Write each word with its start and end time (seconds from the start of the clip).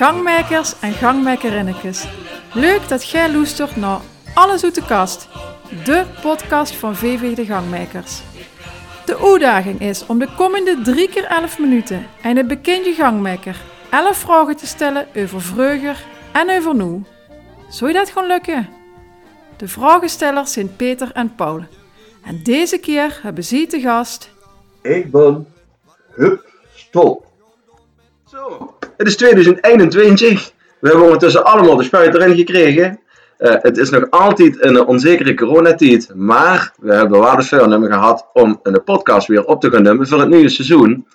gangmakers 0.00 0.80
en 0.80 0.92
gangmakerinnetjes. 0.92 2.06
Leuk 2.54 2.88
dat 2.88 3.08
jij 3.08 3.32
luistert 3.32 3.76
naar 3.76 4.00
Alles 4.34 4.64
uit 4.64 4.74
de 4.74 4.84
kast, 4.84 5.28
de 5.84 6.04
podcast 6.22 6.74
van 6.74 6.96
VV 6.96 7.34
de 7.34 7.44
Gangmakers. 7.44 8.22
De 9.04 9.18
uitdaging 9.18 9.80
is 9.80 10.06
om 10.06 10.18
de 10.18 10.34
komende 10.36 10.80
3 10.82 11.08
keer 11.08 11.24
11 11.24 11.58
minuten 11.58 12.06
en 12.22 12.36
een 12.36 12.46
bekende 12.46 12.92
gangmaker 12.92 13.56
11 13.90 14.16
vragen 14.16 14.56
te 14.56 14.66
stellen 14.66 15.06
over 15.16 15.40
vreugde 15.40 15.94
en 16.32 16.50
over 16.50 16.74
nu. 16.74 17.02
Zou 17.68 17.90
je 17.90 17.96
dat 17.96 18.10
gewoon 18.10 18.28
lukken? 18.28 18.68
De 19.56 19.68
vragenstellers 19.68 20.52
zijn 20.52 20.76
Peter 20.76 21.12
en 21.12 21.34
Paul. 21.34 21.64
En 22.24 22.42
deze 22.42 22.78
keer 22.78 23.18
hebben 23.22 23.44
ze 23.44 23.66
te 23.66 23.80
gast 23.80 24.30
Ik 24.82 25.10
ben 25.10 25.46
Hup 26.10 26.48
Stop. 26.74 27.26
Zo, 28.30 28.74
het 29.00 29.08
is 29.08 29.16
2021. 29.16 30.52
We 30.80 30.88
hebben 30.88 31.04
ondertussen 31.04 31.44
allemaal 31.44 31.76
de 31.76 31.82
spuit 31.82 32.14
erin 32.14 32.36
gekregen. 32.36 33.00
Eh, 33.38 33.54
het 33.58 33.76
is 33.76 33.90
nog 33.90 34.10
altijd 34.10 34.64
een 34.64 34.86
onzekere 34.86 35.34
coronatijd, 35.34 36.10
maar 36.14 36.72
we 36.78 36.94
hebben 36.94 37.20
de 37.20 37.44
voornemen 37.44 37.92
gehad 37.92 38.26
om 38.32 38.60
een 38.62 38.84
podcast 38.84 39.26
weer 39.26 39.44
op 39.44 39.60
te 39.60 39.70
gaan 39.70 39.82
nemen 39.82 40.08
voor 40.08 40.20
het 40.20 40.28
nieuwe 40.28 40.48
seizoen. 40.48 41.06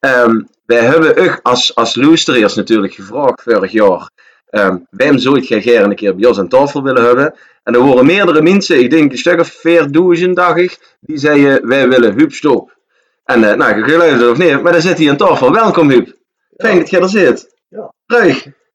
Ehm, 0.00 0.40
wij 0.66 0.78
hebben 0.78 1.24
u 1.24 1.30
als, 1.42 1.74
als 1.74 1.94
luisteraars 1.94 2.54
natuurlijk 2.54 2.94
gevraagd 2.94 3.42
vorig 3.42 3.72
jaar. 3.72 4.10
Um, 4.50 4.86
wem 4.90 5.18
zou 5.18 5.36
het 5.36 5.46
graag 5.46 5.64
een 5.64 5.94
keer 5.94 6.16
bij 6.16 6.28
ons 6.28 6.38
aan 6.38 6.48
tafel 6.48 6.82
willen 6.82 7.04
hebben? 7.04 7.34
En 7.62 7.74
er 7.74 7.86
waren 7.86 8.06
meerdere 8.06 8.42
mensen, 8.42 8.80
ik 8.80 8.90
denk 8.90 9.12
een 9.12 9.18
stuk 9.18 9.40
of 9.40 9.48
4000 9.48 10.36
dacht 10.36 10.58
ik, 10.58 10.96
die 11.00 11.18
zeiden 11.18 11.68
wij 11.68 11.88
willen 11.88 12.18
Huub 12.18 12.32
Stop. 12.32 12.76
En 13.24 13.50
eh, 13.50 13.56
nou, 13.56 13.82
geluisterd 13.82 14.30
of 14.30 14.38
niet, 14.38 14.62
maar 14.62 14.72
dan 14.72 14.80
zit 14.80 14.98
hij 14.98 15.10
aan 15.10 15.16
tafel. 15.16 15.52
Welkom 15.52 15.90
Huub. 15.90 16.14
Fijn 16.56 16.78
dat 16.78 16.90
je 16.90 16.98
er 17.00 17.08
zit. 17.08 17.54
Ja. 17.68 17.92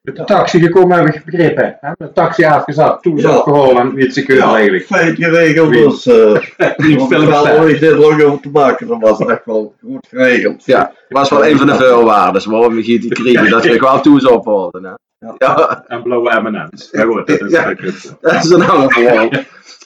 De 0.03 0.23
taxi 0.23 0.59
gekomen 0.59 0.97
heb 0.97 1.15
ik 1.15 1.25
begrepen. 1.25 1.77
Hè? 1.79 1.91
De 1.97 2.11
taxi 2.13 2.43
afgezet. 2.45 2.97
Toen 3.01 3.17
is 3.17 3.23
Ja. 3.23 3.29
alcohol 3.29 3.79
en 3.79 4.11
secuur 4.11 4.35
Ja, 4.35 4.53
eigenlijk. 4.53 4.85
feit 4.85 5.15
geregeld, 5.15 5.73
dus 5.73 6.05
uh, 6.05 6.39
Die 6.77 6.99
film 6.99 7.11
er 7.11 7.27
wel 7.27 7.47
ooit 7.59 7.79
dit 7.79 7.91
lang 7.97 8.21
over 8.23 8.39
te 8.41 8.49
maken, 8.49 8.87
dan 8.87 8.99
was 8.99 9.19
het 9.19 9.29
echt 9.29 9.45
wel 9.45 9.73
goed 9.83 10.07
geregeld. 10.09 10.65
Ja, 10.65 10.93
was 11.09 11.29
wel 11.29 11.45
een 11.45 11.57
van 11.57 11.67
de 11.67 11.75
voorwaarden 11.75 12.49
waarom 12.51 12.75
we 12.75 12.81
die 12.81 13.07
kregen, 13.13 13.49
dat 13.49 13.63
we 13.65 13.77
wel 13.79 14.01
toes 14.01 14.27
ophouden. 14.27 14.83
Hè? 14.83 14.89
Ja. 15.27 15.35
Ja, 15.37 15.83
En 15.87 16.01
blauwe 16.03 16.41
M&M's. 16.41 16.89
Ja 16.91 17.03
goed, 17.03 17.27
dat 17.27 17.41
is 17.41 17.51
Ja. 17.51 17.73
dat 18.21 18.43
is 18.43 18.49
een 18.49 18.69
ander 18.69 18.91
verhaal. 18.91 19.29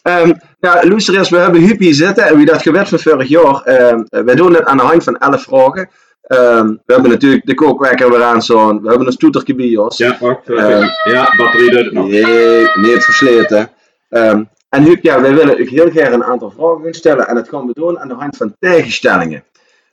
Ehm 0.02 0.32
nou, 0.60 0.90
luisteraars, 0.90 1.30
we 1.30 1.38
hebben 1.38 1.62
Huub 1.62 1.80
hier 1.80 1.94
zitten 1.94 2.24
en 2.28 2.36
wie 2.38 2.46
dat 2.46 2.62
gewet 2.62 2.90
van 2.90 3.00
vorig 3.00 3.28
jaar. 3.28 3.62
ehm 3.64 4.04
wij 4.10 4.36
doen 4.36 4.54
het 4.54 4.66
aan 4.66 4.78
de 4.78 4.84
hand 4.84 5.04
van 5.04 5.18
11 5.18 5.44
vragen. 5.44 5.90
Ehm, 6.28 6.68
we 6.68 6.94
hebben 6.94 7.12
natuurlijk 7.12 7.46
de 7.46 7.54
kookwekker 7.54 8.10
weer 8.10 8.24
aan 8.24 8.42
zo'n. 8.42 8.82
We 8.82 8.90
hebben 8.90 9.08
een 9.08 9.14
stoetertje 9.14 9.56
bij 9.56 9.78
ons. 9.78 9.98
Ja, 9.98 10.18
wacht. 10.20 10.50
Ehm, 10.50 10.88
ja, 11.04 11.34
batterie 11.38 11.70
doet 11.72 11.86
het 11.86 11.94
nog. 11.94 12.08
Nee, 12.08 12.68
niet 12.76 13.04
versleten. 13.04 13.70
Ehm, 14.10 14.44
en 14.70 14.84
Huub, 14.84 15.04
ja, 15.04 15.22
wij 15.22 15.34
willen 15.34 15.60
u 15.60 15.70
heel 15.70 15.90
graag 15.90 16.12
een 16.12 16.24
aantal 16.24 16.52
vragen 16.52 16.84
gaan 16.84 16.94
stellen 16.94 17.28
en 17.28 17.36
dat 17.36 17.50
gaan 17.50 17.68
we 17.68 17.74
doen 17.74 18.00
aan 18.00 18.08
de 18.08 18.14
hand 18.14 18.38
van 18.38 18.56
tegenstellingen. 18.60 19.44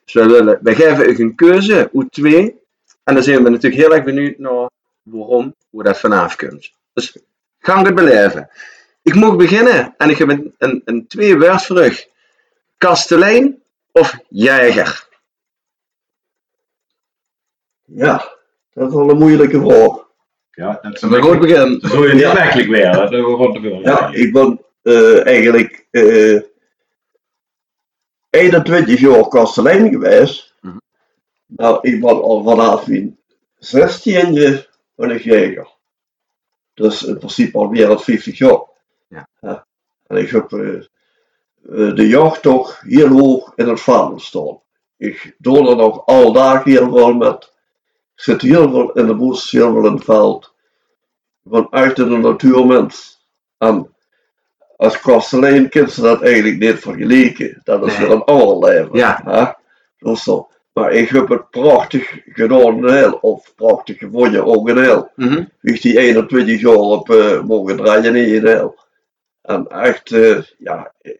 Dus 0.05 0.14
wij, 0.14 0.27
willen, 0.27 0.58
wij 0.62 0.75
geven 0.75 1.10
u 1.10 1.20
een 1.20 1.34
keuze, 1.34 1.88
hoe 1.92 2.08
twee, 2.08 2.60
en 3.05 3.14
dan 3.14 3.22
zijn 3.22 3.42
we 3.42 3.50
natuurlijk 3.50 3.83
heel 3.83 3.94
erg 3.94 4.05
benieuwd 4.05 4.38
naar 4.38 4.70
waarom, 5.03 5.55
hoe 5.70 5.83
dat 5.83 5.98
vanaf 5.98 6.36
komt. 6.36 6.72
Dus 6.92 7.16
gang 7.58 7.86
het 7.86 7.94
beleven. 7.94 8.50
Ik 9.03 9.14
mag 9.14 9.36
beginnen 9.36 9.94
en 9.97 10.10
ik 10.10 10.19
heb 10.19 10.28
een, 10.28 10.55
een, 10.58 10.83
een 10.84 11.06
twee 11.06 11.38
woord 11.38 11.66
voor 11.66 11.86
u. 11.86 11.92
Kastelein 12.78 13.62
of 13.92 14.14
jager? 14.28 15.10
Ja, 17.95 18.25
dat 18.72 18.89
is 18.89 18.94
wel 18.94 19.11
een 19.11 19.19
moeilijke 19.19 19.61
vraag. 19.61 20.11
Ja, 20.50 20.78
dat 20.83 20.94
is 20.94 21.00
we 21.00 21.22
goed 21.22 21.39
beginnen? 21.41 21.81
Zo 21.81 22.06
je 22.06 22.12
niet 22.12 22.21
Ja. 22.22 22.34
werkelijk 22.34 22.69
weer. 22.69 22.93
Dat 22.93 23.11
we 23.11 23.16
gewoon 23.16 23.53
te 23.53 23.61
veel. 23.61 23.81
Ja, 23.81 24.09
ik 24.12 24.33
ben 24.33 24.61
eh, 24.83 25.27
eigenlijk 25.27 25.87
eh 25.91 26.41
21 28.31 29.00
jaar 29.00 29.28
kastelein 29.28 29.91
geweest. 29.91 30.55
Mhm. 30.61 30.77
Nou, 31.47 31.78
ik 31.81 32.00
ben 32.00 32.22
al 32.22 32.43
vanaf 32.43 32.87
mijn 32.87 33.19
16e 33.59 34.66
van 34.97 35.11
een 35.11 35.19
jeger. 35.19 35.69
Dus 36.75 37.03
in 37.03 37.19
principe 37.19 37.59
al 37.59 37.69
meer 37.69 37.87
dan 37.87 38.00
50 38.00 38.39
jaar. 38.39 38.61
Ja. 39.09 39.66
En 40.06 40.16
ik 40.16 40.31
heb 40.31 40.53
eh, 40.53 40.75
eh, 40.75 40.84
de 41.95 42.09
jacht 42.09 42.43
toch 42.43 42.81
heel 42.81 43.09
hoog 43.09 43.53
in 43.56 43.69
het 43.69 43.81
vaandel 43.81 44.21
staan. 44.21 44.61
Ik 44.97 45.34
doe 45.39 45.69
er 45.71 45.77
nog 45.77 46.06
al 46.06 46.33
dagen 46.33 46.71
heel 46.71 46.93
veel 46.93 47.15
met. 47.15 47.52
Ik 48.22 48.28
zit 48.28 48.43
heel 48.43 48.71
veel 48.71 48.93
in 48.93 49.06
de 49.06 49.15
bos, 49.15 49.50
heel 49.50 49.72
veel 49.72 49.87
in 49.87 49.93
het 49.94 50.05
veld. 50.05 50.53
Echt 51.71 51.99
een 51.99 52.21
natuurmens. 52.21 53.27
En 53.59 53.94
als 54.77 55.00
kastelein 55.00 55.69
kun 55.69 55.88
je 55.94 56.00
dat 56.00 56.22
eigenlijk 56.22 56.59
niet 56.59 56.78
vergelijken. 56.78 57.60
Dat 57.65 57.87
is 57.87 57.99
Nee. 57.99 58.06
weer 58.06 58.16
een 58.16 58.25
ander 58.25 58.59
leven. 58.71 58.97
Ja. 58.99 59.21
Hè? 59.25 60.10
Is 60.10 60.22
zo. 60.22 60.49
Maar 60.72 60.93
ik 60.93 61.09
heb 61.09 61.28
het 61.28 61.50
prachtig 61.50 62.19
gedaan 62.27 62.88
heel, 62.91 63.12
of 63.12 63.55
prachtig 63.55 63.99
gevonden 63.99 64.44
ook 64.44 64.69
in 64.69 64.78
heel. 64.78 65.10
Wie 65.60 65.75
ik 65.75 65.83
die 65.83 65.99
21 65.99 66.60
jaar 66.60 66.75
heb 66.78 67.09
eh, 67.09 67.43
mogen 67.43 67.77
draaien 67.77 68.15
in 68.16 68.47
heel. 68.47 68.78
En 69.43 69.66
echt, 69.69 70.12
eh, 70.12 70.43
ja. 70.59 70.93
eh, 71.00 71.12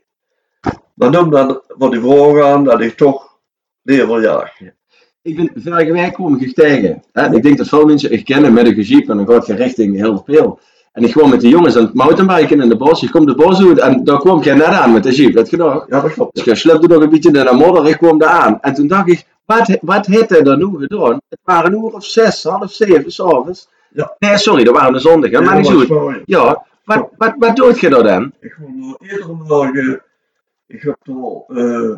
Maar 0.95 1.11
noem 1.11 1.31
dan 1.31 1.63
van 1.67 1.91
die 1.91 2.01
vragen 2.01 2.45
aan 2.47 2.65
dat 2.65 2.81
ik 2.81 2.97
toch 2.97 3.39
liever 3.83 4.23
jaag. 4.23 4.53
Ik 5.23 5.37
ben 5.37 5.51
vorige 5.55 5.93
week 5.93 6.13
kwam 6.13 6.37
ik 6.37 7.43
denk 7.43 7.59
dat 7.59 7.69
veel 7.69 7.87
mensen 7.87 8.13
ik 8.13 8.25
kennen 8.25 8.53
met 8.53 8.67
een 8.67 8.81
jeep 8.81 9.09
en 9.09 9.17
dan 9.17 9.27
gaat 9.27 9.47
je 9.47 9.55
richting 9.55 9.97
heel 9.97 10.23
veel. 10.27 10.61
En 10.93 11.05
ik 11.05 11.11
kwam 11.11 11.31
met 11.31 11.41
de 11.41 11.49
jongens 11.49 11.77
aan 11.77 11.85
het 11.85 11.95
mountainbiken 11.95 12.61
in 12.61 12.69
de 12.69 12.77
bos. 12.77 13.03
Ik 13.03 13.11
kom 13.11 13.27
de 13.27 13.35
bos 13.35 13.67
uit 13.67 13.79
en 13.79 14.05
daar 14.05 14.19
kwam 14.19 14.43
je 14.43 14.55
net 14.55 14.67
aan 14.67 14.93
met 14.93 15.03
de 15.03 15.15
jeep, 15.15 15.35
weet 15.35 15.51
je 15.51 15.57
nog? 15.57 15.87
Ja, 15.89 16.01
dat 16.01 16.13
klopt. 16.13 16.35
Dus 16.35 16.45
je 16.45 16.55
slipte 16.55 16.87
nog 16.87 17.03
een 17.03 17.11
beetje 17.11 17.29
in 17.29 17.45
de 17.45 17.53
modder, 17.53 17.89
ik 17.89 17.97
kwam 17.97 18.19
daar 18.19 18.29
aan. 18.29 18.61
En 18.61 18.75
toen 18.75 18.87
dacht 18.87 19.09
ik, 19.09 19.27
wat, 19.45 19.79
wat 19.81 20.07
heeft 20.07 20.31
hij 20.31 20.43
dan 20.43 20.59
nu 20.59 20.79
gedaan? 20.79 21.21
Het 21.29 21.39
waren 21.43 21.73
een 21.73 21.79
uur 21.79 21.93
of 21.93 22.05
zes, 22.05 22.43
half 22.43 22.73
zeven, 22.73 23.11
s'avonds. 23.11 23.69
Ja. 23.91 24.17
Nee, 24.19 24.39
sorry, 24.39 24.65
dat 24.65 24.75
waren 24.75 24.93
de 24.93 24.99
zondag, 24.99 25.31
hè? 25.31 25.41
maar 25.41 25.57
niet 25.57 25.67
zo. 25.67 26.15
Ja, 26.25 26.67
wat, 26.85 27.09
wat, 27.17 27.35
wat 27.39 27.57
doet 27.57 27.81
je 27.81 27.89
daar 27.89 28.03
dan? 28.03 28.33
Ik 28.41 28.55
heb 28.59 28.69
nog 28.75 28.97
iedere 29.01 29.33
morgen, 29.33 30.03
ik 30.67 30.83
heb 30.83 30.97
er 31.03 31.57
eh, 31.57 31.97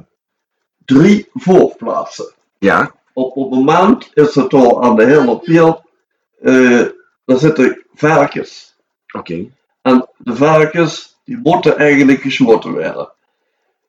drie 0.85 1.29
voorplaatsen. 1.33 2.33
Ja, 2.59 2.93
Op, 3.15 3.37
op 3.37 3.53
een 3.53 3.65
maand 3.65 4.11
is 4.15 4.35
het 4.35 4.53
al 4.53 4.83
aan 4.83 4.97
de 4.97 5.05
hele 5.05 5.41
wereld, 5.43 5.83
eh 6.41 6.83
daar 7.25 7.39
zitten 7.39 7.83
varkens. 7.95 8.75
oké. 9.13 9.47
En 9.83 10.09
de 10.19 10.37
varkens, 10.37 11.17
die 11.25 11.41
moeten 11.43 11.79
eigenlijk 11.79 12.21
geschoten 12.21 12.71
worden. 12.73 13.13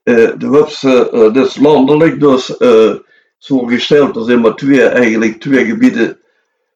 Eh 0.03 0.31
de 0.38 0.50
webse, 0.50 1.09
eh 1.09 1.34
dit 1.34 1.46
is 1.46 1.58
landelijk, 1.58 2.19
dus 2.19 2.58
eh, 2.58 2.96
zo 3.38 3.58
gesteld, 3.58 4.16
er 4.16 4.24
zijn 4.24 4.41
maar 4.41 4.56
twee, 4.56 4.88
eigenlijk 4.88 5.40
twee 5.40 5.66
gebieden 5.66 6.19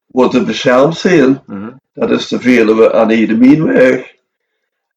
worden 0.06 0.46
beschermd 0.46 0.98
zijn. 0.98 1.44
Mhm. 1.46 1.72
Dat 1.94 2.10
is 2.12 2.28
de 2.28 2.40
Veluwe 2.40 2.90
en 2.90 3.08
de 3.08 3.14
Edemienweg. 3.16 4.16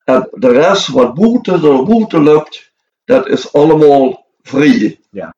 En 0.04 0.28
de 0.32 0.52
rest 0.52 0.88
wat 0.88 1.14
boete 1.14 1.60
door 1.60 1.84
boete 1.84 2.20
loopt, 2.20 2.72
dat 3.04 3.28
is 3.28 3.52
allemaal 3.52 4.26
vrij. 4.42 5.00
Ja. 5.10 5.34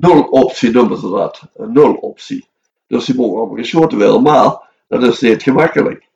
Nul 0.00 0.22
optie 0.22 0.70
noemen 0.70 0.98
ze 0.98 1.10
dat. 1.10 1.40
Een 1.56 1.72
nul 1.72 1.92
optie. 1.94 2.48
Dus 2.86 3.04
die 3.04 3.14
mogen 3.14 3.38
allemaal 3.38 3.56
geschoten 3.56 3.98
worden, 3.98 4.22
maar 4.22 4.58
dat 4.88 5.02
is 5.02 5.20
niet 5.20 5.42
gemakkelijk. 5.42 6.08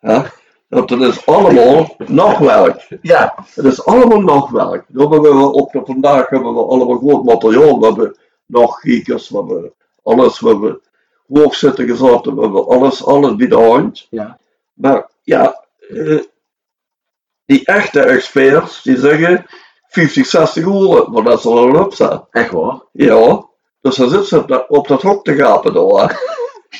Ja? 0.00 0.32
Want 0.68 0.88
dat 0.88 1.00
is 1.00 1.26
allemaal 1.26 1.96
nog 2.06 2.38
werk. 2.38 2.88
Ja, 3.02 3.34
Het 3.54 3.64
is 3.64 3.84
allemaal 3.84 4.20
nog 4.20 4.50
werk. 4.50 4.84
Dan 4.88 5.12
hebben 5.12 5.38
we 5.38 5.52
op 5.52 5.72
de 5.72 5.82
vandaag 5.84 6.28
hebben 6.28 6.54
we 6.54 6.60
allemaal 6.60 6.98
groot 6.98 7.24
materiaal. 7.24 7.80
We 7.80 7.86
hebben 7.86 8.16
nog 8.46 8.80
kiekers, 8.80 9.28
we 9.28 9.36
hebben 9.36 9.72
alles, 10.02 10.40
we 10.40 10.48
hebben 10.48 10.80
hoog 11.28 11.54
zitten 11.54 11.88
gezet, 11.88 12.24
we 12.24 12.40
hebben 12.40 12.66
alles, 12.66 13.04
alles 13.04 13.36
bij 13.36 13.48
de 13.48 13.56
hand. 13.56 14.06
ja. 14.10 14.38
Maar 14.72 15.10
ja, 15.22 15.64
eh, 15.88 16.20
die 17.44 17.64
echte 17.64 18.00
experts 18.00 18.82
die 18.82 18.98
zeggen 18.98 19.46
50, 19.92 20.26
60 20.26 20.64
uur, 20.64 21.10
maar 21.10 21.22
dat 21.22 21.40
zal 21.42 21.66
er 21.68 21.84
op 21.84 21.92
staan. 21.94 22.26
Echt 22.30 22.50
waar. 22.50 22.80
Ja, 22.92 23.44
dus 23.80 23.96
dan 23.96 24.08
zit 24.10 24.26
ze 24.26 24.38
op 24.38 24.48
dat, 24.48 24.64
op 24.68 24.88
dat 24.88 25.02
hok 25.02 25.24
te 25.24 25.34
gapen 25.34 25.72
door. 25.72 26.00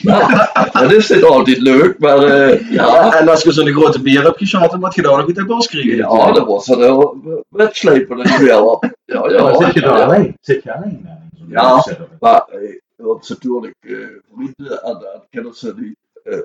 dat 0.73 0.93
is 0.93 1.09
niet 1.11 1.25
altijd 1.25 1.59
leuk, 1.59 1.99
maar 1.99 2.19
eh, 2.23 2.71
ja. 2.71 2.87
Ja, 2.87 3.19
en 3.21 3.29
als 3.29 3.43
je 3.43 3.53
zo'n 3.53 3.67
grote 3.73 4.03
bier 4.03 4.23
hebt 4.23 4.39
geschoten, 4.39 4.71
dan 4.71 4.81
moet 4.81 4.95
je 4.95 5.03
daar 5.03 5.17
nog 5.17 5.27
uit 5.27 5.35
de 5.37 5.45
bos 5.45 5.67
krijgen. 5.69 5.97
Ja, 5.97 6.33
dat 6.33 6.47
was 6.47 6.69
een 6.69 6.79
heel 6.81 7.17
wegslepen 7.49 8.17
natuurlijk. 8.17 8.95
Ja, 9.05 9.29
ja. 9.29 9.43
Maar 9.43 9.55
zit 9.57 9.75
je 9.75 9.81
daar 9.81 9.99
ja. 9.99 10.05
alleen? 10.05 10.37
Zit 10.41 10.63
je 10.63 10.75
alleen? 10.75 11.03
eh, 11.07 11.51
Ja. 11.51 11.85
Maar 12.21 12.45
eh, 12.49 12.79
dat 12.97 13.19
is 13.23 13.29
natuurlijk 13.29 13.75
eh, 13.81 13.97
vrienden 14.35 14.83
en 14.83 15.23
kennen 15.31 15.55
ze 15.55 15.75
die. 15.75 15.97
eh, 16.25 16.39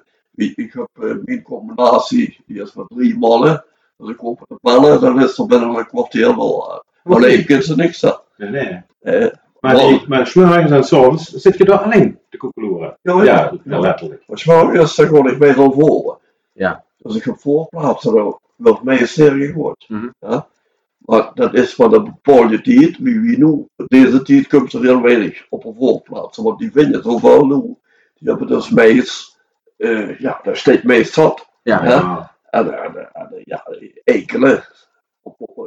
ik 0.58 0.74
heb 0.74 0.88
mijn 1.25 1.42
combinatie, 1.42 2.38
die 2.46 2.62
is 2.62 2.74
met 2.74 2.86
drie 2.88 3.18
mannen. 3.18 3.66
Dus 3.97 4.09
ik 4.09 4.23
op 4.23 4.45
de 4.47 4.57
ballen, 4.61 5.01
dan 5.01 5.21
is 5.23 5.38
er 5.38 5.45
binnen 5.45 5.75
een 5.75 5.88
kwartier 5.88 6.35
wel. 6.35 6.81
eh, 7.03 7.15
Alleen 7.15 7.45
kunnen 7.45 7.63
ze 7.63 7.75
niks 7.75 8.05
aan. 8.05 8.19
Nee, 8.38 8.49
nee. 8.49 8.81
Eh, 9.01 9.27
Maar, 9.59 9.75
die, 9.75 10.03
maar 10.07 10.27
s'morgens 10.27 10.71
en 10.71 10.83
s'avonds 10.83 11.29
zit 11.29 11.57
je 11.57 11.65
daar 11.65 11.79
alleen 11.79 12.11
te 12.13 12.19
de 12.29 12.38
koekeloeren. 12.38 12.97
Ja, 13.01 13.23
Ja, 13.23 13.51
ja, 13.63 13.79
letterlijk. 13.79 14.23
Maar 14.27 14.38
s'morgens 14.38 14.95
dan 14.95 15.07
kon 15.07 15.29
ik 15.29 15.39
mij 15.39 15.55
al 15.55 15.71
voor. 15.71 16.19
Ja. 16.53 16.83
Dus 16.97 17.15
ik 17.15 17.23
heb 17.23 17.39
voorplaatsen, 17.39 18.13
dan 18.15 18.39
wordt 18.55 18.83
mij 18.83 19.05
zeer 19.05 19.31
gehoord. 19.31 19.85
Mhm. 19.88 20.07
ja? 20.19 20.47
Maar 20.97 21.31
dat 21.33 21.53
is 21.53 21.73
van 21.73 21.94
een 21.94 22.03
bepaalde 22.03 22.61
tijd. 22.61 22.97
Wie, 22.97 23.19
wie 23.19 23.38
nu, 23.45 23.67
deze 23.88 24.21
tijd 24.21 24.47
komt 24.47 24.73
er 24.73 24.81
heel 24.81 25.01
weinig 25.01 25.45
op 25.49 25.65
een 25.65 25.75
voorplaatsen, 25.77 26.44
want 26.44 26.59
die 26.59 26.71
vinden 26.71 26.94
het 26.94 27.05
overal 27.07 27.45
nu. 27.45 27.75
Die 28.19 28.29
hebben 28.29 28.47
dus 28.47 28.69
meest, 28.69 29.38
eh, 29.77 30.19
ja, 30.19 30.39
daar 30.44 30.57
steekt 30.57 30.83
meest 30.83 31.13
zat. 31.13 31.47
Ja. 31.63 31.85
Ja. 31.85 32.35
Ja. 32.49 32.59
En, 32.59 32.83
en, 32.83 33.09
en 33.13 33.41
ja, 33.44 33.67
enkele. 34.03 34.63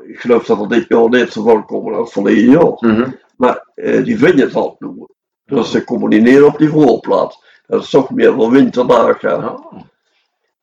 Ik 0.07 0.21
geloof 0.21 0.47
dat 0.47 0.61
er 0.61 0.69
dit 0.69 0.89
jaar 0.89 1.09
net 1.09 1.33
zo 1.33 1.43
van 1.43 1.67
komen 1.67 1.95
als 1.95 2.13
verleden 2.13 2.51
jaar. 2.51 2.77
Mhm. 2.79 3.11
Maar 3.37 3.67
eh, 3.75 4.05
die 4.05 4.19
vinden 4.19 4.47
het 4.47 4.55
al 4.55 4.77
nu. 4.79 5.07
Dus 5.45 5.71
ze 5.71 5.85
komen 5.85 6.09
niet 6.09 6.23
neer 6.23 6.47
op 6.47 6.59
die 6.59 6.69
voorplaats. 6.69 7.45
Dat 7.67 7.83
is 7.83 7.91
toch 7.91 8.11
meer 8.11 8.33
voor 8.33 8.51
winterdagen. 8.51 9.45
Oh, 9.49 9.81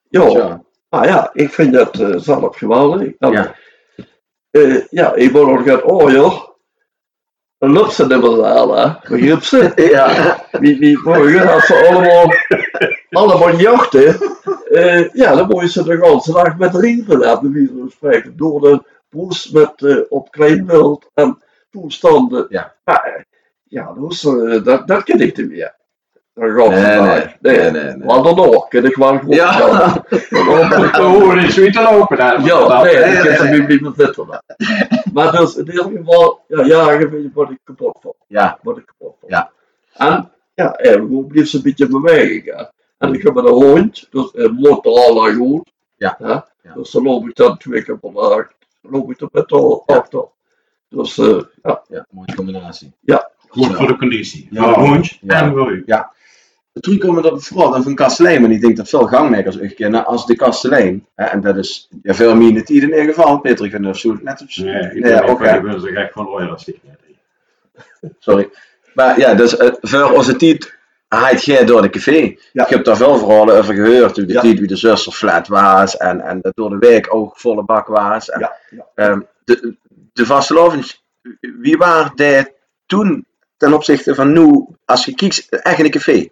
Ja, 0.09 0.29
zo. 0.29 0.65
maar 0.89 1.07
ja, 1.07 1.29
ik 1.33 1.49
vind 1.49 1.73
dat 1.73 1.99
eh 1.99 2.15
zelf 2.17 2.57
geweldig. 2.57 3.11
Ja. 3.19 3.55
eh, 4.51 4.87
ja, 4.89 5.13
ik 5.13 5.31
word 5.31 5.47
nog 5.47 5.63
gaat, 5.63 5.83
oh 5.83 6.11
joh, 6.11 6.47
een 7.57 7.71
lukt 7.71 7.93
ze 7.93 8.41
halen, 8.43 8.81
hè. 8.81 9.09
Begrijp 9.09 9.43
ze? 9.43 9.71
Ja. 9.91 10.37
Wie, 10.51 10.77
wie 10.77 10.99
morgen, 11.03 11.53
als 11.53 11.65
ze 11.65 11.87
allemaal, 11.89 12.33
allemaal 13.09 13.55
jachten, 13.55 14.17
eh, 14.71 15.09
ja, 15.13 15.35
dan 15.35 15.47
moet 15.47 15.61
je 15.61 15.69
ze 15.69 15.83
de 15.83 15.91
hele 15.91 16.21
dag 16.33 16.57
met 16.57 16.75
rieven 16.75 17.19
hebben, 17.27 17.51
wie 17.51 17.67
zo 17.67 17.87
spreken. 17.89 18.37
Door 18.37 18.61
de 18.61 18.83
boes 19.09 19.49
met, 19.49 19.73
eh, 19.83 19.97
op 20.09 20.31
klein 20.31 20.65
wild 20.65 21.09
en 21.13 21.41
toestanden. 21.71 22.45
Ja. 22.49 22.73
Maar, 22.83 23.25
ja, 23.63 23.93
dus, 23.93 24.25
eh, 24.25 24.63
dat, 24.63 24.87
dat 24.87 25.03
ken 25.03 25.19
ik 25.21 25.37
niet 25.37 25.49
meer. 25.49 25.75
Dat 26.33 26.51
gaat 26.51 26.69
Nee, 26.69 26.99
nee, 26.99 27.59
nee, 27.59 27.71
nee, 27.71 27.83
nee. 27.83 28.05
Maar 28.05 28.23
dan 28.23 28.39
ook, 28.39 28.69
ken 28.69 28.85
ik 28.85 28.95
wel 28.95 29.17
goed. 29.19 29.33
Ja. 29.35 29.57
Dan 29.59 30.69
We 30.69 30.89
wel- 30.91 31.09
hoeven 31.09 31.37
niet 31.37 31.51
zoiets 31.53 31.77
te 31.77 31.83
lopen. 31.83 32.17
Hè. 32.17 32.31
ja, 32.31 32.81
nee, 32.83 32.95
nee, 32.95 33.13
ik 33.17 33.37
heb 33.37 33.49
nu 33.51 33.65
niet 33.67 33.81
meer 33.81 33.91
zitten. 33.95 34.25
hè. 34.29 34.37
Maar 35.13 35.31
dus 35.31 35.55
in 35.55 35.65
ieder 35.65 35.83
geval, 35.95 36.43
ja, 36.47 36.63
jagen 36.65 37.31
word 37.33 37.49
ik 37.49 37.59
kapot 37.63 37.97
van. 38.01 38.13
Ja. 38.27 38.59
Word 38.61 38.77
ik 38.77 38.85
kapot 38.85 39.15
van. 39.19 39.29
Ja. 39.29 39.51
En, 39.93 40.31
ja, 40.53 40.73
eigenlijk 40.75 41.27
blijft 41.27 41.49
ze 41.49 41.57
een 41.57 41.63
beetje 41.63 41.87
bewegen. 41.87 42.71
En 42.97 43.13
ik 43.13 43.23
heb 43.23 43.33
met 43.33 43.45
een 43.45 43.51
hond, 43.51 44.07
dus 44.11 44.29
een 44.33 44.59
lang 44.83 45.35
goed. 45.35 45.71
Ja. 45.95 46.15
Ja. 46.19 46.47
Dus 46.75 46.91
dan 46.91 47.03
loop 47.03 47.27
ik 47.27 47.35
dan 47.35 47.57
twee 47.57 47.83
keer 47.83 47.99
per 47.99 48.13
dag, 48.13 48.47
loop 48.81 49.11
ik 49.11 49.21
er 49.21 49.27
met 49.31 49.49
de 49.49 49.83
Ja. 49.85 49.95
achter. 49.95 50.25
Dus, 50.89 51.17
eh, 51.17 51.41
ja. 51.63 51.83
Ja, 51.89 52.05
mooie 52.09 52.35
combinatie. 52.35 52.93
Goed 53.49 53.75
voor 53.75 53.87
de 53.87 53.97
conditie. 53.97 54.47
Ja. 54.51 54.63
Voor 54.63 54.83
de 54.83 54.89
hond 54.89 55.17
Ja. 55.21 55.41
en 55.41 55.51
voor 55.51 55.71
u. 55.71 55.85
Toen 56.79 56.97
komen 56.97 57.23
we 57.23 57.31
op 57.31 57.43
vooral 57.43 57.71
dan 57.71 57.83
van 57.83 57.95
kastelein, 57.95 58.41
maar 58.41 58.51
ik 58.51 58.61
denk 58.61 58.77
dat 58.77 58.89
veel 58.89 59.07
gangmakers 59.07 59.61
ook 59.61 59.75
kennen 59.75 60.05
als 60.05 60.25
de 60.25 60.35
kastelein. 60.35 61.07
Hè, 61.15 61.25
en 61.25 61.41
dat 61.41 61.57
is 61.57 61.89
ja, 62.01 62.13
veel 62.13 62.35
meer 62.35 62.51
niet 62.51 62.69
in 62.69 62.75
ieder 62.75 63.03
geval. 63.03 63.39
Peter, 63.39 63.65
ik 63.65 63.71
vind 63.71 63.83
dat 63.83 63.97
zo 63.97 64.17
net 64.21 64.41
op 64.41 64.47
Nee, 64.55 64.95
ik 64.95 65.03
Nee, 65.03 65.23
ook, 65.23 65.41
ik 65.41 65.61
ben 65.61 65.81
zo 65.81 65.87
gek 65.87 66.11
van 66.13 66.25
loyalistiek. 66.25 66.79
Sorry. 68.19 68.49
Maar 68.93 69.19
ja, 69.19 69.33
dus 69.33 69.57
eh, 69.57 69.69
voor 69.81 70.11
onze 70.11 70.35
tijd 70.35 70.77
haait 71.07 71.43
jij 71.45 71.65
door 71.65 71.81
de 71.81 71.89
café. 71.89 72.35
Ja. 72.53 72.63
Ik 72.63 72.69
heb 72.69 72.83
daar 72.85 72.97
veel 72.97 73.17
verhalen 73.17 73.57
over 73.57 73.73
gehoord. 73.73 74.15
Hoe 74.15 74.25
de 74.25 74.33
Ja. 74.33 74.41
tijd 74.41 74.59
wie 74.59 74.67
de 74.67 74.75
zuster 74.75 75.11
flat 75.11 75.47
was 75.47 75.97
en, 75.97 76.21
en 76.21 76.41
dat 76.41 76.55
door 76.55 76.69
de 76.69 76.77
week 76.77 77.13
ook 77.13 77.37
volle 77.39 77.63
bak 77.63 77.87
was. 77.87 78.29
En, 78.29 78.39
Ja, 78.39 78.57
ehm, 78.95 79.21
de, 79.43 79.75
de 80.13 80.25
vastelovens, 80.25 81.03
wie 81.39 81.77
waren 81.77 82.11
die 82.15 82.47
toen 82.85 83.25
ten 83.57 83.73
opzichte 83.73 84.15
van 84.15 84.31
nu, 84.33 84.65
als 84.85 85.05
je 85.05 85.15
kijkt, 85.15 85.49
echt 85.49 85.79
in 85.79 85.85
een 85.85 85.91
café? 85.91 86.29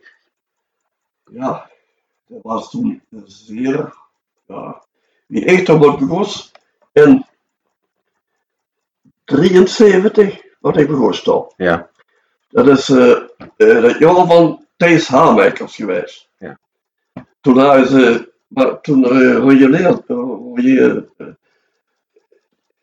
ja, 1.31 1.69
dat 2.27 2.39
was 2.41 2.69
toen 2.69 3.01
zeer, 3.25 3.93
ja, 4.47 4.81
wie 5.27 5.45
echt 5.45 5.69
op 5.69 5.81
het 5.81 6.51
in 6.91 7.25
73, 9.25 10.41
wat 10.59 10.77
ik 10.77 10.87
begon 10.87 11.13
stond. 11.13 11.53
Ja. 11.57 11.89
Dat 12.49 12.67
is 12.67 12.89
eh, 12.89 13.21
dat 13.57 13.97
jaar 13.99 14.25
van 14.27 14.64
Thijs 14.77 15.07
Haarmakers 15.07 15.75
geweest. 15.75 16.29
Ja. 16.37 16.59
Toen 17.41 17.57
hadden 17.57 17.87
ze, 17.87 18.31
maar 18.47 18.81
toen 18.81 19.05
uh, 19.13 20.97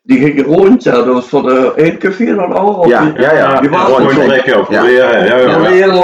die 0.01 0.19
ging 0.19 0.45
rond, 0.45 0.83
ja, 0.83 0.91
dat 0.91 1.05
was 1.05 1.25
van 1.27 1.43
de 1.45 1.73
één 1.75 1.97
café 1.97 2.23
naar 2.23 2.45
een 2.49 2.55
ander. 2.55 2.87
Ja, 2.87 3.13
ja, 3.17 3.33
ja. 3.33 3.59
Die 3.61 3.69
waren 3.69 3.95
gewoon 3.95 4.11
Rond- 4.15 4.27
lekker 4.27 4.59
op. 4.59 4.69
Ja. 4.71 4.83
Ja, 4.87 5.25
ja, 5.25 5.37
ja. 5.37 5.97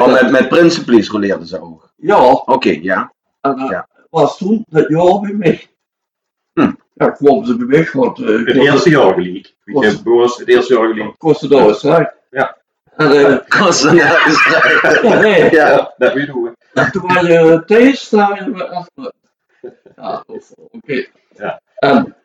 Oh, 0.00 0.12
met, 0.12 0.30
met 0.30 0.48
Principles 0.48 1.08
roleerden 1.08 1.46
ze 1.46 1.60
ook. 1.60 1.92
Ja, 1.96 2.30
Oké, 2.30 2.78
ja. 2.82 3.12
en 3.40 3.56
dat 3.56 3.68
Ja. 3.68 3.88
was 4.10 4.36
toen 4.38 4.64
dat 4.68 4.88
jaar 4.88 5.20
bij 5.20 5.32
mij. 5.32 5.66
Hm. 6.52 6.72
Ja, 6.94 7.10
kwam 7.10 7.44
ze 7.44 7.56
bij 7.56 7.66
mij, 7.66 7.88
want 7.92 8.18
uh, 8.18 8.46
Het 8.46 8.56
eerste 8.56 8.90
jaar 8.90 9.12
gelijk. 9.14 9.54
Ik 9.64 9.82
heb 9.82 10.02
boos 10.04 10.38
het 10.38 10.48
eerste 10.48 10.74
jaar 10.74 10.88
gelijk. 10.88 11.18
kostte 11.18 11.48
dat 11.48 11.68
eens, 11.68 11.82
hè. 11.82 12.04
Ja. 12.30 12.56
En, 12.96 13.10
eh, 13.12 13.38
Kostenaars. 13.48 14.44
ja, 15.02 15.20
nee, 15.20 15.50
Ja. 15.50 15.68
Ja, 15.68 15.94
dat 15.96 16.12
weet 16.12 16.26
je. 16.26 16.52
En 16.72 16.90
toen 16.92 17.10
had 17.10 17.26
je 17.26 18.16
hadden 18.16 18.52
we 18.54 18.68
achter. 18.68 19.12
Ja, 19.96 20.24
oké. 20.70 21.06
Ja. 21.36 21.60
En 21.78 22.16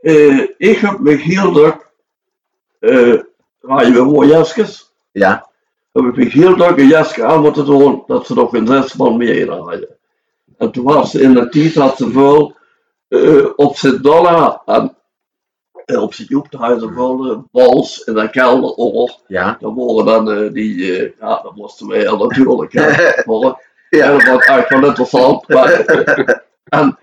eh, 0.00 0.38
ik 0.56 0.78
heb 0.78 0.98
me 0.98 1.14
heel 1.14 1.52
druk, 1.52 1.90
eh 2.80 3.20
rijden 3.60 3.92
we 3.92 3.98
gewoon 3.98 4.26
jasjes. 4.26 4.92
Ja. 5.10 5.50
Heb 5.92 6.04
ik 6.04 6.16
me 6.16 6.24
heel 6.24 6.56
druk 6.56 6.78
een 6.78 6.86
jasje 6.86 7.24
aan 7.24 7.40
moeten 7.40 7.64
doen, 7.64 8.02
dat 8.06 8.26
ze 8.26 8.34
nog 8.34 8.52
een 8.52 8.66
zes 8.66 8.96
man 8.96 9.16
meer 9.16 9.50
hadden. 9.50 9.88
En 10.58 10.70
toen 10.70 10.84
was 10.84 11.10
ze 11.10 11.20
in 11.20 11.34
de 11.34 11.48
tijd 11.48 11.74
had 11.74 11.96
ze 11.96 12.10
veel 12.10 12.56
eh, 13.08 13.46
op 13.56 13.76
zijn 13.76 14.02
dollar 14.02 14.62
en 14.66 14.96
op 15.96 16.14
zijn 16.14 16.28
joep 16.28 16.46
hadden 16.50 16.80
ze 16.80 16.92
veel 16.92 17.30
eh, 17.30 17.38
bals 17.50 17.98
in 18.04 18.14
de 18.14 18.30
kelder 18.30 18.76
over. 18.76 19.16
Ja. 19.26 19.56
Dan 19.60 19.74
worden 19.74 20.04
dan 20.04 20.32
eh, 20.32 20.52
die, 20.52 20.98
eh, 20.98 21.10
ja, 21.20 21.40
dat 21.42 21.54
moesten 21.54 21.88
wij 21.88 22.04
natuurlijk. 22.04 22.72
Ja, 23.90 24.10
dat 24.10 24.22
was 24.24 24.44
eigenlijk 24.46 24.68
wel 24.68 24.84
interessant. 24.84 25.48
Maar, 25.48 25.84
en 26.64 26.98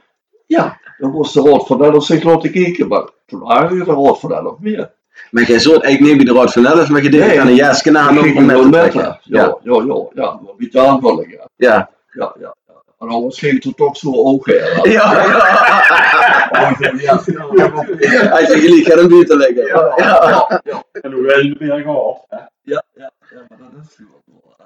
ja, 0.46 0.80
dan 0.98 1.12
moest 1.12 1.34
de 1.34 1.40
Rood 1.40 1.68
van 1.68 1.84
Elf 1.84 2.04
zich 2.06 2.24
laten 2.24 2.52
kijken, 2.52 2.88
maar 2.88 3.10
toen 3.26 3.40
waren 3.40 3.78
we 3.78 3.84
de 3.86 3.92
Rood 3.92 4.20
van 4.20 4.34
Elf 4.34 4.60
meer. 4.60 4.94
Maar 5.32 5.44
jij 5.44 5.60
zult 5.60 5.84
eigenlijk 5.84 6.00
neem 6.13 6.27
je 6.27 6.34
de 6.34 6.39
rood 6.39 6.51
van 6.54 6.65
elf, 6.65 6.89
maar 6.89 7.04
je 7.04 7.10
denkt 7.10 7.27
Nee. 7.27 7.42
aan 7.42 7.48
een 7.48 7.56
jasje 7.56 7.92
na 7.92 8.12
met 8.12 8.94
haar. 8.94 9.20
Ja, 9.24 9.58
ja, 9.63 9.80
ja, 9.84 10.10
ja, 10.13 10.39
maar 10.44 10.54
ja. 10.70 11.20
Ja. 11.22 11.48
Ja, 11.56 11.89
ja, 12.12 12.36
ja. 12.39 12.56
En 13.00 13.08
anders 13.08 13.40
ging 13.40 13.64
het 13.64 13.78
toch 13.78 13.98
zo 13.98 14.12
ook 14.14 14.46
hè. 14.46 14.54
Ja, 14.92 15.12
ja. 15.24 16.94
Ja. 16.98 18.30
Als 18.30 18.48
je 18.48 18.58
gelijk 18.60 18.86
gaat 18.86 18.98
een 19.00 19.08
buurt 19.08 19.28
leggen. 19.28 19.66
Ja, 19.66 20.62
Ja. 20.64 20.84
En 20.92 21.12
hoe 21.12 21.25
ben 21.25 21.46
je 21.48 21.56
weer 21.60 21.80
gehad? 21.82 22.25
hè? 22.30 22.38
Ja, 22.62 22.84
ja, 22.94 23.12
ja, 23.30 23.46
maar 23.50 23.58
dat 23.60 23.86
is 23.90 23.98
wel. 23.98 24.56
eh, 24.60 24.66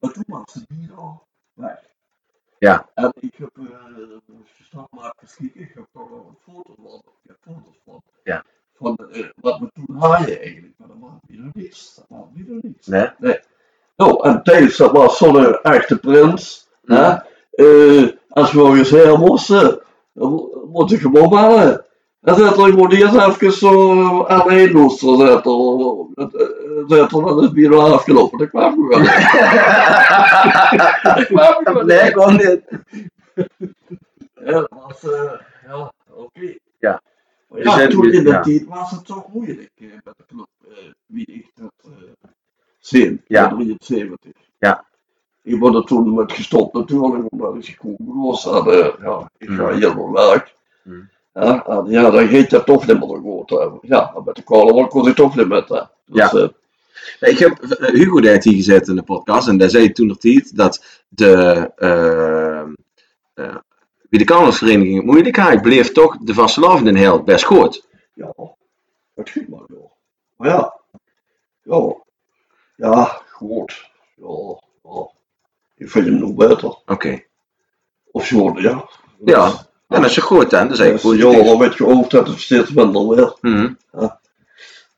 Maar 0.00 0.12
toen 0.12 0.24
was 0.26 0.54
het 0.54 0.66
bier 0.68 0.94
al 0.96 1.26
weg. 1.54 1.78
Ja. 2.58 2.88
En 2.94 3.12
ik 3.20 3.34
heb, 3.36 3.50
uh, 3.60 3.66
stap 4.68 4.86
maar 4.90 5.14
gekeken, 5.24 5.60
ik 5.60 5.70
heb 5.74 5.84
toch 5.92 6.08
wel 6.08 6.26
een 6.28 6.52
foto 6.54 6.74
van, 6.82 7.02
ik 7.22 7.28
heb 7.30 7.36
foto's 7.40 7.80
van. 7.84 8.02
Ja. 8.24 8.44
Van 8.74 8.96
eh, 9.12 9.24
wat 9.40 9.58
we 9.58 9.70
toen 9.74 9.96
hadden 9.96 10.40
eigenlijk, 10.40 10.74
maar 10.76 10.88
dat 10.88 10.96
was 11.00 11.10
weer 11.26 11.50
niks. 11.52 11.94
Dat 11.94 12.04
was 12.08 12.26
weer 12.34 12.58
niks. 12.62 12.86
Nee. 12.86 13.38
Nou, 13.96 14.28
en 14.28 14.42
Thijs, 14.42 14.76
dat 14.76 14.90
was 14.92 15.16
zo'n 15.16 15.54
echte 15.60 15.98
prins. 15.98 16.68
Hè? 16.84 17.16
Eh, 17.62 18.08
als 18.28 18.52
we 18.52 18.62
eens 18.62 18.90
heel 18.90 19.16
moesten, 19.16 19.80
mo- 20.12 20.66
moet 20.72 20.92
ik 20.92 21.00
gewoon 21.00 21.28
bellen. 21.28 21.84
En 22.20 22.34
zet 22.34 22.56
er 22.56 22.76
moet 22.76 22.92
eerst 22.92 23.14
even 23.14 23.52
zo 23.52 24.24
aan 24.26 24.48
de 24.48 24.70
loester 24.72 25.16
zetten. 25.16 26.08
Zetten 26.88 27.24
dan 27.24 27.38
is 27.38 27.44
het 27.44 27.52
bier 27.52 27.74
al 27.74 27.92
afgelopen. 27.92 28.38
Dat 28.38 28.48
kwam 28.48 28.72
ik 28.72 28.88
wel. 28.88 29.02
Dat 31.14 31.26
kwam 31.26 31.74
wel. 31.74 31.84
Nee, 31.84 32.10
gewoon 32.12 32.32
niet. 32.36 32.60
Ja, 34.44 34.52
dat 34.52 34.68
was, 34.86 35.02
eh, 35.12 35.32
ja, 35.66 35.92
oké. 36.14 36.54
Ja. 36.78 37.02
Maar 37.48 37.58
Je 37.58 37.64
ja, 37.64 37.74
zei- 37.74 37.88
toen 37.88 38.12
in 38.12 38.24
de 38.24 38.30
ja. 38.30 38.40
tijd 38.40 38.66
was 38.66 38.90
het 38.90 39.04
toch 39.06 39.32
moeilijk 39.32 39.70
eh, 39.74 39.86
met 40.04 40.14
de 40.16 40.24
club. 40.26 40.46
eh, 40.68 40.76
wie 41.06 41.26
ik 41.26 41.50
dat 41.54 41.72
eh 41.84 41.90
zien, 42.78 43.22
Ja. 43.26 43.50
in 43.50 43.76
73. 43.78 44.32
Ja. 44.58 44.84
Ik 45.42 45.60
ben 45.60 45.74
er 45.74 45.84
toen 45.84 46.14
met 46.14 46.32
gestopt 46.32 46.74
natuurlijk, 46.74 47.24
omdat 47.32 47.54
ik 47.56 47.64
gekomen 47.64 48.22
was. 48.26 48.46
En, 48.46 48.52
eh, 48.66 48.88
ja, 49.02 49.30
ik 49.38 49.48
ga 49.50 49.68
Mm. 49.70 49.74
hier 49.76 49.94
nog 49.96 50.10
werk. 50.10 50.54
Mm. 50.82 51.10
Ja, 51.34 51.66
en 51.66 51.84
ja, 51.86 52.10
dan 52.10 52.28
gaat 52.28 52.50
dat 52.50 52.66
toch 52.66 52.86
niet 52.86 52.98
meer 53.00 53.18
goed. 53.18 53.50
hè. 53.50 53.68
Ja, 53.80 54.12
met 54.24 54.34
de 54.36 54.44
carnaval 54.44 54.86
kon 54.86 55.08
ik 55.08 55.14
toch 55.14 55.36
niet 55.36 55.48
met. 55.48 55.68
hè. 55.68 55.80
Dus, 56.06 56.30
Ja. 56.30 56.30
eh, 56.30 56.48
Ik 57.30 57.38
heb 57.38 57.58
eh, 57.62 57.88
Hugo 57.88 58.20
heeft 58.20 58.44
hier 58.44 58.54
gezet 58.54 58.88
in 58.88 58.96
de 58.96 59.02
podcast 59.02 59.48
en 59.48 59.58
daar 59.58 59.70
zei 59.70 59.92
toen 59.92 60.06
nog 60.06 60.22
niet 60.22 60.56
dat 60.56 61.00
de, 61.08 61.34
eh, 61.76 62.60
eh, 63.34 63.56
wie 64.08 64.18
de 64.18 64.24
carnavalsvereniging 64.24 64.96
het 64.96 65.04
moeilijk 65.04 65.36
had, 65.36 65.62
bleef 65.62 65.92
toch 65.92 66.16
de 66.20 66.34
vastelavond 66.34 66.96
heel 66.96 67.22
best 67.22 67.44
goed. 67.44 67.86
ja, 68.14 68.32
het 69.14 69.30
ging 69.30 69.48
maar 69.48 69.62
door. 69.66 69.90
Maar 70.36 70.48
ja, 70.48 70.74
ja, 71.62 71.96
ja, 72.76 73.20
goed. 73.30 73.90
Ja, 74.16 74.58
ja. 74.82 75.08
Ik 75.82 75.90
vind 75.90 76.06
hem 76.06 76.18
nog 76.18 76.34
beter. 76.34 76.76
Oké. 76.86 77.22
Of 78.10 78.26
zo, 78.26 78.60
ja. 78.60 78.88
Ja. 79.24 79.52
Ja, 79.88 80.00
dat 80.00 80.04
is 80.04 80.16
goed 80.16 80.50
hè. 80.50 80.58
Dat 80.58 80.70
is 80.70 80.76
Dus 80.76 80.78
eigenlijk 80.78 81.20
ja, 81.20 81.24
positief. 81.26 81.50
al 81.50 81.56
met 81.56 81.74
je 81.76 81.84
hoofd 81.84 82.10
dat 82.10 82.26
het 82.26 82.40
steeds 82.40 82.70
minder 82.72 83.08
werd. 83.08 83.42
Mhm. 83.42 83.72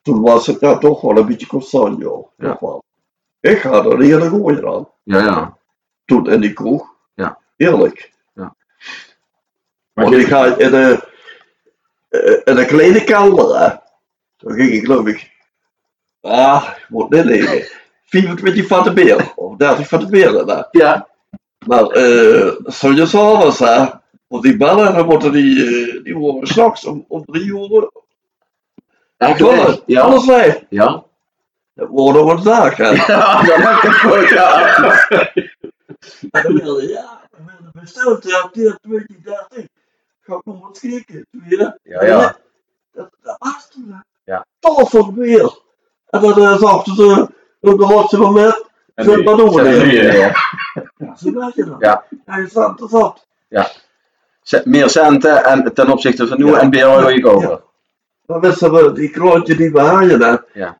Toen 0.01 0.21
was 0.21 0.47
het 0.47 0.59
ja, 0.59 0.77
toch 0.77 1.01
wel 1.01 1.17
een 1.17 1.25
beetje 1.25 1.47
constant, 1.47 2.01
ja. 2.01 2.23
Ja. 2.37 2.81
Ik 3.39 3.61
had 3.61 3.85
er 3.85 4.01
hele 4.01 4.29
goeie 4.29 4.67
aan. 4.67 4.87
Ja, 5.03 5.19
ja. 5.19 5.57
Toen 6.05 6.29
in 6.29 6.41
die 6.41 6.53
kroeg. 6.53 6.93
Ja. 7.13 7.37
Eerlijk. 7.57 8.11
Ja. 8.33 8.55
Want 9.93 10.13
ik 10.13 10.27
ga 10.27 10.57
in 10.57 10.73
een, 10.73 11.01
eh, 12.09 12.41
in 12.43 12.57
een 12.57 12.67
kleine 12.67 13.03
kelder, 13.03 13.59
hè. 13.59 13.75
Toen 14.37 14.53
ging 14.53 14.71
ik 14.71 14.85
geloof 14.85 15.07
ik, 15.07 15.31
ah, 16.21 16.69
ik 16.77 16.85
moet 16.89 17.09
niet 17.09 17.23
liggen. 17.25 17.83
24 18.21 18.67
van 18.67 18.83
de 18.83 18.93
beer, 18.93 19.33
of 19.35 19.55
30 19.57 19.87
van 19.87 19.99
de 19.99 20.05
beren, 20.05 20.47
hè. 20.47 20.63
Ja. 20.71 21.07
Maar, 21.67 21.83
eh, 21.83 22.55
zo 22.67 22.91
je 22.91 23.05
s'avonds, 23.05 23.59
hè. 23.59 23.85
Want 24.27 24.43
die 24.43 24.57
bellen, 24.57 24.95
dan 24.95 25.05
moeten 25.05 25.31
die, 25.31 25.65
eh, 25.65 26.03
die 26.03 26.15
worden 26.15 26.47
s'nachts 26.47 26.85
om, 26.85 27.05
om 27.07 27.25
drie 27.25 27.45
uur. 27.45 27.91
Echt 29.17 29.41
Alles? 29.41 29.81
Ja. 29.85 30.01
alles 30.01 30.25
weg. 30.25 30.63
Ja. 30.69 31.03
Dat 31.73 31.87
wordt 31.87 32.17
nog 32.17 32.37
een 32.37 32.43
dag, 32.43 32.77
hè. 32.77 32.89
Ja, 32.89 33.41
dat 33.45 33.55
heb 33.55 33.83
ik 33.83 33.91
goed, 33.91 34.29
ja. 34.29 34.77
En 36.31 36.43
dan 36.43 36.53
wilde 36.53 36.87
ja, 36.87 37.21
dan 37.31 37.45
wilde 37.45 37.71
besteld, 37.73 38.23
ja, 38.23 38.49
2030. 38.51 39.65
Ga 40.21 40.35
ik 40.35 40.45
nog 40.45 40.61
wat 40.61 40.79
kijken, 40.79 41.27
weer. 41.31 41.79
Ja, 41.83 42.05
ja. 42.05 42.37
Dat, 42.91 43.09
dat 43.21 43.35
was 43.39 43.69
toen, 43.71 43.91
hè. 43.91 44.31
Ja. 44.33 44.45
Alles 44.59 44.89
van 44.89 45.15
weer. 45.15 45.59
En 46.09 46.21
dan 46.21 46.39
uh, 46.39 46.57
zagen 46.57 46.95
ze 46.95 47.27
op 47.67 47.77
de 47.79 47.85
hoogste 47.85 48.17
moment, 48.17 48.63
die- 48.95 49.23
wat 49.23 49.37
doen 49.37 49.53
we 49.53 50.33
Ja, 50.97 51.15
zo 51.15 51.33
werk 51.33 51.55
je 51.55 51.65
dan. 51.65 51.75
Ja. 51.79 52.03
Hij 52.25 52.47
zat 52.47 52.81
er 52.81 52.89
zat. 52.89 53.27
Z- 54.41 54.63
Meer 54.63 54.89
centen 54.89 55.43
en 55.45 55.73
ten 55.73 55.91
opzichte 55.91 56.27
van 56.27 56.37
nu 56.37 56.45
Ja. 56.45 56.59
en 56.59 56.69
BR 56.69 56.77
gooi 56.77 57.15
ik 57.15 57.27
over. 57.27 57.49
Ja. 57.49 57.61
Dan 58.25 58.39
wisten 58.39 58.71
we, 58.73 58.91
die 58.91 59.09
klontje 59.09 59.55
die 59.55 59.71
we 59.71 59.79
hadden, 59.79 60.21
hè. 60.21 60.35
Ja. 60.59 60.79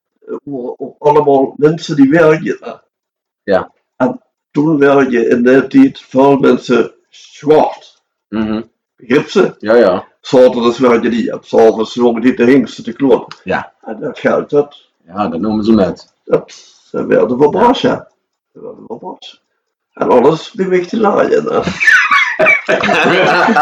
allemaal 1.00 1.54
mensen 1.58 1.96
die 1.96 2.10
werken. 2.10 2.82
Ja. 3.44 3.72
En 3.96 4.22
toen 4.52 4.78
werkte 4.78 5.28
in 5.28 5.44
die 5.44 5.68
tijd 5.68 6.00
veel 6.00 6.38
mensen 6.38 6.94
zwart. 7.10 8.02
Mhm. 8.30 8.62
Begrip 8.96 9.30
ze? 9.30 9.56
Ja, 9.60 9.76
ja. 9.76 10.08
Zaterdags 10.22 10.80
werkte 10.80 11.10
die 11.10 11.34
op, 11.34 11.46
zongen 11.88 12.22
die 12.22 12.36
de 12.36 12.44
hingsten 12.46 12.84
te 12.84 12.94
klonen. 12.94 13.28
Ja. 13.44 13.74
En 13.82 14.00
dat 14.00 14.20
geld, 14.20 14.50
dat, 14.50 14.84
Ja, 15.08 15.28
dat 15.28 15.40
noemen 15.40 15.64
ze 15.64 15.72
met. 15.74 16.14
dat 16.24 16.74
ze 17.00 17.06
werden 17.06 17.38
verbaasd, 17.38 17.82
ja. 17.82 18.08
Ze 18.54 18.62
werden 18.62 18.84
verbaasd. 18.88 19.44
En 19.94 20.10
alles 20.10 20.54
weg 20.54 20.86
te 20.88 21.00
laaien. 21.00 21.44
hè. 21.44 21.62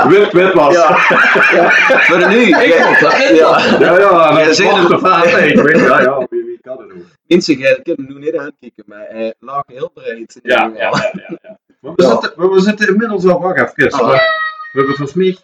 Wit, 0.09 0.31
wit 0.31 0.53
was. 0.53 0.73
Ja. 0.73 0.95
Voor 0.97 2.17
de 2.19 2.25
nu. 2.25 2.41
Ik 2.41 2.73
vond 2.83 2.99
dat 2.99 3.13
echt 3.13 3.37
Ja. 3.37 3.59
Ja, 3.79 3.97
ja, 3.99 4.39
Ja, 4.39 4.97
vaart. 4.99 5.25
Ik 5.25 5.59
weet, 5.61 5.79
ja, 5.79 6.01
ja, 6.01 6.25
wie, 6.29 6.43
wie 6.43 6.59
kan 6.61 6.77
het 6.79 6.89
doen? 6.89 7.05
Mensen 7.27 7.57
kunnen 7.83 8.05
nu 8.13 8.19
niet 8.19 8.37
aankijken, 8.37 8.83
maar 8.85 9.05
hij 9.09 9.33
lag 9.39 9.63
heel 9.67 9.91
breed. 9.93 10.39
Ja, 10.43 10.71
ja, 10.75 10.79
ja. 10.79 10.89
ja, 11.13 11.37
ja. 11.41 11.57
Maar 11.79 11.93
we, 11.95 12.03
Ja. 12.03 12.09
Zitten, 12.09 12.33
we, 12.35 12.47
we 12.47 12.59
zitten 12.61 12.87
inmiddels 12.87 13.25
al 13.25 13.39
wacht 13.41 13.77
even. 13.77 13.91
Ah. 13.99 14.07
We, 14.09 14.13
we 14.15 14.79
hebben 14.79 14.95
volgens 14.95 15.13
mij 15.13 15.37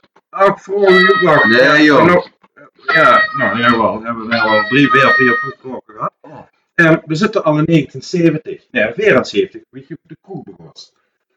ook 0.48 0.60
vroeger 0.60 1.10
ook 1.16 1.22
nog. 1.22 1.46
Nee, 1.46 1.84
joh. 1.84 2.04
nog- 2.06 2.28
Ja, 2.94 3.22
nou 3.38 3.58
jawel. 3.60 4.00
We 4.00 4.06
hebben 4.06 4.28
wel 4.28 4.40
al 4.42 4.64
drie, 4.68 4.90
vier, 4.90 5.10
vier 5.14 5.38
voetblokken 5.42 5.94
gehad. 5.96 6.14
En 6.80 7.02
we 7.06 7.16
zitten 7.16 7.44
al 7.44 7.58
in 7.58 7.66
1970. 7.66 8.68
Nee, 8.72 8.94
74. 8.94 9.62
Weet 9.70 9.88
je, 9.88 9.98
de 10.02 10.16
begon. 10.22 10.44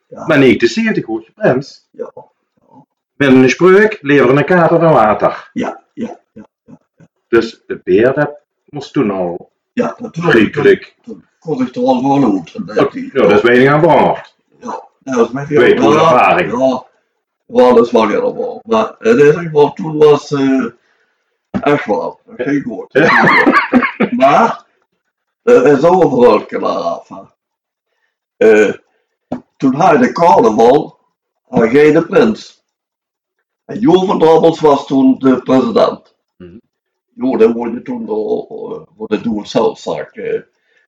Ja. 0.08 0.26
Maar 0.26 0.38
1970 0.38 1.04
hoort 1.04 1.26
je 1.26 1.32
prins. 1.32 1.88
Ja, 1.90 2.12
Binnen 3.16 3.42
een 3.42 3.50
spreuk 3.50 3.98
leveren 4.00 4.36
een 4.36 4.44
kater 4.44 4.80
van 4.80 4.92
water. 4.92 5.50
ja, 5.52 5.82
ja, 5.94 6.20
ja. 6.32 6.48
Dus 7.28 7.62
de 7.66 7.80
beer, 7.84 8.12
dat 8.14 8.40
moest 8.64 8.92
toen 8.92 9.10
al 9.10 9.52
Ja, 9.72 9.96
natuurlijk. 9.98 10.96
Toen 11.02 11.24
kon 11.38 11.66
ik 11.66 11.74
er 11.74 11.82
al 11.82 11.98
gewoon 11.98 12.38
uit. 12.38 12.54
En 12.54 12.64
dat 12.66 12.92
Ja, 12.92 13.10
dat 13.12 13.30
is 13.30 13.42
weinig 13.42 13.72
aan 13.72 13.80
brand. 13.80 14.36
Ja, 14.60 14.88
dat 14.98 15.14
was 15.14 15.30
met 15.30 15.48
Weet 15.48 15.78
ja, 15.78 15.84
ervaring. 15.84 16.52
Ja, 16.52 16.84
wel, 17.46 17.74
dat 17.74 17.86
is 17.86 17.92
wel 17.92 18.08
helemaal. 18.08 18.60
Maar 18.64 18.94
in 18.98 19.10
ieder 19.10 19.32
geval, 19.34 19.72
toen 19.72 19.96
was 19.98 20.32
eh 20.32 20.64
echt 21.50 21.86
wel, 21.86 22.20
geen 22.36 22.62
goed. 22.62 22.92
maar, 24.20 24.61
er 25.42 25.66
is 25.66 25.84
ook 25.84 26.02
een 26.02 26.10
verhaal 26.10 26.44
klaar 26.44 27.00
hè. 27.08 27.30
Eh, 28.36 28.74
toen 29.56 29.74
hij 29.74 29.96
de 29.96 30.12
carnaval, 30.12 30.98
hij 31.48 31.68
ging 31.68 31.94
de 31.94 32.06
prins. 32.06 32.64
En 33.64 33.80
Jo 33.80 34.04
van 34.04 34.18
Drabbels 34.18 34.60
was 34.60 34.86
toen 34.86 35.18
de 35.18 35.42
president. 35.42 36.14
Mhm. 36.36 36.58
Jo, 37.14 37.36
dan 37.36 37.52
word 37.52 37.72
je 37.72 37.82
toen 37.82 38.02
eh, 38.02 38.82
voor 38.96 39.08
de 39.08 39.20
doel-zelfzaak, 39.20 40.16
eh, 40.16 40.40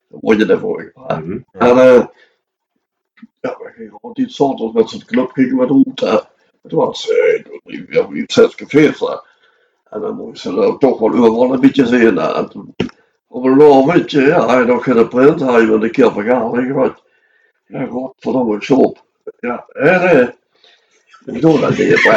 dan 0.08 0.20
word 0.20 0.38
je 0.38 0.44
daarvoor 0.46 0.80
gevraagd. 0.82 1.24
Mhm. 1.24 1.38
En 1.52 1.78
eh, 1.78 2.06
ja, 3.40 3.56
we 3.58 3.72
gingen 3.74 3.98
die 4.12 4.28
zondags 4.28 4.72
met 4.72 4.90
zo'n 4.90 5.04
club 5.04 5.30
gingen 5.30 5.56
we 5.56 5.66
rond. 5.66 6.00
Het 6.00 6.72
was, 6.72 7.10
eh, 7.10 7.44
het 7.64 8.32
zes 8.32 8.54
cafés. 8.54 9.00
En 9.84 10.00
dan 10.00 10.16
moesten 10.16 10.52
ze 10.52 10.76
toch 10.78 10.98
wel 10.98 11.12
overal 11.12 11.52
een 11.52 11.60
beetje 11.60 11.86
zien. 11.86 12.18
En 12.18 12.48
toen, 12.48 12.74
op 13.34 13.44
een 13.44 13.56
moment, 13.56 14.10
ja, 14.10 14.46
hij 14.46 14.64
nog 14.64 14.84
geen 14.84 15.08
print, 15.08 15.40
hij 15.40 15.66
wil 15.66 15.82
een 15.82 15.90
keer 15.90 16.12
vergaan. 16.12 16.56
En 16.56 16.72
wat, 16.72 17.02
ja, 17.66 17.86
godverdomme, 17.86 18.64
zo 18.64 18.74
op. 18.74 19.04
Ja, 19.40 19.64
hè, 19.68 20.14
nee. 20.14 20.28
Ik 21.34 21.40
doe 21.42 21.60
dat 21.60 21.78
niet, 21.78 22.02
hè. 22.02 22.12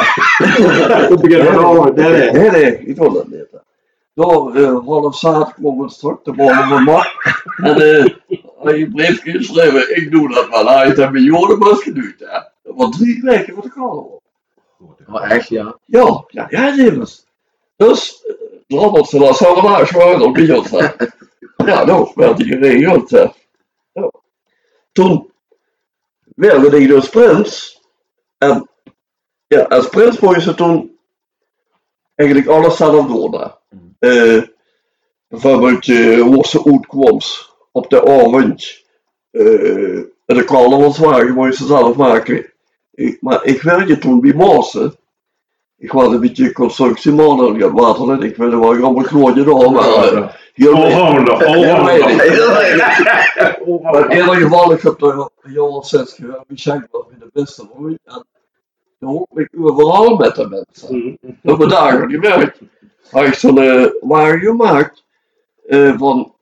Al, 1.64 1.84
nee, 1.84 2.10
nee. 2.10 2.32
Nee, 2.32 2.50
nee, 2.50 2.80
ik 2.86 2.96
doe 2.96 3.14
dat 3.14 3.28
niet. 3.28 3.48
hè. 3.52 3.58
Zo, 4.16 4.50
eh, 4.50 4.86
half 4.86 5.18
zaad 5.18 5.54
kwam 5.54 5.82
het 5.82 5.92
straks 5.92 6.24
te 6.24 6.32
boven 6.32 6.70
mijn 6.70 6.84
mak. 6.84 7.08
En 7.58 7.76
eh, 7.76 8.06
hij 8.60 8.74
heeft 8.74 8.92
brief 8.92 9.22
geschreven, 9.22 9.96
ik 9.96 10.12
doe 10.12 10.34
dat 10.34 10.50
wel. 10.50 10.68
Hij 10.68 10.86
heeft 10.86 10.98
een 10.98 11.12
miljoen 11.12 11.60
was 11.60 11.84
geduurd. 11.84 12.20
hè. 12.20 12.40
Dat 12.64 12.76
was 12.76 12.98
drie 12.98 13.22
weken 13.22 13.54
voor 13.54 13.64
de 13.64 13.70
carnaval. 13.70 14.22
Oh, 15.08 15.32
echt, 15.32 15.48
ja. 15.48 15.78
Ja, 15.86 16.24
ja, 16.28 16.48
ja. 16.50 16.92
Dus, 17.78 18.24
ze 18.68 19.34
zo 19.36 19.62
laag 19.62 19.90
gewoon 19.90 20.22
op 20.22 20.36
die 20.36 20.46
jot. 20.46 20.70
hè. 20.70 20.88
Ja, 21.66 21.84
nou, 21.84 22.12
werd 22.16 22.38
hij 22.38 22.48
geregeld. 22.48 23.10
Ja. 23.10 23.34
Toen 24.92 25.32
wilde 26.36 26.80
ik 26.82 26.88
dus 26.88 27.10
prins. 27.10 27.82
En 28.38 28.70
ja, 29.48 29.62
als 29.62 29.90
prins 29.90 30.20
moest 30.20 30.46
je 30.46 30.54
toen 30.54 30.98
eigenlijk 32.16 32.50
alles 32.50 32.78
zelf 32.78 33.08
doen. 33.08 33.34
Eh, 34.00 34.44
bijvoorbeeld 35.28 35.88
eh, 35.88 36.22
hoe 36.22 36.48
ze 36.48 36.66
uitkwams 36.66 37.54
op 37.72 37.90
de 37.90 38.06
avond. 38.06 38.86
Eh, 39.32 39.98
en 39.98 40.36
de 40.36 40.44
carnavalswagen 40.44 41.34
moest 41.34 41.60
je 41.60 41.66
zelf 41.66 41.96
maken. 41.96 42.54
Ik, 42.92 43.22
maar 43.22 43.44
ik 43.46 43.62
werkte 43.62 43.98
toen 43.98 44.20
bij 44.22 44.34
Maassen. 44.34 44.96
Ik 45.78 45.92
was 45.92 46.08
een 46.08 46.20
beetje 46.20 46.52
constructieman 46.52 47.56
ik 47.56 47.62
had 47.62 47.72
water 47.72 48.10
en 48.10 48.22
ik 48.22 48.38
weet 48.38 48.50
wel 48.50 48.74
een 48.74 49.04
grootje 49.06 49.44
daar, 49.44 49.72
maar 49.72 49.84
eh, 50.14 50.28
heel 50.54 50.76
Heel 50.76 50.82
weinig. 50.82 51.34
allrounder. 51.34 51.38
Maar 53.82 54.10
in 54.12 54.18
ieder 54.18 54.36
geval, 54.36 54.72
ik 54.72 54.82
heb 54.82 55.02
een 55.02 55.30
jaar 55.54 55.64
of 55.64 55.88
zes 55.88 56.14
gewerkt, 56.14 56.92
wel 56.92 57.08
in 57.12 57.20
de 57.20 57.30
beste 57.34 57.68
roei. 57.76 57.98
En 58.04 58.26
dan 59.00 59.10
hoop 59.10 59.40
ik 59.40 59.50
overal 59.60 60.16
met 60.16 60.36
de 60.36 60.48
mensen. 60.48 61.18
Op 61.44 61.60
een 61.60 61.70
dag 61.70 61.90
heb 61.90 62.10
gewerkt. 62.10 62.60
Had 63.12 63.26
ik 63.26 63.34
zo'n 63.34 63.58
eh, 63.58 63.86
wagen 64.02 64.40
gemaakt 64.40 65.04
eh, 65.68 65.98
van, 65.98 66.34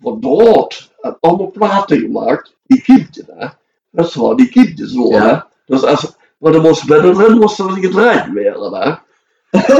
van 0.00 0.20
draad 0.20 0.90
en 1.00 1.16
allemaal 1.20 1.50
platen 1.50 1.98
gemaakt. 1.98 2.56
Die 2.66 2.82
kiepten, 2.82 3.26
hè. 3.36 3.46
Dat 3.90 4.06
is 4.06 4.14
wel, 4.14 4.36
die 4.36 4.48
kiepten 4.48 4.88
zo, 4.88 5.12
hè. 5.12 5.38
Dus 5.66 5.82
als, 5.84 6.16
maar 6.46 6.54
dan 6.54 6.64
moest 6.64 6.86
bij 6.86 7.00
de 7.00 7.12
ren 7.12 7.38
moest 7.38 7.58
er 7.58 7.70
gedraaid 7.70 8.32
werden, 8.32 8.74
hè. 8.74 8.90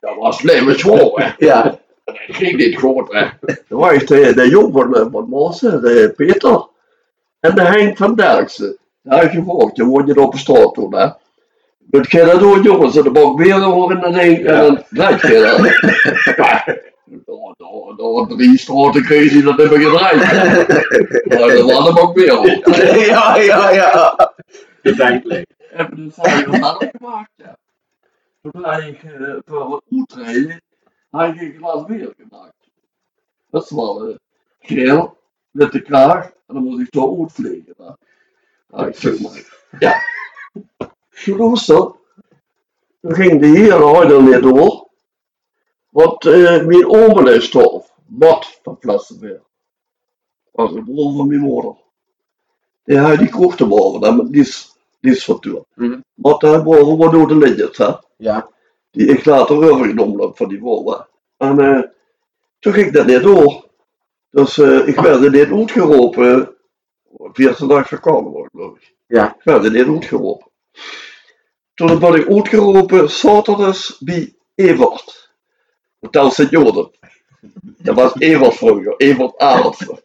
dat 0.00 0.16
was 0.18 0.42
leven 0.42 1.12
hè. 1.14 1.32
Ja. 1.38 1.78
Dat 2.04 2.16
ging 2.16 2.56
niet 2.56 2.78
goed, 2.78 3.12
hè. 3.12 3.26
Dan 3.68 3.78
was 3.78 4.04
de, 4.04 4.34
de 4.34 4.48
jong 4.48 4.72
van, 4.72 4.94
eh, 4.94 5.06
van 5.12 5.28
Maassen, 5.28 5.82
de 5.82 6.12
Peter. 6.16 6.66
En 7.40 7.54
de 7.54 7.62
Henk 7.62 7.96
van 7.96 8.14
Derksen. 8.14 8.76
Daar 9.02 9.20
heb 9.20 9.32
je 9.32 9.38
gevolgd, 9.38 9.76
je 9.76 9.84
woonde 9.84 10.20
op 10.20 10.32
de 10.32 10.38
straat 10.38 10.74
toen, 10.74 10.94
hè. 10.94 11.08
Dat 11.78 12.10
je 12.10 12.24
dat 12.24 12.38
doen, 12.38 12.62
jongens, 12.62 12.96
en 12.96 13.02
de 13.02 13.10
bak 13.10 13.38
weer 13.38 13.60
horen 13.60 14.02
en 14.02 14.14
en 14.14 14.46
dan 14.46 14.84
draait 14.90 15.20
je 15.20 15.40
dat. 15.40 16.76
Door, 17.56 17.96
door, 17.96 18.28
drie 18.28 18.58
straten 18.58 19.04
kreeg 19.04 19.32
je 19.32 19.42
dat 19.42 19.56
hebben 19.56 19.80
gedraaid. 19.80 20.22
Maar 21.38 21.48
dat 21.48 21.70
was 21.70 21.86
de 21.86 21.92
bak 21.92 22.14
weer. 22.14 23.06
Ja, 23.06 23.36
ja, 23.36 23.70
ja. 23.70 24.32
Bedenkelijk. 24.84 25.50
Hebben 25.78 26.04
de 26.04 26.10
vijf 26.10 26.44
hadden 26.44 26.90
gemaakt, 26.96 27.30
ja. 27.36 27.58
Ik 28.86 29.02
eh, 29.02 29.36
voor 29.44 29.82
het 29.88 30.12
uitrijden, 30.16 30.62
had 31.10 31.34
ik 31.34 31.40
een 31.40 31.54
glas 31.56 31.84
bier 31.84 32.14
gemaakt. 32.16 32.70
Dat 33.50 33.64
is 33.64 33.70
wel 33.70 34.08
eh, 34.08 34.16
geel, 34.60 35.18
witte 35.50 35.82
kraag, 35.82 36.24
En 36.46 36.54
dan 36.54 36.64
moet 36.64 36.80
ik 36.80 36.90
daar 36.92 37.18
uitvliegen. 37.18 37.74
hè. 37.76 37.92
Ja, 38.68 38.86
ik 38.86 38.94
zeg 38.96 39.20
maar. 39.20 39.68
Ja. 39.78 40.00
Toen 41.24 41.36
luister. 41.36 41.94
Toen 43.00 43.14
ging 43.14 43.40
de 43.40 43.46
hele 43.46 43.84
huid 43.94 44.20
niet 44.20 44.42
door. 44.42 44.88
Want 45.90 46.26
eh, 46.26 46.64
mijn 46.64 46.88
oom 46.88 47.26
is 47.26 47.34
gestorven. 47.34 47.90
Wat 48.06 48.60
van 48.62 48.78
Plassenberg. 48.78 49.42
Dat 50.52 50.66
was 50.66 50.72
de 50.72 50.82
broer 50.84 51.16
van 51.16 51.28
mijn 51.28 51.40
moeder. 51.40 51.76
Die 52.84 52.98
had 52.98 53.18
die 53.18 53.28
kroeg 53.28 53.56
te 53.56 53.66
boven, 53.66 54.00
dan 54.00 54.16
met 54.16 54.32
Lies, 55.04 55.14
Lies 55.14 55.24
van 55.24 55.40
Tuur. 55.40 55.62
Mhm. 55.74 56.00
Maar 56.14 56.38
daar 56.38 56.62
boven 56.62 56.96
wordt 56.96 57.12
door 57.12 57.28
de 57.28 57.36
lidjes, 57.36 57.78
hè. 57.78 57.92
Ja. 58.16 58.48
Die 58.90 59.06
ik 59.06 59.24
later 59.24 59.70
overgenomen 59.70 60.26
heb 60.26 60.36
van 60.36 60.48
die 60.48 60.58
vrouw. 60.58 60.84
hè. 60.84 60.98
En 61.46 61.58
eh, 61.58 61.82
toen 62.58 62.72
ging 62.72 62.92
dat 62.92 63.06
niet 63.06 63.22
door. 63.22 63.68
Dus 64.30 64.58
eh, 64.58 64.88
ik 64.88 65.00
werd 65.00 65.24
er 65.24 65.30
niet 65.30 65.52
uitgeroepen. 65.52 66.54
14 67.32 67.68
dagen 67.68 67.86
van 67.88 68.00
carnaval, 68.00 68.46
geloof 68.50 68.76
ik. 68.76 68.94
Ja. 69.06 69.34
Ik 69.38 69.44
werd 69.44 69.64
er 69.64 69.70
niet 69.70 69.86
uitgeroepen. 69.86 70.46
Toen 71.74 71.98
ben 71.98 72.14
ik 72.14 72.28
uitgeroepen, 72.28 73.10
zaterdags 73.10 73.98
bij 73.98 74.34
Evert. 74.54 75.32
Hotel 76.00 76.30
Sint-Joden. 76.30 76.90
Dat 77.62 77.94
was 77.94 78.14
Evert 78.18 78.54
vroeger, 78.54 78.94
Evert 78.96 79.38
Adelsen. 79.38 79.98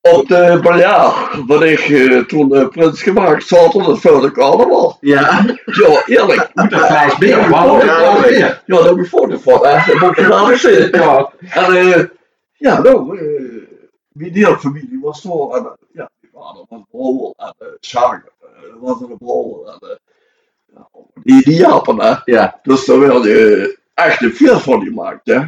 Op 0.00 0.28
de 0.28 0.58
biljart 0.62 1.46
ben 1.46 1.62
ik 1.62 1.78
eh, 1.80 2.18
toen 2.18 2.54
eh, 2.54 2.68
prins 2.68 3.02
gemaakt, 3.02 3.46
zaterdag 3.46 4.00
voor 4.00 4.20
de 4.20 4.30
carnaval. 4.30 4.96
Ja. 5.00 5.44
Ja, 5.64 6.02
eerlijk. 6.06 6.50
Moet 6.54 6.70
dat 6.70 6.80
glaas 6.80 7.18
bier, 7.18 7.38
Ja, 7.38 7.48
man. 7.48 7.78
ja, 7.80 8.60
daar 8.66 8.82
heb 8.82 8.96
ik 8.96 9.06
foto 9.06 9.38
van, 9.38 9.66
hè. 9.66 9.92
Dat 9.92 10.00
moet 10.00 10.16
je 10.16 10.28
laten 10.28 10.58
zien. 10.58 10.88
Ja. 10.90 11.32
En 11.40 11.74
eh, 11.74 12.04
ja, 12.52 12.80
nou, 12.80 13.18
eh 13.18 13.68
mijn 14.12 14.32
hele 14.32 14.58
familie 14.58 15.00
was 15.02 15.22
door. 15.22 15.56
En, 15.56 15.64
eh, 15.64 15.70
ja, 15.92 16.10
mijn 16.20 16.32
vader 16.32 16.64
was 16.68 16.82
brouwer 16.90 17.32
en 17.36 17.54
uh, 17.58 17.68
Sjaak 17.80 18.32
uh, 18.42 18.80
was 18.80 19.00
een 19.00 19.16
brouwer. 19.18 19.66
En, 19.66 19.88
eh, 19.88 20.84
die, 21.22 21.42
die 21.44 21.56
Japan, 21.56 22.00
hè. 22.00 22.14
Ja. 22.24 22.58
Dus 22.62 22.84
daar 22.84 22.98
werd 22.98 23.24
je 23.24 23.78
echt 23.94 24.22
een 24.22 24.32
feest 24.32 24.60
van 24.60 24.82
gemaakt, 24.82 25.26
hè. 25.26 25.40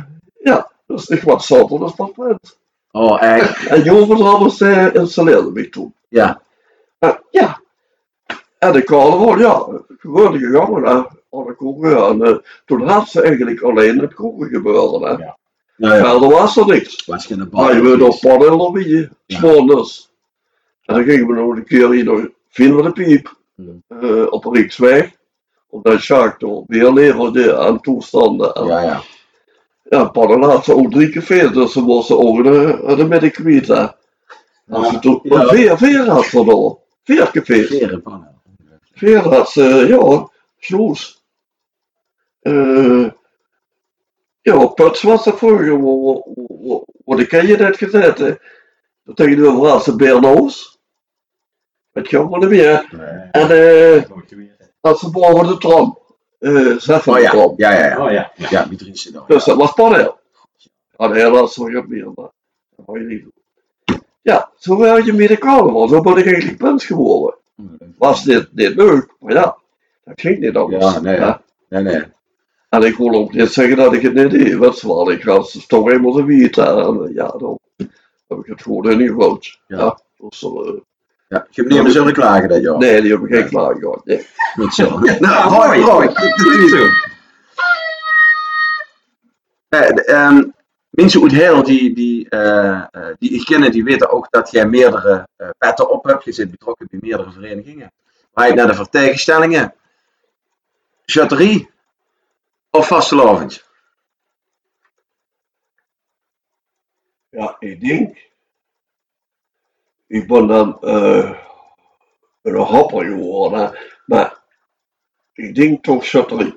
Ja, 0.42 0.71
dus 0.87 1.09
ik 1.09 1.23
was 1.23 1.47
zaterdag 1.47 1.94
van 1.94 2.12
prins. 2.12 2.61
Oh, 2.93 3.23
echt? 3.23 3.67
En 3.67 3.83
Jovenhamers 3.83 4.61
uh, 4.61 4.95
installeerde 4.95 5.51
mij 5.51 5.67
toen. 5.67 5.95
Ja. 6.09 6.43
Uh, 7.01 7.11
ja. 7.31 7.61
En 8.59 8.73
de 8.73 8.85
carnaval, 8.85 9.39
ja, 9.39 9.67
gewoon 9.99 10.39
gegangen 10.39 10.83
hè, 10.83 10.95
aan 11.31 11.47
de 11.47 11.55
kroegen. 11.57 12.07
En 12.07 12.29
uh, 12.29 12.37
toen 12.65 12.89
had 12.89 13.09
ze 13.09 13.23
eigenlijk 13.23 13.63
alleen 13.63 13.99
het 13.99 14.15
kroegen 14.15 14.49
gebeuren. 14.49 15.03
Hè. 15.03 15.11
Ja. 15.25 15.39
Nou 15.77 15.95
ja. 15.97 16.11
Verder 16.11 16.29
was 16.31 16.57
er 16.57 16.67
niks. 16.67 17.05
Was 17.07 17.27
geen 17.27 17.49
Maar 17.51 17.75
je 17.77 17.83
werd 17.83 18.03
op 18.53 18.73
bij 18.73 18.85
Ja. 19.27 19.39
s'morgens. 19.39 20.13
En 20.85 20.95
dan 20.95 21.05
gingen 21.05 21.27
we 21.27 21.33
nog 21.33 21.57
een 21.57 21.65
keer 21.65 21.91
hier 21.91 22.05
naar 22.05 22.29
Vinden 22.49 22.83
de 22.85 22.93
Piep. 22.93 23.37
Hmm. 23.55 23.83
eh, 23.89 24.27
op 24.33 24.43
de 24.43 24.51
Rijksweg. 24.53 25.11
Omdat 25.69 26.01
Sjaak 26.01 26.39
toch 26.39 26.65
weer 26.67 26.93
leverde 26.93 27.59
aan 27.59 27.81
toestanden. 27.81 28.55
En, 28.55 28.67
Ja, 28.67 28.81
ja. 28.83 29.01
Ja, 29.97 30.05
padden 30.09 30.39
laatste 30.39 30.75
ook 30.75 30.91
drie 30.91 31.11
cafés, 31.11 31.51
dus 31.53 31.73
ze 31.73 31.81
moesten 31.81 32.19
ook 32.19 32.45
de, 32.45 32.83
de. 33.67 33.95
Als 34.69 34.89
ze 34.89 34.99
toen, 34.99 35.21
Ja. 35.23 35.47
Veer, 35.47 35.79
veer 35.79 36.09
had 36.09 36.25
ze 36.25 36.45
nog. 36.45 36.79
Veer 37.03 37.31
cafés. 37.31 37.67
Veren 37.67 38.03
pannen. 38.03 38.41
Veer 38.95 39.19
had 39.19 39.51
ze, 39.51 39.63
ja, 39.89 40.29
sloes. 40.59 41.25
Eh 42.41 43.11
ja, 44.41 44.67
Puts 44.67 45.03
was 45.03 45.23
vroeger, 45.35 45.83
waar- 45.83 46.03
waar- 46.05 46.69
waar- 46.69 46.83
waar 47.05 47.17
de 47.17 47.27
ken 47.27 47.47
je 47.47 47.57
net 47.57 47.76
gezet, 47.76 48.19
hè. 48.19 48.35
Dat 49.05 49.17
tegenover 49.17 49.61
was 49.61 49.85
de 49.85 49.97
Beernoos. 49.97 50.81
Weet 51.91 52.11
je 52.11 52.28
wel 52.28 52.39
niet 52.39 52.49
meer. 52.49 52.89
En 53.31 53.50
eh, 53.50 54.02
geweest. 54.26 54.73
als 54.81 55.00
ze 55.00 55.11
boven 55.11 55.47
de 55.47 55.59
tram. 55.59 55.99
Eh 56.43 56.76
zet 56.78 57.02
van 57.02 57.15
Oh 57.15 57.21
de 57.21 57.57
ja. 57.57 57.71
Ja, 57.71 57.78
ja, 57.78 57.87
ja. 57.87 58.05
Oh 58.05 58.11
ja. 58.11 58.33
ja. 58.37 58.49
Ja? 58.50 58.69
Dus 59.26 59.45
dat 59.45 59.57
was. 59.57 59.73
Ja, 60.99 61.09
de 61.09 61.15
hele 61.15 61.31
laatste 61.31 61.71
nog 61.71 61.87
meer, 61.87 62.11
maar 62.15 62.31
dat 62.76 62.87
wou 62.87 63.00
je 63.00 63.07
niet 63.07 63.23
doen. 63.23 63.33
Ja, 64.23 64.50
zo 64.57 64.78
werd 64.78 65.05
je 65.05 65.13
met 65.13 65.28
de 65.28 65.39
carnaval. 65.39 65.89
Zo 65.89 66.00
ben 66.00 66.17
ik 66.17 66.26
eigenlijk 66.26 66.59
prins 66.59 66.87
geworden. 66.87 67.35
Was 67.99 68.25
dit, 68.25 68.49
dit 68.50 68.75
leuk, 68.75 69.15
maar 69.19 69.33
ja, 69.33 69.57
dat 70.05 70.21
ging 70.21 70.39
niet 70.39 70.57
anders. 70.57 70.85
Ja, 70.85 71.00
nee, 71.00 71.17
Ja. 71.17 71.43
Nee, 71.69 71.83
nee. 71.83 72.02
En 72.69 72.83
ik 72.83 72.97
wil 72.97 73.15
ook 73.15 73.33
niet 73.33 73.49
zeggen 73.49 73.76
dat 73.76 73.93
ik 73.93 74.02
het 74.02 74.15
niet 74.15 74.31
deed, 74.31 74.55
want 74.55 74.81
wel, 74.81 75.11
ik 75.11 75.25
was 75.25 75.67
toch 75.67 75.91
eenmaal 75.91 76.13
de 76.13 76.25
wiet 76.25 76.59
en 76.59 77.11
ja, 77.15 77.28
dan 77.28 77.59
heb 78.28 78.39
ik 78.39 78.47
het 78.47 78.63
gewoon 78.63 78.91
in. 78.91 79.17
Ja. 79.17 79.39
Ja. 79.67 80.00
dus, 80.17 80.43
eh, 80.43 80.73
Ja, 81.32 81.47
je 81.50 81.62
hebt 81.62 81.84
niet 81.84 81.92
zullen 81.92 82.12
klagen 82.12 82.49
dat 82.49 82.62
jaar. 82.62 82.78
nee, 82.78 83.00
die 83.00 83.12
heb 83.12 83.23
ik 83.23 83.34
geen 83.34 83.49
klaar 83.49 83.75
gehad. 83.75 84.04
Nee. 84.04 84.26
Goed 84.54 84.75
zo. 84.75 84.99
Nou, 84.99 85.50
mooi, 85.50 85.80
mooi. 85.80 86.08
Zo. 86.68 86.86
Eh, 89.68 89.95
de, 89.95 90.04
ehm, 90.04 90.42
mensen 90.90 91.23
uit 91.23 91.32
heel 91.32 91.62
die, 91.62 91.95
die, 91.95 92.28
eh, 92.28 92.84
eh, 92.90 93.14
die 93.18 93.30
ik 93.30 93.45
ken, 93.45 93.71
die 93.71 93.84
weten 93.84 94.10
ook 94.10 94.30
dat 94.30 94.50
jij 94.50 94.66
meerdere 94.66 95.28
eh, 95.36 95.49
petten 95.58 95.90
op 95.90 96.04
hebt. 96.04 96.25
Je 96.25 96.32
zit 96.32 96.50
betrokken 96.50 96.86
bij 96.90 96.99
meerdere 97.02 97.32
verenigingen. 97.32 97.92
Maar 98.32 98.49
je 98.49 98.54
naar 98.54 98.66
de 98.66 98.75
vertegenstellingen, 98.75 99.75
chaterie 101.04 101.71
of 102.71 102.86
vastelavond? 102.86 103.64
Ja, 107.28 107.56
ik 107.58 107.80
denk. 107.80 108.30
Ik 110.13 110.27
ben 110.27 110.47
dan 110.47 110.81
eh 110.81 111.31
een 112.43 112.61
happer 112.61 113.05
geworden, 113.05 113.79
maar 114.07 114.39
ik 115.33 115.55
denk 115.55 115.83
toch 115.83 116.07
chatterie. 116.07 116.55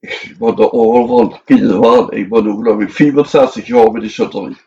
Ik 0.00 0.34
ben 0.38 0.56
er 0.56 0.72
overal 0.72 1.06
van 1.06 1.40
kinderen. 1.44 2.10
Ik 2.10 2.28
ben 2.28 2.66
ook 2.66 2.80
ik 2.80 2.90
64 2.90 3.66
jaar 3.66 3.92
met 3.92 4.02
die 4.02 4.10
chatterie. 4.10 4.56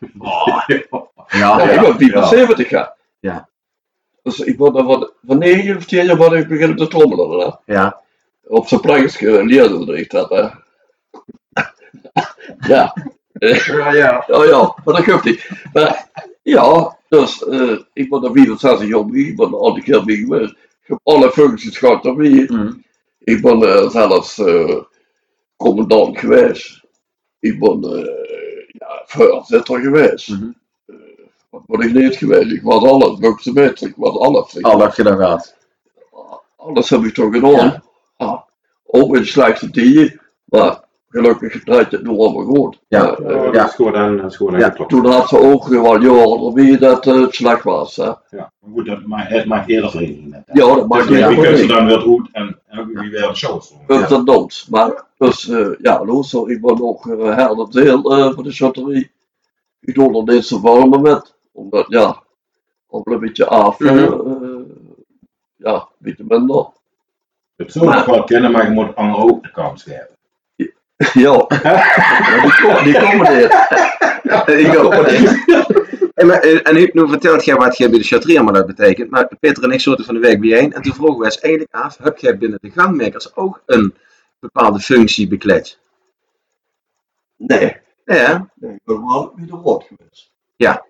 Ja, 1.28 1.58
Ja, 1.58 1.70
ik 1.70 1.80
ben 1.80 1.98
74 1.98 2.70
jaar. 2.70 2.96
Ja. 3.20 3.48
Dus 4.22 4.40
ik 4.40 4.58
ben 4.58 4.76
er 4.76 4.84
van, 4.84 5.10
van 5.26 5.38
9 5.38 5.76
of 5.76 5.84
10 5.84 6.04
jaar 6.04 6.16
ben 6.16 6.32
ik 6.32 6.48
beginnen 6.48 6.76
te 6.76 6.88
trommelen. 6.88 7.38
Hè. 7.38 7.74
Ja, 7.74 8.00
Op 8.44 8.68
zijn 8.68 8.80
prankje 8.80 9.44
leerde 9.44 9.98
ik 9.98 10.10
dat. 10.10 10.30
Hè. 10.30 10.40
ja. 12.74 12.94
Ja, 13.32 13.92
ja. 13.92 14.24
Ja, 14.26 14.44
ja, 14.44 14.74
maar 14.84 14.94
dat 14.94 15.04
geeft 15.04 15.24
niet. 15.24 15.50
Maar 15.72 16.08
ja, 16.42 16.96
dus 17.16 17.44
eh, 17.44 17.78
ik 17.92 18.10
ben 18.10 18.24
er 18.24 18.32
64 18.32 18.88
jaar 18.88 19.14
ik 19.14 19.36
ben 19.36 19.54
al 19.54 19.74
die 19.74 19.82
keer 19.82 20.04
mee 20.04 20.16
geweest. 20.16 20.50
Ik 20.52 20.88
heb 20.90 20.98
alle 21.02 21.30
functies 21.30 21.78
gehad 21.78 22.04
ermee. 22.04 22.52
mm, 22.52 22.84
Ik 23.18 23.42
ben 23.42 23.62
eh, 23.62 23.88
zelfs 23.90 24.38
eh, 24.38 24.80
commandant 25.56 26.18
geweest. 26.18 26.82
Ik 27.40 27.58
ben 27.58 27.80
ja, 28.66 29.02
voorzitter 29.06 29.80
geweest. 29.80 30.28
Mhm. 30.28 30.50
Wat 31.50 31.66
ben 31.66 31.80
ik 31.88 31.94
niet 31.94 32.16
geweest? 32.16 32.50
Ik 32.52 32.62
was 32.62 32.82
alles, 32.84 33.18
burgemeester, 33.18 33.88
ik 33.88 33.94
was 33.96 34.18
alles. 34.18 34.54
Ik 34.54 34.64
al 34.64 34.78
dat 34.78 34.96
je 34.96 35.02
dat 35.02 35.18
gaat. 35.18 35.56
alles 36.56 36.90
heb 36.90 37.04
ik 37.04 37.14
toch 37.14 37.32
gedaan. 37.34 37.52
Ja. 37.52 37.82
Ja. 38.18 38.44
Ook 38.86 39.16
in 39.16 39.26
slechte 39.26 39.70
tijden, 39.70 40.20
maar 40.44 40.83
gelukkig 41.14 41.64
draait 41.64 41.92
het 41.92 42.02
nu 42.02 42.08
allemaal 42.08 42.44
goed. 42.44 42.80
Ja. 42.88 43.16
Eh, 43.16 43.34
Ja, 43.44 43.50
dat 43.50 43.68
is 43.68 43.74
gewoon 43.74 43.96
aan, 43.96 44.16
dat 44.16 44.30
is 44.30 44.36
gewoon 44.36 44.54
aan 44.54 44.60
Ja, 44.60 44.68
geklopt. 44.70 44.90
toen 44.90 45.06
had 45.06 45.28
ze 45.28 45.38
ook 45.38 45.66
wel 45.66 46.00
jaren 46.02 46.46
erbij 46.46 46.78
dat 46.78 47.06
eh, 47.06 47.20
het 47.20 47.34
slecht 47.34 47.62
was. 47.62 47.96
Hè. 47.96 48.10
Ja, 48.30 48.52
goed, 48.72 48.86
dat 48.86 49.06
maakt, 49.06 49.28
het 49.30 49.46
maakt 49.46 49.68
eerder 49.68 49.90
vereniging 49.90 50.30
net. 50.30 50.42
Ja, 50.52 50.74
dat 50.74 50.88
maakt 50.88 51.08
dus 51.08 51.26
wie 51.26 51.40
kent 51.40 51.58
ze 51.58 51.66
dan 51.66 51.86
weer 51.86 52.00
goed 52.00 52.28
en, 52.32 52.58
en 52.66 52.78
ook 52.80 52.86
wie 52.98 53.10
weer 53.10 53.28
de 53.28 53.34
shows 53.34 53.68
doen. 53.68 53.78
Punt 53.86 54.10
en 54.10 54.24
dans. 54.24 54.66
Maar 54.70 55.04
dus 55.18 55.50
ja, 55.78 56.04
Loos, 56.04 56.32
ik 56.32 56.60
ben 56.60 56.82
ook 56.82 57.04
uh, 57.06 57.36
herder 57.36 57.70
deel 57.70 58.02
van 58.34 58.44
de 58.44 58.52
chaterie. 58.52 59.10
Ik 59.80 59.94
doe 59.94 60.16
er 60.26 60.34
niet 60.34 60.44
zo 60.44 60.60
warm 60.60 61.02
met, 61.02 61.34
omdat 61.52 61.84
ja, 61.88 62.22
al 62.88 63.00
een 63.04 63.18
beetje 63.20 63.46
af. 63.46 63.78
Mhm. 63.78 63.98
eh, 63.98 64.08
ja, 65.56 65.74
een 65.74 65.86
beetje 65.98 66.24
minder. 66.28 66.66
Het 67.56 67.72
zou 67.72 67.84
nog 67.86 68.04
wel 68.04 68.24
kennen, 68.24 68.50
maar 68.52 68.64
je 68.64 68.70
moet 68.70 68.96
aan 68.96 69.16
ook 69.16 69.42
de 69.42 69.50
kans 69.50 69.82
geven. 69.82 70.08
Ja, 71.12 71.46
die, 72.42 72.60
komen, 72.62 72.84
die 72.84 72.98
komen 72.98 73.36
niet. 73.36 73.52
Ik 74.46 74.78
ook. 74.78 74.94
En, 76.14 76.26
maar, 76.26 76.40
en 76.40 76.74
nu, 76.74 76.90
nu 76.92 77.08
vertelt 77.08 77.44
jij 77.44 77.54
wat 77.56 77.76
jij 77.76 77.90
bij 77.90 77.98
de 77.98 78.04
chatterie 78.04 78.36
allemaal 78.36 78.54
dat 78.54 78.66
betekent. 78.66 79.10
Maar 79.10 79.30
Peter 79.40 79.62
en 79.62 79.70
ik 79.70 79.80
zaten 79.80 80.04
van 80.04 80.14
de 80.14 80.20
week 80.20 80.40
bijeen. 80.40 80.72
En 80.72 80.82
toen 80.82 80.94
vroegen 80.94 81.18
we 81.18 81.24
eens 81.24 81.40
eigenlijk 81.40 81.74
af: 81.74 81.96
heb 81.98 82.18
jij 82.18 82.38
binnen 82.38 82.58
de 82.62 82.70
gangmakers 82.70 83.36
ook 83.36 83.62
een 83.66 83.94
bepaalde 84.38 84.80
functie 84.80 85.28
bekleed? 85.28 85.78
Nee, 87.36 87.76
Ja, 88.04 88.50
nee, 88.54 88.72
ik 88.72 88.80
ben 88.84 89.06
wel 89.06 89.32
bij 89.36 89.46
de 89.46 89.56
rood 89.56 89.84
geweest. 89.84 90.32
Ja. 90.56 90.86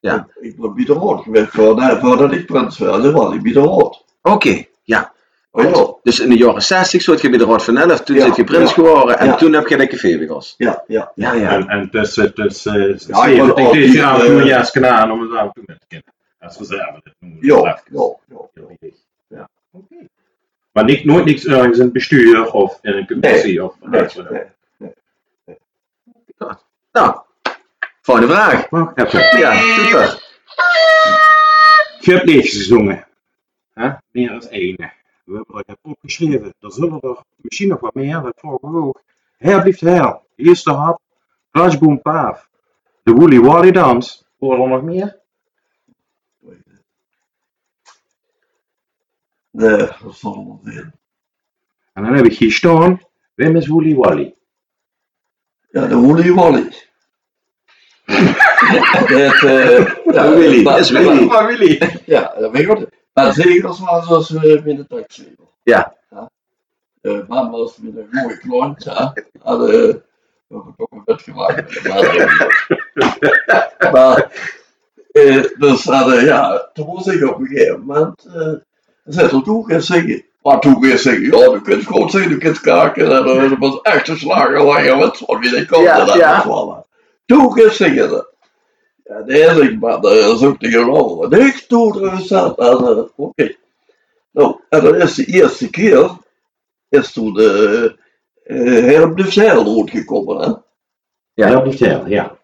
Ja. 0.00 0.28
Ik 0.40 0.60
ben 0.60 0.74
bij 0.74 0.84
de 0.84 0.92
rood 0.92 1.22
geweest 1.22 1.50
voordat, 1.50 1.98
voordat 2.00 2.32
ik 2.32 2.46
prins. 2.46 2.76
Dan 2.76 3.12
was 3.12 3.34
ik 3.34 3.42
bij 3.42 3.52
de 3.52 3.60
rood. 3.60 4.04
oké. 4.22 4.64
Ja. 4.82 5.12
Oh 5.58 5.98
Dus 6.02 6.20
in 6.20 6.28
de 6.28 6.36
jaren 6.36 6.62
60 6.62 7.02
zat 7.02 7.20
je 7.20 7.28
bij 7.28 7.38
de 7.38 7.44
Rad 7.44 7.64
van 7.64 7.76
Elf, 7.76 8.00
toen 8.00 8.16
Ja, 8.16 8.24
zit 8.24 8.36
je 8.36 8.44
prins 8.44 8.68
ja, 8.68 8.74
geworden 8.74 9.18
en 9.18 9.26
ja. 9.26 9.34
toen 9.34 9.52
heb 9.52 9.66
je 9.66 9.76
de 9.76 9.86
cafébegels. 9.86 10.54
ja, 10.58 10.84
ja. 10.86 11.12
Ja, 11.14 11.32
ja. 11.32 11.50
En, 11.50 11.68
en 11.68 11.90
tussen, 11.90 12.34
tussen 12.34 12.80
Ja, 12.88 13.24
ik 13.24 13.36
70 13.36 13.54
wil 13.54 13.72
deze 13.72 13.92
jaar 13.96 14.20
eh, 14.20 14.46
jaar 14.46 14.64
gedaan 14.64 15.10
om 15.12 15.20
het 15.20 15.30
auto 15.32 15.62
met 15.66 15.80
te 15.80 15.86
kennen. 15.88 16.12
Als 16.40 16.58
reserve, 16.58 17.00
dat 17.04 17.14
noemen 17.18 17.40
we 17.40 17.46
Ja, 17.46 17.54
dat 17.62 17.82
ja, 18.54 18.62
even. 18.80 18.96
ja. 19.28 19.48
Oké. 19.72 19.94
Maar 20.72 20.84
niet, 20.84 21.04
nooit 21.04 21.24
niks 21.24 21.46
ergens 21.46 21.78
in 21.78 21.84
het 21.84 21.92
bestuur 21.92 22.52
of 22.52 22.78
in 22.82 22.92
een 22.92 23.06
commissie 23.06 23.64
of 23.64 23.74
Nee, 23.80 24.00
wat 24.02 24.12
dan 24.14 24.28
ook. 24.28 24.32
nee. 24.78 24.92
Nou, 26.92 27.16
volgende 28.02 28.32
vraag. 28.32 28.68
Wacht 28.70 28.96
even. 29.14 29.38
Ja, 29.38 29.52
super. 29.54 30.24
Je 32.00 32.12
hebt 32.12 32.24
liedjes 32.24 32.56
gezongen. 32.56 33.06
Hè? 33.74 33.90
Meer 34.10 34.28
dan 34.28 34.40
één. 34.50 34.92
We 35.26 35.34
hebben 35.34 35.62
het 35.66 35.78
opgeschreven. 35.82 36.54
Er 36.60 36.72
zullen 36.72 37.00
er 37.00 37.24
misschien 37.36 37.68
nog 37.68 37.80
wat 37.80 37.94
meer, 37.94 38.22
dat 38.22 38.34
vorige 38.36 38.66
ook. 38.66 39.02
Her 39.36 39.60
blijft 39.60 39.80
her. 39.80 40.20
Eerste 40.36 40.72
hap. 40.72 41.00
Rajboom 41.50 42.02
Paaf. 42.02 42.48
De 43.02 43.12
Woolly 43.12 43.40
Wally 43.40 43.70
Dans. 43.70 44.26
Horen 44.38 44.62
er 44.62 44.68
nog 44.68 44.82
meer? 44.82 45.20
Nee, 49.50 49.76
dat 49.76 50.16
zal 50.16 50.46
wel 50.46 50.60
zijn. 50.64 50.94
En 51.92 52.02
dan 52.02 52.14
heb 52.14 52.24
ik 52.24 52.38
hier 52.38 52.52
staan. 52.52 53.00
Wim 53.34 53.56
is 53.56 53.66
Woolly 53.66 53.94
Wally. 53.94 54.34
Ja, 55.70 55.86
de 55.86 55.96
Woolly 55.96 56.32
Wally. 56.32 56.72
Het, 59.06 59.42
eh, 59.42 59.94
ja, 60.04 60.34
Willy, 60.34 60.62
dat 60.62 60.78
is 60.78 60.90
Willy. 60.90 61.78
Ja, 62.04 62.34
dat 62.38 62.52
weet 62.52 62.68
ik. 62.68 62.88
Maar 63.16 63.34
waren 63.34 63.74
zoals 64.06 64.30
we 64.30 64.62
in 64.64 64.76
de 64.76 64.86
taxi. 64.86 65.34
Ja. 65.62 65.94
De 67.00 67.24
man 67.28 67.50
was 67.50 67.76
met 67.76 67.96
een 67.96 68.08
mooie 68.10 68.38
klont, 68.38 68.84
ja. 68.84 69.14
Hadden 69.42 69.68
we 69.68 70.02
hebben 70.48 70.74
ook 70.76 70.92
een 70.92 71.02
bed 71.04 71.22
gemaakt 71.22 71.56
met 71.56 71.68
de 71.68 71.88
man. 71.88 72.04
Maar, 73.92 74.30
eh, 75.12 75.44
dus 75.58 75.84
hadden, 75.84 76.24
ja, 76.24 76.70
toen 76.72 76.86
moest 76.86 77.08
ik 77.08 77.28
op 77.28 77.40
een 77.40 77.46
gegeven 77.46 77.80
moment, 77.80 78.24
eh, 78.24 78.52
zei 79.04 79.28
ze, 79.28 79.42
toen 79.42 79.64
gaan 79.64 79.82
zingen. 79.82 80.24
Maar 80.42 80.60
toen 80.60 80.80
weer 80.80 80.98
zingen, 80.98 81.38
ja, 81.38 81.52
je 81.52 81.60
kunt 81.62 81.86
gewoon 81.86 82.10
zingen, 82.10 82.28
je 82.28 82.36
kunt 82.36 82.60
kaken. 82.60 83.10
En 83.10 83.24
eh, 83.24 83.50
dat 83.50 83.58
was 83.58 83.80
echt 83.80 84.08
een 84.08 84.18
slager 84.18 84.96
wat 84.96 85.18
van 85.18 85.40
wie 85.40 85.56
ik 85.56 85.68
kon. 85.68 85.82
Ja, 85.82 86.04
dat 86.04 86.14
ja. 86.14 86.46
was. 86.46 86.84
Toen 87.26 87.52
gaan 87.52 87.70
zingen. 87.70 88.26
De 89.06 89.24
eerste, 89.26 89.76
maar 89.80 90.00
dat 90.00 90.12
is 90.12 90.42
ook. 90.42 90.62
En 90.62 91.46
ik 91.46 91.64
toen 91.68 92.02
er 92.02 92.20
zat, 92.20 92.58
en 92.58 92.66
eh, 92.66 93.04
oké. 93.16 93.54
Nou, 94.30 94.60
en 94.68 94.82
dan 94.82 94.94
is 94.94 95.14
de 95.14 95.24
eerste 95.24 95.70
keer, 95.70 96.10
is 96.88 97.12
toen 97.12 97.32
de 97.32 97.96
uh, 98.46 98.84
Herb 98.84 99.16
de 99.16 99.30
Zeil 99.30 99.86
gekomen, 99.86 100.36
hè. 100.36 100.52
Ja. 101.34 101.48
Ja, 101.48 101.60
blijft 101.60 101.80
her. 101.80 102.08
Ja. 102.08 102.38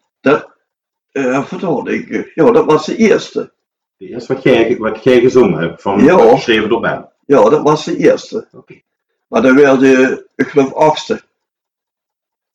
Uh, 1.12 1.44
vertel 1.44 1.88
ik, 1.88 2.10
eh, 2.10 2.34
ja, 2.34 2.50
dat 2.50 2.64
was 2.64 2.86
de 2.86 2.96
eerste. 2.96 3.52
De 3.96 4.08
eerste 4.08 4.34
wat 4.34 4.42
jij, 4.42 4.76
wat 4.78 5.04
jij 5.04 5.20
gezongen 5.20 5.60
hebt. 5.60 5.82
Van 5.82 6.04
Ja. 6.04 6.34
geschreven 6.34 6.68
door 6.68 6.80
Ben. 6.80 7.10
Ja, 7.26 7.48
dat 7.48 7.62
was 7.62 7.84
de 7.84 7.96
eerste. 7.96 8.48
Oké. 8.52 8.80
Maar 9.28 9.42
dan 9.42 9.54
werd 9.54 9.80
de, 9.80 10.26
ik 10.36 10.46
geloof, 10.46 10.74
achtste. 10.74 11.22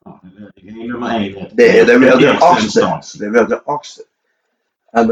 Nou, 0.03 0.17
dan 0.21 0.31
werd 0.35 0.47
ik 0.47 0.53
geen 0.55 0.56
nummer 0.75 1.09
1. 1.09 1.51
Nee, 1.55 1.85
dat 1.85 1.97
werd 1.99 2.19
de 2.19 2.37
achtste. 2.39 2.79
Dat 3.19 3.29
werd 3.31 3.49
de 3.49 3.63
achtste. 3.63 4.05
En 4.91 5.07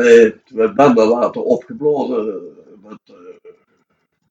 toen 0.45 0.57
werd 0.57 0.75
Ben 0.75 0.93
later 0.93 1.41
opgeblazen 1.41 2.27
eh, 2.27 2.89
met, 2.89 2.99
eh, 3.05 3.51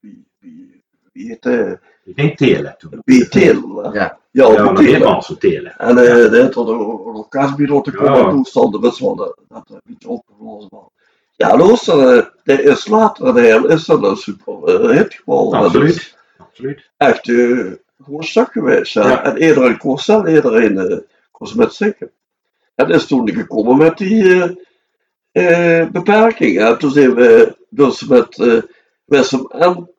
wie, 0.01 0.25
wie, 0.39 0.83
wie 1.13 1.27
heet 1.29 1.47
eh, 1.47 1.73
Ik 2.05 2.17
denk 2.17 2.37
Telen 2.37 2.75
toen. 2.79 3.01
wie 3.05 3.29
Teel, 3.29 3.77
hè? 3.83 3.91
Ja. 3.91 4.19
Ja, 4.31 4.51
Ja, 4.53 4.81
ja 4.81 5.21
zo 5.21 5.37
Telen. 5.37 5.77
En 5.79 5.99
eh 5.99 6.31
dat 6.31 6.55
had 6.55 6.69
een 6.69 6.79
orkestbureau 6.81 7.83
te 7.83 7.91
komen 7.93 8.19
Ja. 8.19 8.31
toestanden, 8.31 8.81
dat 8.81 8.99
wel 8.99 9.15
dat 9.17 9.37
dat 9.49 9.65
een 9.71 9.81
beetje 9.85 10.09
opgeblazen 10.09 10.69
was. 10.71 10.89
Ja, 11.37 11.57
luister, 11.57 12.33
dat 12.45 12.59
is 12.61 12.87
later 12.87 13.27
een 13.27 13.37
heel, 13.37 13.67
is 13.69 13.85
dat 13.85 14.03
een 14.05 14.17
super 14.17 14.91
hit 14.91 15.15
geworden. 15.15 15.61
Absoluut. 15.61 16.17
Absoluut. 16.39 16.91
echt 16.97 17.29
eh 17.29 17.73
gewoon 18.05 18.23
stuk 18.25 18.53
geweest. 18.53 18.93
Ja. 18.93 19.25
En 19.25 19.43
iedereen 19.43 19.79
kon 19.79 19.99
zelf, 19.99 20.27
iedereen 20.27 20.79
eh, 20.79 20.97
ze 21.43 21.57
met 21.57 21.73
zingen. 21.75 22.13
En 22.75 22.89
dat 22.89 22.91
is 22.97 23.07
toen 23.07 23.31
gekomen 23.33 23.77
met 23.77 23.99
die 23.99 24.43
eh, 25.33 25.81
eh, 25.83 25.91
beperking. 25.91 26.59
En 26.61 26.79
toen 26.79 26.91
zijn 26.91 27.15
we 27.15 27.57
dus 27.69 28.05
met 28.07 28.39
eh 28.39 28.63
Wessem 29.05 29.47
en, 29.47 29.91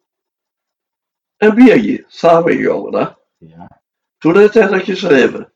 en 1.37 1.55
Birgit 1.55 2.03
samengegaan. 2.07 2.95
Hè. 2.95 3.07
Ja. 3.37 3.81
Toen 4.17 4.37
heeft 4.37 4.53
hij 4.53 4.67
dat 4.67 4.81
geschreven. 4.83 5.49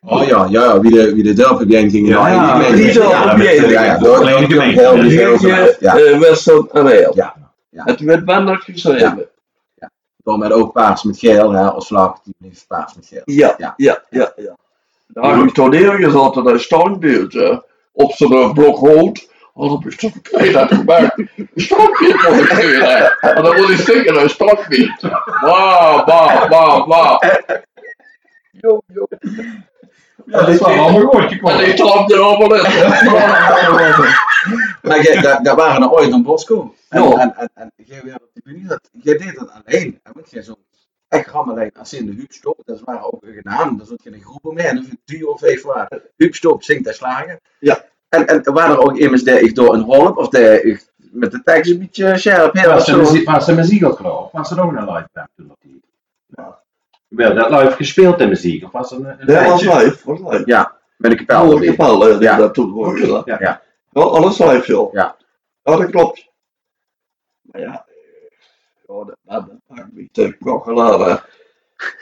Oh 0.00 0.26
ja, 0.26 0.46
ja, 0.50 0.80
wie 0.80 0.90
de, 0.90 1.14
wie 1.14 1.22
de 1.22 1.32
dorpgemeente 1.32 1.90
ging. 1.96 2.08
Ja, 2.08 2.28
ja, 2.28 2.60
ja, 2.60 2.66
ja, 2.74 3.52
ja, 3.52 3.84
ja, 3.84 3.96
kleine 3.96 4.46
dorp- 4.46 4.50
gemeente. 4.50 5.46
Ja. 5.80 5.96
Ja, 5.96 6.18
Wessem 6.18 6.68
en 6.72 6.84
hij. 6.86 7.10
Ja. 7.14 7.52
Ja. 7.70 7.84
En 7.84 7.96
toen 7.96 8.06
werd 8.06 8.24
Ben 8.24 8.46
dat 8.46 8.62
geschreven. 8.62 9.28
door 10.16 10.38
met 10.38 10.52
ook 10.52 10.72
paars 10.72 11.02
met 11.02 11.18
geel, 11.18 11.50
hè, 11.52 11.70
als 11.70 11.86
vlag, 11.86 12.20
die 12.22 12.34
bleef 12.38 12.66
paars 12.66 12.94
met 12.94 13.06
geel. 13.06 13.22
Ja, 13.24 13.54
Ja. 13.58 13.74
ja, 13.76 14.04
ja, 14.10 14.32
ja. 15.14 15.22
Daar 15.22 15.36
heb 15.36 15.46
ik 15.46 15.54
toen 15.54 15.70
neergezet 15.70 16.36
in 16.36 16.46
een 16.46 16.60
standbeeld, 16.60 17.32
hè, 17.32 17.56
op 17.92 18.12
zijn 18.12 18.52
blok 18.52 18.78
hout. 18.78 19.28
Had 19.54 19.70
op 19.70 19.84
een 19.84 19.92
stuk 19.92 20.52
dat 20.52 20.68
gemaakt. 20.74 21.18
Een 21.18 21.48
standbeeld 21.54 22.20
de 22.20 22.46
keur, 22.48 22.82
hè. 22.82 23.28
En 23.30 23.42
dan 23.42 23.56
moet 23.56 23.66
hij 23.66 23.76
zingen, 23.76 24.22
een 24.22 24.30
standbeeld. 24.30 25.00
Wauw, 25.40 26.04
wauw, 26.04 26.48
wauw, 26.48 26.86
wauw. 26.86 27.18
Jo, 28.50 28.80
jo. 28.86 29.06
Ja, 30.26 30.38
dat 30.38 30.48
is 30.48 30.58
wel 30.58 30.68
allemaal 30.68 31.00
goed 31.00 31.20
En 31.22 31.28
gekomen. 31.28 31.64
die 31.64 31.74
trapte 31.74 32.14
er 32.14 32.20
allemaal 32.20 32.54
in. 32.54 32.62
Maar 34.82 35.02
jij, 35.02 35.20
daar, 35.20 35.42
daar 35.42 35.56
waren 35.56 35.82
er 35.82 35.90
ooit 35.90 36.12
een 36.12 36.22
Bosco. 36.22 36.74
En, 36.88 37.02
Ja. 37.02 37.16
en, 37.18 37.34
en, 37.36 37.50
en 37.54 37.72
jij 37.76 38.00
dat, 38.68 38.80
jij 38.92 39.16
deed 39.18 39.34
dat 39.38 39.50
alleen. 39.64 40.00
En 40.02 40.12
jij 41.10 41.18
zo 41.18 41.26
echt 41.26 41.26
rammelijn 41.34 41.72
als 41.78 41.92
in 41.92 42.06
de 42.06 42.12
Huub 42.12 42.54
dat 42.64 42.80
waren 42.84 43.12
ook 43.12 43.24
gedaan. 43.24 43.76
Daar 43.76 43.86
zat 43.86 44.02
je 44.02 44.12
een 44.12 44.22
groep 44.22 44.54
mee, 44.54 44.66
en 44.66 44.76
dus 44.76 44.84
een 44.88 45.00
duo 45.04 45.30
of 45.30 45.40
vijf 45.40 45.62
waren. 45.62 46.02
Huub 46.16 46.34
Stop 46.34 46.62
zingt 46.62 46.86
en 46.86 46.94
slagen. 46.94 47.40
Ja. 47.58 47.84
En, 48.08 48.26
en 48.26 48.52
waren 48.52 48.76
er 48.76 48.82
ook 48.82 48.96
immers 48.98 49.22
die 49.24 49.40
ik 49.40 49.54
door 49.54 49.74
een 49.74 49.80
holp, 49.82 50.16
of 50.16 50.28
die 50.28 50.62
ik 50.62 50.88
met 50.96 51.30
de 51.30 51.42
tekst 51.42 51.70
een 51.70 51.78
beetje 51.78 52.18
scherp, 52.18 52.54
heel 52.54 52.70
Was 52.70 52.84
zo. 52.84 52.90
ze 52.92 52.98
muziek- 52.98 53.30
was 53.30 53.44
ze 53.44 53.54
muziek 53.54 53.84
ook 53.84 53.96
geloof? 53.96 54.26
ik? 54.26 54.32
Was 54.32 54.50
er 54.50 54.62
ook 54.62 54.72
een 54.72 54.84
live 54.92 55.08
band 55.12 55.28
toen 55.36 55.52
die? 55.60 55.82
Werd 57.08 57.36
dat 57.36 57.50
live 57.50 57.72
gespeeld 57.76 58.20
in 58.20 58.28
muziek? 58.28 58.64
Of 58.64 58.70
was 58.72 58.90
het 58.90 59.00
een, 59.00 59.06
een 59.20 59.26
Dat 59.26 59.46
was 59.46 59.62
live, 59.62 59.96
was 60.04 60.18
live. 60.32 60.42
Ja, 60.46 60.76
met 60.96 61.10
een 61.10 61.16
kapel 61.26 61.36
Oude 61.36 61.54
erbij. 61.66 61.86
kapel, 61.86 62.20
Ja. 62.22 62.36
dat 62.36 62.54
toen 62.54 62.96
gedaan. 62.96 63.22
Ja. 63.24 63.36
Ja. 63.40 63.62
Ja, 63.90 64.00
alles 64.02 64.38
live, 64.38 64.66
joh. 64.66 64.92
Ja. 64.92 65.16
Ja, 65.62 65.76
dat 65.76 65.90
klopt. 65.90 66.28
Maar 67.40 67.60
ja, 67.60 67.84
ja 68.98 69.04
dat, 69.04 69.16
dat, 69.22 69.44
maakt 69.66 69.92
me 69.92 70.08
te 70.12 70.36
geladen. 70.38 71.20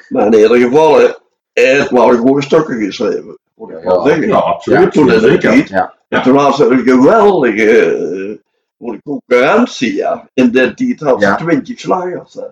Maar 0.08 0.26
in 0.26 0.32
ieder 0.34 0.56
geval, 0.58 0.98
hè, 0.98 1.08
het 1.52 1.90
waren 1.90 2.16
gewoon 2.18 2.42
stukken 2.42 2.76
geschreven. 2.84 3.38
Moet 3.54 3.70
ik 3.70 3.76
Ja, 3.78 3.84
wel 3.84 4.04
zeggen. 4.06 4.28
Ja, 4.28 4.36
absoluut. 4.36 4.80
Ja, 4.80 4.88
toen 4.88 5.06
de 5.06 5.20
zeker. 5.20 5.40
tijd. 5.40 5.68
Ja. 5.68 5.94
En 6.08 6.22
toen 6.22 6.32
was 6.34 6.60
er 6.60 6.72
een 6.72 6.82
geweldige 6.86 7.80
eh, 7.80 8.38
de 8.76 9.00
concurrentie. 9.04 9.94
Ja. 9.94 10.28
In 10.34 10.50
de 10.52 10.74
tijd 10.74 11.00
had 11.00 11.20
ze 11.22 11.26
Ja. 11.26 11.36
20 11.36 11.78
slagers. 11.80 12.34
Hè. 12.34 12.44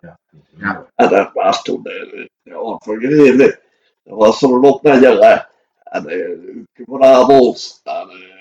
Ja. 0.59 0.87
En 0.95 1.09
dat 1.09 1.31
was 1.33 1.63
toen 1.63 1.85
eh, 1.85 2.27
ja, 2.43 2.77
vergeven. 2.79 3.59
Dat 4.05 4.19
was 4.19 4.39
zo'n 4.39 4.65
opnemer. 4.65 5.19
hè. 5.27 5.37
En 5.85 6.07
eh, 6.09 6.29
vanavond. 6.87 7.81
En, 7.85 7.93
eh, 7.93 8.07
de- 8.09 8.36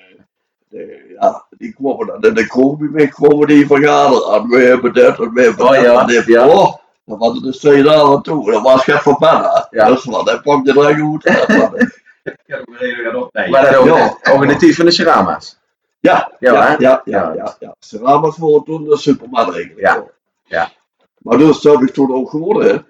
ja, 1.20 1.46
die 1.50 1.74
kwamen 1.74 2.08
dan 2.08 2.22
in 2.22 2.34
de 2.34 2.88
mee, 2.92 3.08
kwamen 3.08 3.48
die 3.48 3.68
vergaderen. 3.68 4.34
En 4.34 4.48
we 4.50 4.58
hebben 4.62 4.94
dit 4.94 5.20
en 5.20 5.34
we 5.34 5.42
hebben 5.42 5.66
Oh, 5.66 5.72
dat 5.72 5.82
ja, 5.82 6.02
en 6.02 6.08
dit. 6.08 6.26
ja. 6.26 6.48
Oh, 6.48 6.76
dat 7.06 7.18
was 7.18 7.42
dus 7.42 7.58
twee 7.60 7.84
dagen 7.84 8.22
toe. 8.22 8.52
Dat 8.52 8.62
was 8.62 8.84
geen 8.84 8.98
verbannen. 9.00 9.68
Ja. 9.72 9.88
Dus 9.88 10.04
wat, 10.06 10.26
dat 10.26 10.42
pakte 10.42 10.80
er 10.90 10.98
goed. 11.00 11.26
uit. 11.26 11.48
Reden 12.46 13.04
we 13.04 13.10
dat 13.12 13.24
op. 13.24 13.34
Nee. 13.34 13.50
Maar 13.50 13.66
dat 13.66 13.76
ook, 13.76 13.86
Ja. 13.86 14.18
ook 14.34 14.42
in 14.42 14.48
de 14.48 14.56
tijd 14.56 14.76
van 14.76 14.86
de 14.86 14.92
Cerama's. 14.92 15.60
Ja, 16.00 16.32
Ja, 16.40 16.54
ja, 16.54 16.76
ja, 16.80 17.02
ja, 17.06 17.34
ja, 17.36 17.56
ja. 17.60 17.76
Ze 17.80 18.00
ramen 18.00 18.34
voor 18.34 18.64
toen 18.64 18.84
de 18.84 18.98
Superman 18.98 19.54
eigenlijk. 19.54 19.80
Ja, 19.80 20.04
ja. 20.44 20.70
Maar 21.18 21.38
dus 21.38 21.64
heb 21.64 21.82
ik 21.82 21.94
toen 21.94 22.14
ook 22.14 22.30
gewonnen. 22.30 22.86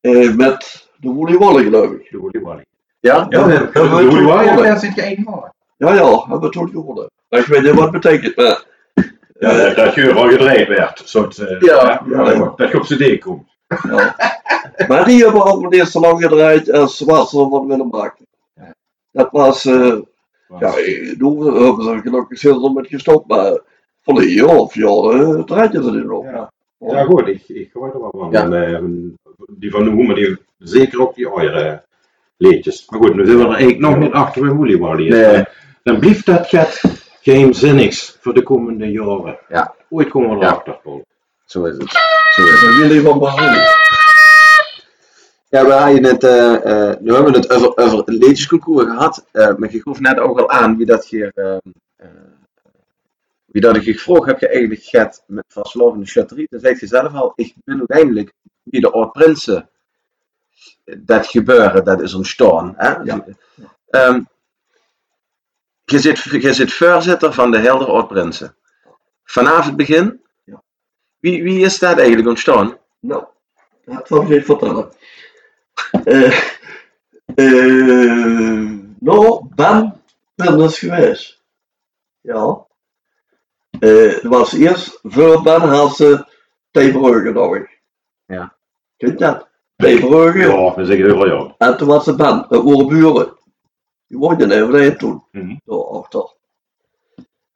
eh, 0.00 0.34
met 0.34 0.88
de 0.96 1.08
Woolly 1.08 1.36
Wally, 1.38 1.62
geloof 1.64 1.90
ik. 1.90 2.10
De 2.10 2.18
Woolly 2.18 2.40
Wally. 2.40 2.64
Ja? 3.00 3.26
Ja, 3.28 3.46
de 3.46 3.88
Woolly 3.88 4.22
Wally, 4.24 4.62
daar 4.62 4.78
zit 4.78 4.94
je 4.94 5.02
één. 5.02 5.52
Ja, 5.76 5.94
ja, 5.94 6.18
hebben 6.20 6.40
we 6.40 6.48
toen 6.48 6.68
gewonnen. 6.68 7.10
Maar 7.28 7.40
ik 7.40 7.46
weet 7.46 7.62
niet 7.62 7.72
wat 7.74 7.82
het 7.82 8.02
betekent, 8.02 8.36
maar... 8.36 8.64
Ja, 9.38 9.50
eh, 9.50 9.76
dat- 9.76 9.94
je 9.94 10.12
al 10.12 10.28
gedreven 10.28 10.74
werd. 10.76 11.02
Soort, 11.04 11.38
eh, 11.38 11.60
Ja. 11.60 12.02
ja, 12.10 12.24
dat 12.56 12.70
je 12.70 12.78
op 12.78 12.84
z'n 12.84 12.94
idee 12.94 13.18
komt. 13.18 13.48
ja. 13.82 14.16
Maar 14.88 15.04
die 15.04 15.22
hebben 15.24 15.44
ook 15.44 15.70
niet 15.70 15.86
zo 15.86 16.00
lang 16.00 16.22
gedraaid 16.22 16.72
als 16.72 17.00
wat 17.00 17.28
ze 17.28 17.36
van 17.50 17.66
willen 17.66 17.88
maken. 17.88 18.26
Dat 19.10 19.28
was, 19.30 19.62
ja, 19.62 20.02
eh, 20.76 21.18
toen 21.18 21.44
hebben 21.64 21.84
ze 21.84 22.00
gelukkig 22.02 22.38
veel 22.40 22.68
met 22.72 22.86
gestopt, 22.86 23.28
maar 23.28 23.60
van 24.02 24.16
een 24.18 24.28
jaar 24.28 24.56
of 24.56 24.74
jaar 24.74 25.44
draaiden 25.44 25.84
ze 25.84 25.90
er 25.90 26.04
nog. 26.06 26.24
Ja. 26.24 26.52
Ja, 26.78 27.04
goed, 27.04 27.26
ik, 27.28 27.48
ik 27.48 27.70
hoor 27.72 27.92
er 27.94 28.00
wel 28.00 28.14
van. 28.18 28.30
Ja. 28.30 28.42
En, 28.50 29.14
die 29.56 29.70
van 29.70 29.84
Noem, 29.84 30.06
maar 30.06 30.14
die, 30.14 30.36
zeker 30.58 31.00
ook 31.00 31.14
die 31.14 31.26
andere 31.26 31.82
liedjes. 32.36 32.86
Maar 32.90 33.00
goed, 33.00 33.14
nu 33.14 33.24
zijn 33.26 33.36
we 33.38 33.42
er 33.44 33.48
eigenlijk 33.50 33.80
nog 33.80 33.98
niet 33.98 34.12
achter 34.12 34.46
hoe 34.46 34.66
die 34.66 34.78
wel 34.80 34.98
is. 34.98 35.08
Nee. 35.08 35.44
Dan 35.84 35.98
blijft 35.98 36.26
dat 36.26 36.46
gat 36.48 36.80
geheimzinnigs 37.20 38.16
voor 38.20 38.34
de 38.34 38.42
komende 38.42 38.86
jaren. 38.90 39.38
Ja. 39.48 39.74
Ooit 39.88 40.08
komen 40.08 40.30
we 40.30 40.44
Ja. 40.44 40.50
erachter. 40.50 40.78
Paul. 40.82 41.04
Zo 41.44 41.64
is 41.64 41.76
het. 41.78 41.90
Zo 42.34 42.42
is 42.42 42.60
het. 42.60 42.76
Willy 42.76 43.00
van 43.00 43.18
Brazilië. 43.18 43.62
Ja, 45.48 45.64
we 45.66 45.72
hadden 45.72 46.04
het, 46.04 46.24
eh, 46.24 46.54
eh, 46.90 47.00
nu 47.00 47.12
hebben 47.12 47.32
we 47.32 47.38
het 47.38 47.50
over, 47.50 47.76
over 47.76 47.98
het 47.98 48.08
liedjesconcours 48.08 48.84
gehad, 48.86 49.26
eh, 49.32 49.54
maar 49.56 49.72
je 49.72 49.80
gaf 49.82 50.00
net 50.00 50.18
ook 50.18 50.38
al 50.38 50.50
aan 50.50 50.76
wie 50.76 50.86
dat 50.86 51.08
je, 51.08 51.32
eh, 51.34 51.56
eh, 51.96 52.08
wie 53.44 53.62
dat 53.62 53.76
ik 53.76 53.82
je 53.82 53.92
gevraagd 53.92 54.26
heb, 54.26 54.38
je 54.40 54.48
eigenlijk 54.48 54.82
gaat 54.82 55.24
met 55.26 55.44
Vaslov 55.48 55.94
en 55.94 56.00
de 56.00 56.06
Chatterie. 56.06 56.46
Dan 56.50 56.60
zeg 56.60 56.80
je 56.80 56.86
zelf 56.86 57.14
al, 57.14 57.32
ik 57.34 57.54
ben 57.64 57.78
uiteindelijk 57.78 58.32
wie 58.62 58.80
de 58.80 58.90
oud 58.90 59.12
prinsen 59.12 59.68
dat 60.84 61.26
gebeuren, 61.26 61.84
dat 61.84 62.00
is 62.00 62.14
ontstaan. 62.14 62.74
Hè? 62.76 62.88
Ja. 63.02 63.24
Ehm, 63.90 64.20
je, 65.84 65.98
zit, 65.98 66.22
je 66.22 66.52
zit 66.52 66.72
voorzitter 66.72 67.32
van 67.32 67.50
de 67.50 67.58
Helder 67.58 67.88
Oud 67.88 68.08
Prinsen. 68.08 68.56
Vanaf 69.24 69.66
het 69.66 69.76
begin, 69.76 70.22
Ja. 70.44 70.62
wie, 71.18 71.42
wie 71.42 71.64
is 71.64 71.78
dat 71.78 71.98
eigenlijk 71.98 72.28
ontstaan? 72.28 72.78
Nou, 73.00 73.24
dat 73.84 74.06
zal 74.06 74.22
ik 74.22 74.28
je 74.28 74.42
vertellen. 74.42 74.92
Eh, 76.04 76.38
eh, 77.34 78.70
nou, 78.98 79.46
Ben, 79.54 80.02
Ben 80.34 80.60
is 80.60 80.78
geweest. 80.78 81.42
Ja. 82.20 82.66
Eh, 83.80 84.12
het 84.12 84.22
was 84.22 84.52
eerst, 84.52 84.98
voor 85.02 85.42
Ben 85.42 85.60
had 85.60 85.96
ze 85.96 86.26
Theebrugge 86.70 87.30
nog. 87.30 87.58
Ja. 88.26 88.56
Kent 88.96 89.12
je 89.12 89.24
dat? 89.24 89.48
Theebrugge. 89.76 90.38
Ja, 90.38 90.74
we 90.74 90.84
zeggen 90.84 91.04
heel 91.04 91.26
ja. 91.26 91.54
En 91.58 91.76
toen 91.76 91.88
was 91.88 92.04
ze 92.04 92.14
Ben, 92.14 92.38
het 92.48 92.62
waren 92.62 92.86
buren. 92.86 93.38
Die 94.14 94.22
woonden 94.22 94.50
in 94.52 94.62
Everijn 94.62 94.98
toen, 94.98 95.24
Mhm. 95.32 95.56
daar 95.64 95.84
achter. 95.86 96.34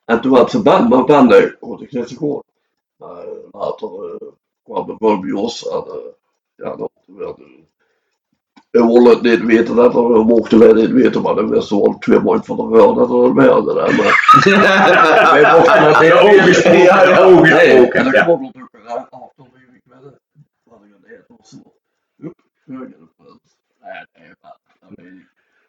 En 0.05 0.21
toen 0.21 0.35
had 0.37 0.51
ze 0.51 0.63
Ben, 0.63 0.89
maar 0.89 1.05
Ben, 1.05 1.27
nee, 1.27 1.57
want 1.61 1.81
ik 1.83 1.91
ze 2.09 2.17
gewoon. 2.17 2.43
Maar 2.97 3.27
eh, 3.29 3.33
later 3.53 3.89
eh, 3.89 4.29
kwam 4.63 4.87
de 4.87 4.95
wel 4.99 5.21
bij 5.21 5.33
ons 5.33 5.69
en 5.69 5.85
eh, 5.87 5.95
ja, 6.57 6.77
dat 6.77 6.91
werd. 7.07 7.39
eh, 7.39 7.45
we 8.71 8.87
wilden 8.87 9.13
het 9.13 9.23
niet 9.23 9.45
weten, 9.45 9.77
dat 9.77 9.95
er, 9.95 10.13
we 10.13 10.25
mochten 10.25 10.59
wij 10.59 10.73
niet 10.73 10.91
weten, 10.93 11.23
maar 11.23 11.35
dan 11.35 11.49
wisten 11.51 11.77
we 11.79 11.87
al 11.89 11.99
twee 11.99 12.21
maanden 12.21 12.45
van 12.45 12.57
tevoren 12.57 12.95
dat 12.95 13.11
er 13.11 13.35
meer 13.35 13.51
hadden. 13.51 13.77
hè, 13.77 13.93
Maar 13.93 14.43
wij 15.33 15.59
mochten 15.59 15.83
dat 15.83 16.01
niet 16.01 16.11
De 16.11 16.19
ogen 16.21 16.43
gesproken, 16.43 16.83
Ja, 16.83 17.05
de 17.05 17.11
ja. 17.11 17.23
ogen 17.25 17.43
Nee, 17.43 17.51
gesproken, 17.51 17.99
En 17.99 18.05
dan 18.05 18.13
ja. 18.15 18.25
kwam 18.25 18.45
het 18.45 18.57
ook 18.63 18.69
eruit 18.73 19.11
af, 19.11 19.33
toen 19.37 19.49
weet 19.53 19.75
ik 19.75 19.83
wat 20.65 20.81
ik 20.85 20.95
aan 20.95 21.01
het 21.05 21.25
was. 21.29 21.57
Hup, 22.17 22.41
weet 22.65 22.89
ik. 22.91 22.97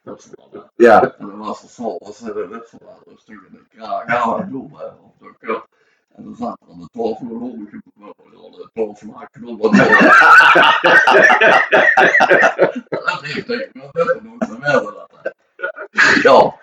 Dat 0.04 0.30
ja. 0.52 0.72
Ja, 0.76 1.16
En 1.18 1.28
dan 1.28 1.38
was 1.38 1.60
vervolgens 1.60 2.22
in 2.22 2.26
de 2.28 2.48
witverlaat 2.48 3.02
een 3.06 3.18
stuk 3.18 3.42
in 3.48 3.54
de 3.54 3.66
kraag 3.70 4.06
aan 4.06 4.50
doen, 4.50 4.74
hè, 4.78 4.86
op 4.86 5.20
de 5.20 5.34
kut. 5.40 5.64
En 6.16 6.24
dan 6.24 6.36
zat 6.36 6.58
er 6.62 6.68
aan 6.72 6.80
de 6.80 6.88
tafel 6.92 7.22
een 7.22 7.40
hommetje, 7.40 7.82
aan 8.02 8.52
de 8.52 8.70
tafel 8.74 9.14
haar 9.16 9.30
knol 9.30 9.58
wat 9.58 9.72
Dat 12.90 13.22
heeft 13.22 13.46
tegen. 13.46 13.72
Ja. 16.22 16.56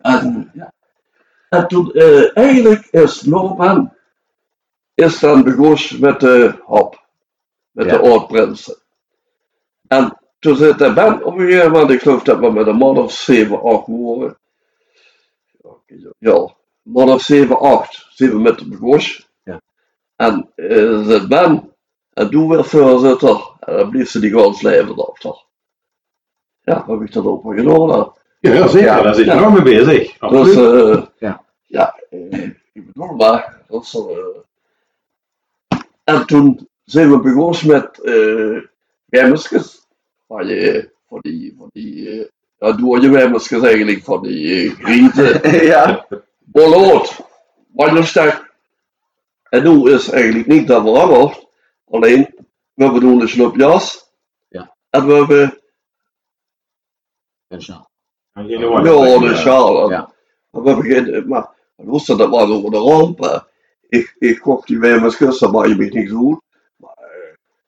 En, 0.00 0.50
ja. 0.54 0.72
En 1.48 1.68
toen, 1.68 1.92
eh, 1.92 2.36
eigenlijk 2.36 2.86
is 2.86 3.22
Norman, 3.22 3.94
is 4.94 5.18
dan 5.18 5.42
begonnen 5.42 6.00
met 6.00 6.20
de 6.20 6.60
hop, 6.64 7.06
met 7.70 7.86
Ja. 7.86 7.92
de 7.96 8.02
oudprinsen. 8.10 8.76
En 9.86 10.18
toen 10.44 10.56
zit 10.56 10.78
de 10.78 10.92
band 10.92 11.22
op 11.22 11.38
een 11.38 11.46
gegeven 11.46 11.70
moment, 11.70 11.90
ik 11.90 12.00
geloof 12.00 12.22
dat 12.22 12.38
we 12.38 12.50
met 12.52 12.66
een 12.66 12.76
man 12.76 12.98
of 12.98 13.12
7, 13.12 13.62
8 13.62 13.86
waren. 13.86 14.38
Ja, 16.18 16.54
man 16.82 17.10
of 17.10 17.22
7, 17.22 17.58
8 17.60 18.06
zijn 18.10 18.30
we 18.30 18.38
met 18.38 18.58
de 18.58 18.68
begonnen. 18.68 19.24
Ja. 19.44 19.60
En 20.16 20.50
eh 20.54 21.06
zit 21.06 21.28
Ben, 21.28 21.72
en 22.12 22.30
toen 22.30 22.48
weer 22.48 22.64
voorzitter, 22.64 23.50
en 23.60 23.76
dan 23.76 23.90
bleef 23.90 24.10
ze 24.10 24.20
die 24.20 24.32
gans 24.32 24.62
leven 24.62 25.08
achter. 25.08 25.44
Ja, 26.60 26.84
heb 26.86 27.00
ik 27.00 27.12
dat 27.12 27.24
hè. 28.40 28.50
Ja, 28.50 28.66
zeker, 28.68 28.86
Ja. 28.88 29.02
daar 29.02 29.14
zit 29.14 29.26
je 29.26 29.34
nog 29.34 29.52
mee 29.52 29.62
bezig. 29.62 30.18
Dus, 30.18 30.20
Absoluut. 30.20 30.84
eh 30.84 31.06
Ja. 31.18 31.44
ja, 31.66 32.00
eh, 32.10 32.42
ik 32.72 32.86
bedoel 32.86 33.14
maar, 33.14 33.60
eh, 33.94 34.16
en 36.04 36.26
toen 36.26 36.68
zijn 36.84 37.10
we 37.10 37.20
begonnen 37.20 37.66
met 37.66 38.00
uh, 38.02 38.62
je, 40.42 40.90
van 41.08 41.18
die, 41.20 41.54
van 41.58 41.70
die, 41.72 42.30
ja, 42.58 42.72
doe 42.72 43.00
je 43.00 43.10
wemmerskes 43.10 43.62
eigenlijk 43.62 44.04
van 44.04 44.22
die 44.22 44.64
uh, 44.64 44.74
grieten. 44.74 45.64
ja. 45.66 46.06
Bolloot, 46.38 47.20
wannerstek. 47.72 48.52
En 49.42 49.62
nu 49.62 49.92
is 49.92 50.10
eigenlijk 50.10 50.46
niet 50.46 50.66
dat 50.66 50.82
veranderd. 50.82 51.46
Alleen, 51.90 52.34
we 52.74 52.98
nu 53.00 53.20
een 53.20 53.28
snupjas. 53.28 54.10
Ja. 54.48 54.76
En 54.90 55.06
we 55.06 55.12
hebben 55.12 55.58
En 57.48 57.62
snel. 57.62 57.90
En 58.32 58.46
geen 58.46 58.60
ja, 58.60 59.18
de 59.18 59.36
schaal. 59.36 59.90
Ja. 59.90 60.12
Maar 60.50 60.62
we 60.62 60.82
geen, 60.82 61.28
maar 61.28 61.48
we 61.76 61.84
moesten 61.84 62.18
dat 62.18 62.30
maar 62.30 62.48
over 62.48 62.70
de 62.70 62.78
ramp. 62.78 63.46
Ik, 63.88 64.16
ik 64.18 64.40
kocht 64.40 64.66
die 64.66 64.78
wemmerskes, 64.78 65.38
dat 65.38 65.52
mag 65.52 65.66
je 65.68 65.74
me 65.74 65.84
niet 65.84 66.08
doen. 66.08 66.40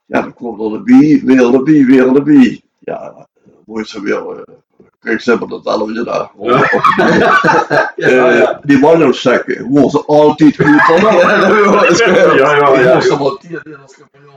Ja, 0.07 0.21
dan 0.21 0.35
kwam 0.35 0.61
er 0.61 0.71
de 0.71 0.83
bie, 0.83 1.25
weer 1.25 1.51
de 1.51 1.63
bie, 1.63 1.87
weer 1.87 2.13
de 2.13 2.23
bie. 2.23 2.65
Ja, 2.79 3.27
moest 3.65 3.91
ze 3.91 4.01
weer. 4.03 4.31
eh, 4.37 4.55
Kijk, 5.01 5.21
ze 5.21 5.31
hebben 5.31 5.49
dat 5.49 5.67
allemaal 5.67 5.95
gedaan. 5.95 6.31
Eh, 7.97 8.59
Die 8.63 8.81
wandelstekken, 8.81 9.65
hoe 9.65 9.91
ze 9.91 10.05
altijd 10.05 10.57
goed 10.57 10.81
hadden. 10.91 11.13
Ja, 11.13 11.89
ik 11.89 11.97
Ja, 12.39 12.55
ja, 12.57 12.69
Ik 12.69 12.85
ja. 12.85 12.95
moest 12.95 13.11
er 13.11 13.19
wel 13.19 13.37
tien 13.37 13.61
deelers 13.63 13.97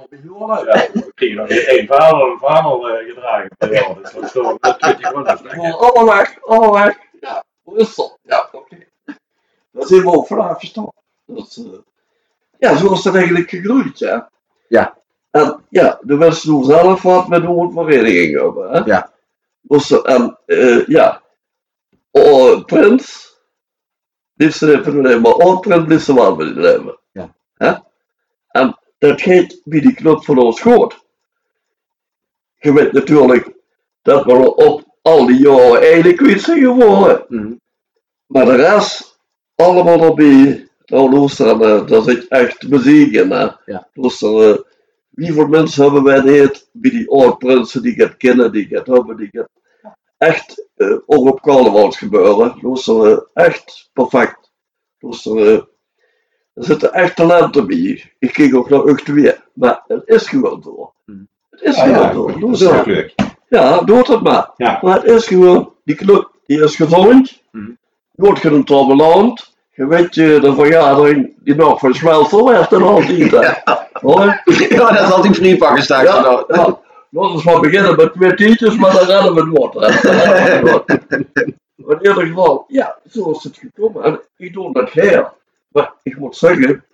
miljoen 0.10 0.48
Ja, 0.48 0.88
we 0.94 1.12
kregen 1.16 1.36
nog 1.38 1.48
één 1.50 1.88
vader, 1.88 2.32
een 2.32 2.38
vader 2.40 2.90
eh, 3.00 3.08
gedragen. 3.08 3.50
Ja, 3.60 3.94
dus 3.94 4.12
dat 4.12 4.24
is 4.24 4.32
toch 4.32 4.58
lekker. 4.62 5.74
Allemaal 5.74 6.16
weg, 6.18 6.38
allemaal 6.46 6.74
weg. 6.74 6.98
Ja, 7.20 7.44
hoe 7.64 7.78
is 7.78 7.96
dat? 7.96 8.18
Ja, 8.24 8.50
oké. 8.52 8.76
Dat 9.72 9.84
is 9.84 9.90
helemaal 9.90 10.24
vanaf 10.24 10.60
verstaan. 10.60 10.92
Dat, 11.26 11.56
eh, 11.66 11.80
ja, 12.60 12.76
zo 12.76 12.92
is 12.94 13.02
dat 13.02 13.16
eigenlijk 13.16 13.50
gegroeid, 13.50 14.00
ja. 14.00 14.30
Ja. 14.68 14.98
En 15.32 15.64
ja, 15.70 16.00
de 16.02 16.16
mensen 16.16 16.50
doen 16.50 16.64
zelf 16.64 17.02
wat 17.02 17.28
met 17.28 17.44
hoe 17.44 17.72
vereniging 17.72 18.42
hebben, 18.42 18.72
hè. 18.72 18.80
Ja. 18.80 19.12
Dus, 19.62 20.02
en 20.02 20.38
eh, 20.46 20.88
ja, 20.88 21.22
oh, 22.12 22.64
Prins, 22.66 23.38
liefst 24.34 24.62
even 24.62 25.02
leven, 25.02 25.22
maar 25.22 25.34
oh, 25.34 25.60
Prins 25.60 25.88
liefst 25.88 26.08
wel 26.08 26.38
leven. 26.38 27.00
Ja. 27.12 27.36
Hè? 27.54 27.74
En 28.48 28.78
dat 28.98 29.22
gaat 29.22 29.62
bij 29.64 29.80
die 29.80 29.94
knop 29.94 30.26
van 30.26 30.38
ons 30.38 30.62
goed. 30.62 31.08
Je 32.56 32.74
weet 32.74 32.92
natuurlijk 32.92 33.52
dat 34.02 34.26
we 34.26 34.56
op 34.56 34.84
al 35.02 35.26
die 35.26 35.40
jaren 35.40 35.82
eigenlijk 35.82 36.18
kwijt 36.18 36.42
zijn 36.42 36.60
geworden. 36.60 37.26
Mhm. 37.28 37.54
Maar 38.26 38.46
de 38.46 38.56
rest, 38.56 39.20
allemaal 39.56 40.02
erbij. 40.02 40.68
Nou, 40.86 41.12
luister, 41.12 41.48
en, 41.48 41.62
eh, 41.62 41.88
daar 41.88 42.02
zit 42.02 42.28
echt 42.28 42.70
muziek. 42.70 43.14
Hè. 43.14 43.22
Ja. 43.66 43.88
Eh, 43.96 44.56
wie 45.20 45.34
voor 45.34 45.50
mensen 45.50 45.84
hebben 45.84 46.04
wij 46.04 46.22
niet 46.22 46.70
bij 46.72 46.92
die 46.92 47.10
oude 47.10 47.38
prinsen 47.38 47.82
die 47.82 47.94
het 47.96 48.18
kennen, 48.18 48.52
die 48.52 48.68
het 48.70 48.88
hebben, 48.88 49.18
die 49.18 49.30
het 49.32 49.50
echt 50.18 50.68
eh, 50.76 50.98
ook 51.06 51.28
op 51.28 51.42
carnavals 51.42 51.98
gebeuren. 51.98 52.58
Luister, 52.62 53.12
eh, 53.12 53.46
echt 53.46 53.90
perfect. 53.94 54.52
Luister, 55.00 55.38
eh, 55.38 55.62
er 56.54 56.64
zitten 56.64 56.94
echt 56.94 57.16
talenten 57.16 57.68
bij. 57.68 58.14
Ik 58.20 58.34
kijk 58.34 58.56
ook 58.56 58.70
naar 58.70 58.86
Ucht 58.86 59.08
weer, 59.08 59.48
maar 59.54 59.84
het 59.88 60.02
is 60.06 60.28
gewoon 60.28 60.62
zo. 60.64 60.94
Hmm. 61.06 61.28
Het 61.50 61.62
is 61.62 61.76
Ja, 61.76 62.08
gewoon 62.10 62.34
ja, 62.34 62.40
dat 62.40 62.50
is 62.50 62.62
Luister. 62.62 62.80
ook 62.80 62.86
leuk. 62.86 63.14
Ja, 63.50 63.82
doe 63.82 63.98
het 63.98 64.22
maar. 64.22 64.52
Ja. 64.58 64.80
Maar 64.82 64.96
het 64.96 65.06
is 65.12 65.28
gewoon, 65.28 65.74
die 65.84 65.96
knop 65.96 66.32
die 66.46 66.64
is 66.64 66.76
gezond. 66.76 67.44
Mhm. 67.52 67.72
Wordt 68.12 68.42
je 68.42 68.50
een 68.50 68.64
beland. 68.64 69.49
Je 69.80 69.88
weet 69.88 70.16
je, 70.16 70.40
de 70.42 70.54
vergadering 70.54 71.34
die 71.44 71.56
nog 71.56 71.80
van 71.80 71.94
Smelter 71.94 72.44
werd 72.44 72.74
en 72.74 72.82
al 72.82 73.06
die. 73.06 73.30
Hoor? 73.94 74.42
Ja, 74.46 74.92
dat 74.92 75.06
is 75.08 75.12
altijd 75.12 75.36
free 75.36 75.58
pakken 75.58 75.84
straks. 75.84 76.04
Ja, 76.04 76.22
nou. 76.22 76.44
ja. 76.48 76.80
Laten 77.10 77.38
we 77.38 77.42
maar 77.44 77.60
beginnen 77.60 77.96
met 77.96 78.14
twee 78.14 78.34
tietjes, 78.34 78.78
maar 78.78 78.94
dan 78.94 79.06
redden 79.06 79.34
we 79.34 79.42
het 79.42 79.74
wat. 79.74 79.74
Maar 81.76 82.02
in 82.02 82.08
ieder 82.08 82.26
geval, 82.26 82.66
ja, 82.68 82.98
zo 83.10 83.32
is 83.32 83.44
het 83.44 83.58
gekomen. 83.58 84.04
En 84.04 84.20
ik 84.38 84.54
doe 84.54 84.74
dat 84.74 84.90
heel. 84.90 85.28
Maar 85.68 85.94
ik 86.04 86.18
moet 86.18 86.36
zeggen, 86.36 86.86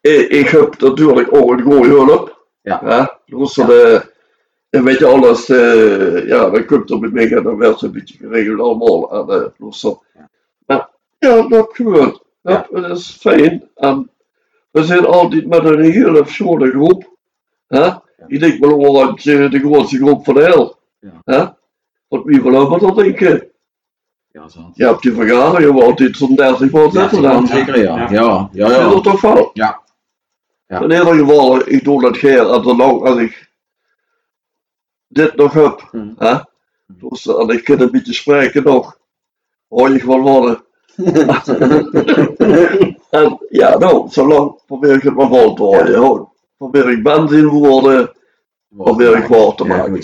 ik, 0.00 0.28
ik 0.28 0.48
heb 0.48 0.80
natuurlijk 0.80 1.34
ook 1.34 1.50
een 1.50 1.62
goede 1.62 1.88
hulp. 1.88 2.46
Ja. 2.62 2.80
ja 2.84 3.18
dus 3.26 3.54
de, 3.54 4.02
en 4.70 4.84
weet 4.84 4.98
je 4.98 5.06
alles, 5.06 5.48
eh, 5.48 6.26
ja, 6.26 6.50
dan 6.50 6.64
komt 6.64 6.90
er 6.90 6.98
met 6.98 7.12
mij 7.12 7.32
en 7.32 7.42
dan 7.42 7.56
werd 7.56 7.72
het 7.72 7.82
een 7.82 7.92
beetje 7.92 8.18
geregeld 8.18 8.60
allemaal. 8.60 9.12
En, 9.12 9.42
eh, 9.42 9.46
dus. 9.58 9.84
Ja, 11.18 11.48
dat 11.48 11.68
gebeurt. 11.72 12.22
Ja, 12.42 12.66
Het 12.70 12.96
is 12.96 13.10
fijn. 13.20 13.68
En 13.74 14.10
we 14.70 14.84
zijn 14.84 15.06
altijd 15.06 15.46
met 15.46 15.64
een 15.64 15.80
hele 15.90 16.16
verschillende 16.24 16.70
groep. 16.70 17.14
Hè? 17.66 17.90
Ik 18.26 18.40
denk 18.40 18.64
wel 18.64 18.78
wel 18.78 19.08
eh, 19.08 19.50
de 19.50 19.58
grootste 19.58 19.96
groep 19.96 20.24
van 20.24 20.34
de 20.34 20.42
hel. 20.42 20.78
Ja. 20.98 21.20
Hè? 21.24 21.46
Want 22.08 22.24
wie 22.24 22.40
geloven 22.40 22.78
dat 22.86 22.96
denken? 22.96 23.50
Ja, 24.32 24.48
zo. 24.48 24.70
Je 24.74 24.84
hebt 24.86 25.02
die 25.02 25.12
vergaderingen 25.12 25.74
waar 25.74 25.84
altijd 25.84 26.16
zo'n 26.16 26.34
30 26.34 26.70
man 26.70 26.82
Ja, 26.82 26.90
zitten 27.00 27.22
dan. 27.22 27.46
zeker, 27.46 27.78
ja. 27.82 27.96
Ja, 27.98 28.10
ja, 28.10 28.48
ja. 28.52 28.86
Is 28.86 28.92
dat 28.92 29.02
toch 29.02 29.20
wel? 29.20 29.50
Ja. 29.52 29.80
Ja. 30.68 30.76
In 30.80 30.90
ieder 30.90 31.14
geval, 31.14 31.68
ik 31.68 31.84
doe 31.84 32.00
dat 32.02 32.16
geen 32.16 32.38
en 32.38 32.62
zolang 32.62 33.02
als 33.02 33.18
ik 33.18 33.50
dit 35.08 35.36
nog 35.36 35.52
heb, 35.52 35.88
Hmm. 35.90 36.14
hè, 36.18 36.36
dus, 36.86 37.26
en 37.26 37.48
ik 37.48 37.64
kan 37.64 37.80
een 37.80 37.90
beetje 37.90 38.12
spreken 38.12 38.62
nog, 38.62 38.98
hoor 39.68 39.90
je 39.92 40.00
gewoon 40.00 40.20
worden. 40.20 40.64
en 43.10 43.38
ja, 43.48 43.78
nou, 43.78 44.08
zolang 44.08 44.60
probeer 44.66 44.94
ik 44.94 45.02
het 45.02 45.14
maar 45.14 45.28
vol 45.28 45.54
te 45.54 45.62
houden. 45.62 46.28
Probeer 46.56 46.90
ik 46.90 47.02
benzine 47.02 47.40
te 47.40 47.46
worden, 47.48 48.12
probeer 48.76 49.16
ik 49.16 49.26
water 49.26 49.54
te 49.56 49.64
Ja, 49.64 49.76
maken. 49.76 50.02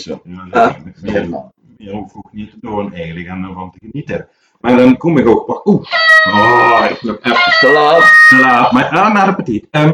Ja, 1.02 1.50
Ja. 1.76 1.92
hoef 1.92 2.10
ik 2.10 2.16
ook 2.16 2.32
niet 2.32 2.50
te 2.50 2.56
doen 2.60 2.92
eigenlijk 2.92 3.26
en 3.28 3.44
ervan 3.44 3.70
te 3.70 3.78
genieten. 3.90 4.28
Maar 4.60 4.76
dan 4.76 4.96
kom 4.96 5.18
ik 5.18 5.26
ook, 5.28 5.66
oeh, 5.66 5.82
oh, 6.28 6.86
ik 6.90 7.02
nog 7.02 7.18
even 7.22 7.52
Te 7.60 7.70
laat. 7.74 8.28
te 8.28 8.38
laat, 8.42 8.72
maar 8.72 8.88
aan 8.88 9.12
naar 9.12 9.26
de 9.26 9.34
petit. 9.34 9.66
Ehm, 9.70 9.92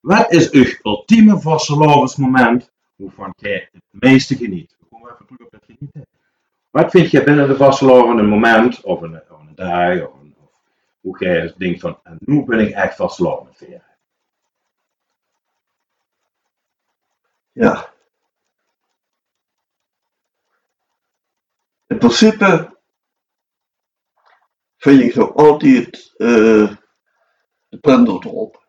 wat 0.00 0.32
is 0.32 0.50
uw 0.50 0.64
ultieme 0.82 1.40
vastelovensmoment 1.40 2.70
waarvan 2.96 3.32
jij 3.36 3.68
het 3.72 3.82
meeste 3.90 4.36
geniet? 4.36 4.76
We 4.80 4.86
komen 4.90 5.10
even 5.12 5.26
terug 5.26 5.46
op 5.46 5.52
het 5.52 5.62
genieten. 5.66 6.06
Wat 6.70 6.90
vind 6.90 7.10
je 7.10 7.22
binnen 7.24 7.48
de 7.48 7.56
vasteloven 7.56 8.18
een 8.18 8.28
moment, 8.28 8.80
of 8.80 9.00
een, 9.00 9.20
of 9.30 9.38
een 9.40 9.54
dag, 9.54 10.06
of 10.06 10.12
hoe 11.04 11.18
jij 11.18 11.54
denkt 11.56 11.80
van, 11.80 11.98
en 12.02 12.18
nu 12.20 12.44
ben 12.44 12.58
ik 12.58 12.70
echt 12.70 12.96
vasteloven 12.96 13.46
met 13.46 13.56
veren? 13.56 13.82
Ja. 17.52 17.92
In 21.86 21.98
principe 21.98 22.78
vind 24.76 25.00
ik 25.00 25.14
nog 25.14 25.34
altijd 25.34 26.14
eh, 26.16 26.76
de 27.68 27.78
prendel 27.80 28.22
erop. 28.22 28.66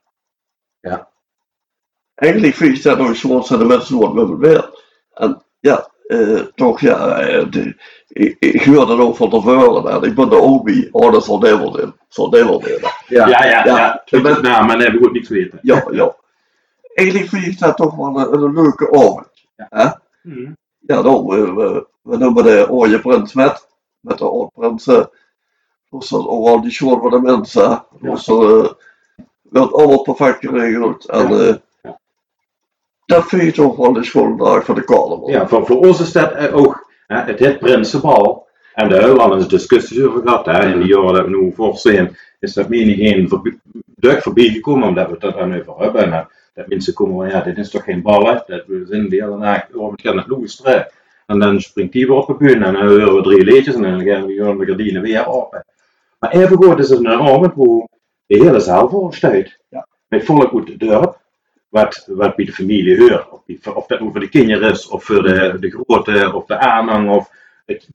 Ja. 0.80 1.12
Eigenlijk 2.16 2.54
vind 2.54 2.78
ik 2.78 2.84
dat 2.84 2.98
nog 2.98 3.16
zoals 3.16 3.48
de 3.48 3.66
mensen 3.66 4.00
wat 4.00 4.14
met 4.14 4.38
weer. 4.38 4.84
En 5.14 5.44
ja, 5.60 5.92
eh, 6.08 6.42
toch 6.42 6.80
ja, 6.80 7.20
eh, 7.20 7.52
de, 7.52 7.82
ik, 8.08 8.36
ik 8.40 8.64
hoor 8.64 8.86
dat 8.86 9.00
ook 9.00 9.16
van 9.16 9.30
tevoren. 9.30 9.92
En 9.92 10.04
ik 10.10 10.16
ben 10.16 10.30
de 10.30 10.36
obi, 10.36 10.90
oh 10.92 11.12
dat 11.12 11.26
zal 11.26 11.46
in. 11.80 12.04
Ja. 13.08 13.28
Ja, 13.28 13.28
ja, 13.28 13.44
ja. 13.46 13.66
Ja, 13.66 14.02
ja. 14.06 14.22
ben- 14.22 14.42
nou, 14.42 14.66
maar 14.66 14.78
dan 14.78 14.86
heb 14.86 14.94
ik 14.94 15.06
ook 15.06 15.12
niks 15.14 15.30
weten. 15.30 15.60
Ja, 15.62 15.86
ja. 15.92 16.16
Eigenlijk 16.94 17.30
vind 17.30 17.46
ik 17.46 17.60
dat 17.60 17.78
toch 17.78 17.96
wel 17.96 18.20
een, 18.20 18.34
een 18.44 18.54
leuke 18.54 18.92
avond. 18.92 19.28
Hè? 19.56 19.88
Hm. 20.22 20.52
Ja, 20.80 21.02
nou, 21.02 21.26
we, 21.26 21.54
we, 21.54 21.88
we 22.02 22.18
noemen 22.18 22.44
de 22.44 22.68
Oranje 22.70 23.00
Prins 23.00 23.34
met, 23.34 23.68
met 24.00 24.18
de 24.18 24.50
Prinsen. 24.54 25.10
Dus 25.90 26.10
dat 26.10 26.28
ook 26.28 26.48
al 26.48 26.62
die 26.62 26.72
show 26.72 27.02
van 27.02 27.10
de 27.10 27.20
mensen. 27.22 27.70
hè. 27.70 28.08
Uh, 28.10 28.70
werd 29.42 29.74
allemaal 29.74 30.02
perfect 30.02 30.40
geregeld. 30.40 31.06
En 31.06 31.28
Ja. 31.38 31.48
eh, 31.48 31.56
dat 33.06 33.26
vind 33.26 33.42
ik 33.42 33.54
toch 33.54 33.76
wel 33.76 33.94
de 33.94 34.04
schooldag 34.04 34.66
van 34.66 34.76
de 34.76 34.84
carnaval. 34.84 35.30
Ja, 35.30 35.48
voor, 35.48 35.66
voor 35.66 35.78
ons 35.78 36.00
is 36.00 36.12
dat 36.12 36.32
eh, 36.32 36.56
ook 36.56 36.90
hè, 37.08 37.18
het 37.22 37.40
het 37.40 37.60
Prinsenbal. 37.60 38.45
En 38.76 38.90
daar 38.90 39.00
hebben 39.00 39.18
we 39.18 39.24
al 39.24 39.36
eens 39.36 39.48
discussies 39.48 40.02
over 40.04 40.22
gehad. 40.22 40.46
Hè. 40.46 40.72
In 40.74 40.80
de 40.80 40.86
jaren 40.86 41.14
dat 41.14 41.26
we 41.26 41.30
nu 41.30 41.52
voor 41.56 41.78
zijn, 41.78 42.18
is 42.40 42.54
dat 42.54 42.70
menigeen 42.70 43.30
voorbi- 43.30 43.60
duik 43.96 44.22
voorbij 44.22 44.50
gekomen 44.50 44.88
omdat 44.88 45.06
we 45.06 45.12
het 45.12 45.22
daar 45.22 45.34
dan 45.34 45.60
over 45.68 45.84
hebben. 45.84 46.04
En 46.04 46.12
dat, 46.12 46.30
dat 46.54 46.68
mensen 46.68 46.94
komen 46.94 47.16
van 47.16 47.30
ja, 47.40 47.44
dit 47.44 47.58
is 47.58 47.70
toch 47.70 47.84
geen 47.84 48.02
bal, 48.02 48.26
hè? 48.26 48.34
Dat 48.34 48.64
we 48.68 48.86
zijn 48.90 49.10
de 49.10 49.16
hele 49.16 49.38
nacht 49.38 49.74
over 49.76 49.92
het 49.92 50.02
gaan 50.02 50.16
naar. 50.64 50.92
En 51.26 51.40
dan 51.40 51.62
springt 51.62 51.92
die 51.94 52.08
weer 52.08 52.16
op 52.16 52.28
de 52.28 52.34
bühne 52.34 52.66
en 52.66 52.74
dan 52.74 52.88
horen 52.88 53.16
we 53.16 53.22
drie 53.22 53.44
liedjes 53.44 53.76
en 53.76 53.82
dan 53.82 54.02
gaan 54.04 54.26
we 54.26 54.56
de 54.58 54.66
gardinen 54.66 55.02
weer 55.02 55.28
open. 55.28 55.66
Maar 56.20 56.32
even 56.32 56.58
goed 56.58 56.80
is 56.80 56.90
het 56.90 57.00
een 57.00 57.08
avond 57.08 57.54
waar 57.56 57.88
de 58.26 58.38
hele 58.38 58.60
zaal 58.60 58.90
vol 58.90 59.12
staat. 59.12 59.58
Ja. 59.70 59.88
Met 60.08 60.26
volk 60.26 60.54
uit 60.56 60.68
het 60.68 60.80
dorp 60.80 61.18
wat, 61.70 62.08
wat 62.10 62.36
bij 62.36 62.46
de 62.46 62.54
familie 62.54 63.00
hoort. 63.00 63.30
Of, 63.30 63.42
die- 63.46 63.76
of 63.76 63.86
dat 63.88 64.00
nu 64.00 64.12
voor 64.12 64.20
de 64.20 64.30
kinderen 64.30 64.72
is, 64.72 64.88
of 64.88 65.04
voor 65.04 65.24
de, 65.24 65.58
de 65.60 65.70
grote, 65.70 66.34
of 66.34 66.46
de 66.46 66.58
aanhang, 66.58 67.10
of 67.10 67.30
het, 67.66 67.90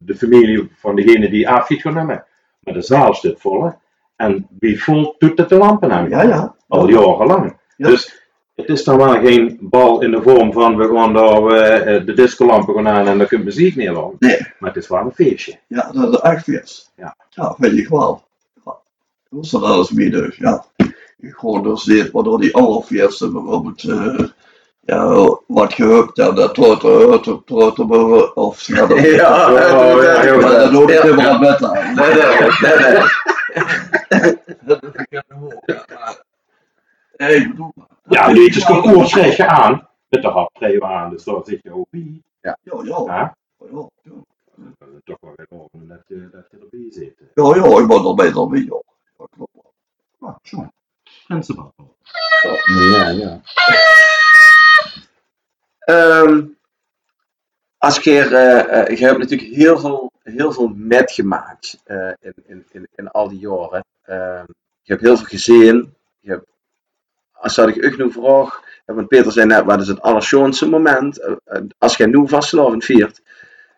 de 0.00 0.14
familie 0.16 0.70
van 0.74 0.96
degene 0.96 1.30
die 1.30 1.48
afschiet 1.48 1.80
gaan 1.80 1.94
nemen. 1.94 2.24
Maar 2.60 2.74
de 2.74 2.82
zaal 2.82 3.14
staat 3.14 3.40
vol. 3.40 3.64
hè. 3.64 3.70
En 4.16 4.46
wie 4.58 4.82
vol 4.82 5.14
doet 5.18 5.38
het 5.38 5.48
de 5.48 5.56
lampen 5.56 5.92
aan? 5.92 6.08
Ja, 6.08 6.22
ja. 6.22 6.54
Al 6.68 6.88
jarenlang. 6.88 7.56
Ja. 7.76 7.88
Dus 7.88 8.26
het 8.54 8.68
is 8.68 8.84
dan 8.84 8.96
wel 8.96 9.20
geen 9.20 9.58
bal 9.60 10.02
in 10.02 10.10
de 10.10 10.22
vorm 10.22 10.52
van 10.52 10.76
we 10.76 10.94
gaan 10.94 11.14
daar 11.14 11.42
eh, 11.46 12.06
de 12.06 12.12
discolampen 12.12 12.74
gaan 12.74 12.88
aan 12.88 13.06
en 13.06 13.18
dan 13.18 13.26
kun 13.26 13.38
je 13.38 13.44
muziek 13.44 13.76
neerleggen. 13.76 14.16
Nee. 14.18 14.38
Maar 14.58 14.72
het 14.74 14.82
is 14.82 14.88
wel 14.88 15.00
een 15.00 15.12
feestje. 15.14 15.58
Ja, 15.66 15.90
dat 15.92 16.12
is 16.12 16.20
echt 16.20 16.42
feest. 16.44 16.92
Ja. 16.96 17.16
Ja, 17.30 17.54
vind 17.58 17.78
ik 17.78 17.88
wel. 17.88 18.22
Ja. 18.64 18.76
Hoe 19.28 19.42
is 19.42 19.50
dat 19.50 19.62
alles 19.62 19.90
mee 19.90 20.10
dus? 20.10 20.36
Ja. 20.36 20.64
Ik 21.18 21.34
gewoon 21.34 21.62
dus 21.62 21.82
dit, 21.84 22.10
waardoor 22.10 22.40
die 22.40 22.54
andere 22.54 22.82
feesten 22.82 23.32
bijvoorbeeld, 23.32 23.82
eh, 23.82 24.24
ja, 24.88 25.38
wat 25.46 25.72
gehupt 25.72 26.18
en 26.18 26.34
dat 26.34 26.54
troot 26.54 26.82
er, 26.82 27.42
troot 27.44 27.78
er, 27.78 28.34
of 28.34 28.58
ze 28.60 28.74
gaan 28.74 28.90
er- 28.90 29.14
Ja, 29.14 29.50
Oh, 29.50 30.02
ja, 30.02 30.22
ja, 30.24 30.36
Maar 30.36 30.50
dat 30.50 30.82
ik 30.82 30.88
Ja, 30.88 31.02
helemaal 31.02 31.24
ja. 31.32 31.38
bed 31.38 31.62
aan. 31.64 31.94
Nee, 31.94 32.14
nee, 32.14 32.36
nee, 32.60 32.92
nee. 32.92 34.36
Dat 34.60 34.80
doe 34.80 34.92
ik 35.08 35.22
op. 35.40 35.64
Ja, 37.16 37.26
ik 37.26 37.48
bedoel. 37.48 37.72
Ja, 38.08 38.26
liedjes 38.28 38.64
concours 38.64 39.10
schrijf 39.10 39.36
je 39.36 39.46
aan. 39.46 39.88
Met 40.08 40.22
de 40.22 40.28
hap 40.28 40.50
treden 40.54 40.80
we 40.80 40.86
aan, 40.86 41.10
dus 41.10 41.24
daar 41.24 41.40
zit 41.44 41.60
je 41.62 41.72
ook 41.74 41.86
bij. 41.90 42.22
Ja, 42.40 42.58
ja. 42.62 42.72
Ja, 42.84 43.04
ja, 43.04 43.04
ja. 43.06 43.34
is 44.94 45.00
toch 45.04 45.16
wel 45.20 45.32
weer 45.36 45.46
over 45.50 45.88
dat 45.88 46.00
je, 46.06 46.28
dat 46.32 46.44
je 46.50 46.58
erbij 46.60 46.86
zit. 46.90 47.14
Ja, 47.34 47.54
ja, 47.54 47.80
ik 47.80 47.86
ben 47.86 48.04
er 48.04 48.14
beter 48.14 48.48
mee, 48.48 48.64
joh. 48.64 48.82
Dat 49.18 49.28
klopt 49.36 49.52
wel. 49.54 49.72
Ah, 50.28 50.36
zo. 50.42 50.70
Prinsenbal. 51.26 51.72
Ja, 52.92 53.08
ja. 53.08 53.40
Ehm, 55.88 56.44
als 57.78 57.98
je, 57.98 58.12
je 58.88 59.04
hebt 59.04 59.18
natuurlijk 59.18 59.54
heel 59.54 59.78
veel, 59.78 60.12
heel 60.22 60.52
veel 60.52 60.72
metgemaakt 60.74 61.80
eh, 61.84 62.10
in, 62.46 62.64
in, 62.72 62.88
in, 62.94 63.10
al 63.10 63.28
die 63.28 63.38
jaren. 63.38 63.84
Ehm, 64.02 64.44
je 64.82 64.92
hebt 64.92 65.00
heel 65.00 65.16
veel 65.16 65.26
gezien. 65.26 65.94
Als 67.32 67.54
dat 67.54 67.68
ik 67.68 67.76
u 67.76 67.96
nu 67.96 68.12
vraag, 68.12 68.62
want 68.84 69.08
Peter 69.08 69.32
zei 69.32 69.46
net, 69.46 69.64
wat 69.64 69.80
is 69.80 69.88
het 69.88 70.00
allerschoonste 70.00 70.68
moment? 70.68 71.18
eh, 71.18 71.34
eh, 71.44 71.62
als 71.78 71.96
je 71.96 72.06
nu 72.06 72.28
vastgelopen 72.28 72.82
viert. 72.82 73.22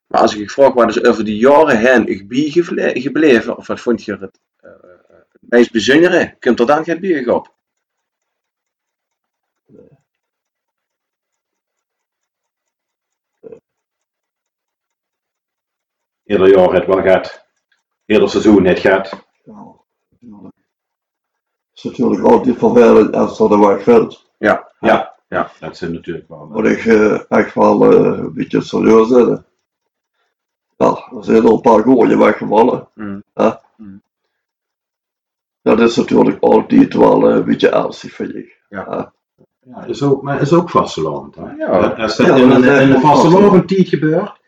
Maar 0.07 0.21
als 0.21 0.33
ik 0.33 0.39
je 0.39 0.49
vraag, 0.49 0.73
wat 0.73 0.89
is 0.89 1.05
over 1.05 1.25
die 1.25 1.39
jaren 1.39 1.79
heen 1.79 2.25
bij 2.27 3.01
gebleven? 3.01 3.57
Of 3.57 3.67
wat 3.67 3.81
vond 3.81 4.05
je 4.05 4.13
het, 4.13 4.39
het 4.61 5.41
meest 5.41 5.73
bijzondere? 5.73 6.35
Kunt 6.39 6.61
er 6.61 6.67
dan 6.67 6.85
geen 6.85 7.01
bier 7.01 7.35
op? 7.35 7.59
Ieder 16.31 16.49
jaar 16.49 16.73
het 16.73 16.87
wel 16.87 17.03
gaat. 17.03 17.45
Ieder 18.07 18.29
seizoen 18.29 18.65
het 18.65 18.79
gaat. 18.79 19.25
Ja, 19.45 19.67
natuurlijk. 20.11 20.55
Het 21.71 21.79
is 21.79 21.83
natuurlijk 21.83 22.23
altijd 22.23 22.59
vervelend 22.59 23.15
als 23.15 23.41
er 23.41 23.49
de 23.49 23.81
valt. 23.81 24.31
Ja, 24.39 24.73
ja, 24.81 25.15
ja. 25.29 25.51
Dat 25.61 25.77
zijn 25.77 25.93
natuurlijk 25.93 26.29
wel. 26.29 26.47
Moet 26.47 26.67
ik 26.67 26.85
eh, 26.85 27.31
echt 27.31 27.55
wel 27.55 27.93
eh, 27.93 28.19
een 28.19 28.33
beetje 28.35 28.61
serieus 28.61 29.09
zijn. 29.09 29.45
Ja, 30.77 31.09
er 31.17 31.25
zijn 31.25 31.45
er 31.45 31.53
een 31.53 31.61
paar 31.61 31.83
gooien 31.83 32.19
weggevallen. 32.19 32.89
Mm. 32.95 33.23
Ja. 33.35 33.61
Mm. 33.77 34.03
Dat 35.63 35.81
is 35.81 35.97
natuurlijk 35.97 36.41
altijd 36.41 36.95
wel 36.95 37.29
eh, 37.29 37.35
een 37.37 37.45
beetje 37.45 37.71
ernstig, 37.71 38.13
vind 38.13 38.35
ik. 38.35 38.61
Ja. 38.69 39.13
Ja, 39.61 39.85
is 39.85 40.03
ook, 40.03 40.23
maar 40.23 40.41
is 40.41 40.53
ook 40.53 40.71
vastgelopen. 40.71 41.49
Hè? 41.49 41.55
Ja. 41.55 41.89
Als 41.89 42.17
dat 42.17 42.27
Ja, 42.27 42.35
in, 42.35 42.51
een, 42.51 42.63
is 42.63 42.69
echt 42.69 42.81
in 42.81 42.91
een 42.91 43.03
wel 43.03 43.15
vastelopen 43.15 43.67
tijd 43.67 43.89
gebeurt, 43.89 44.40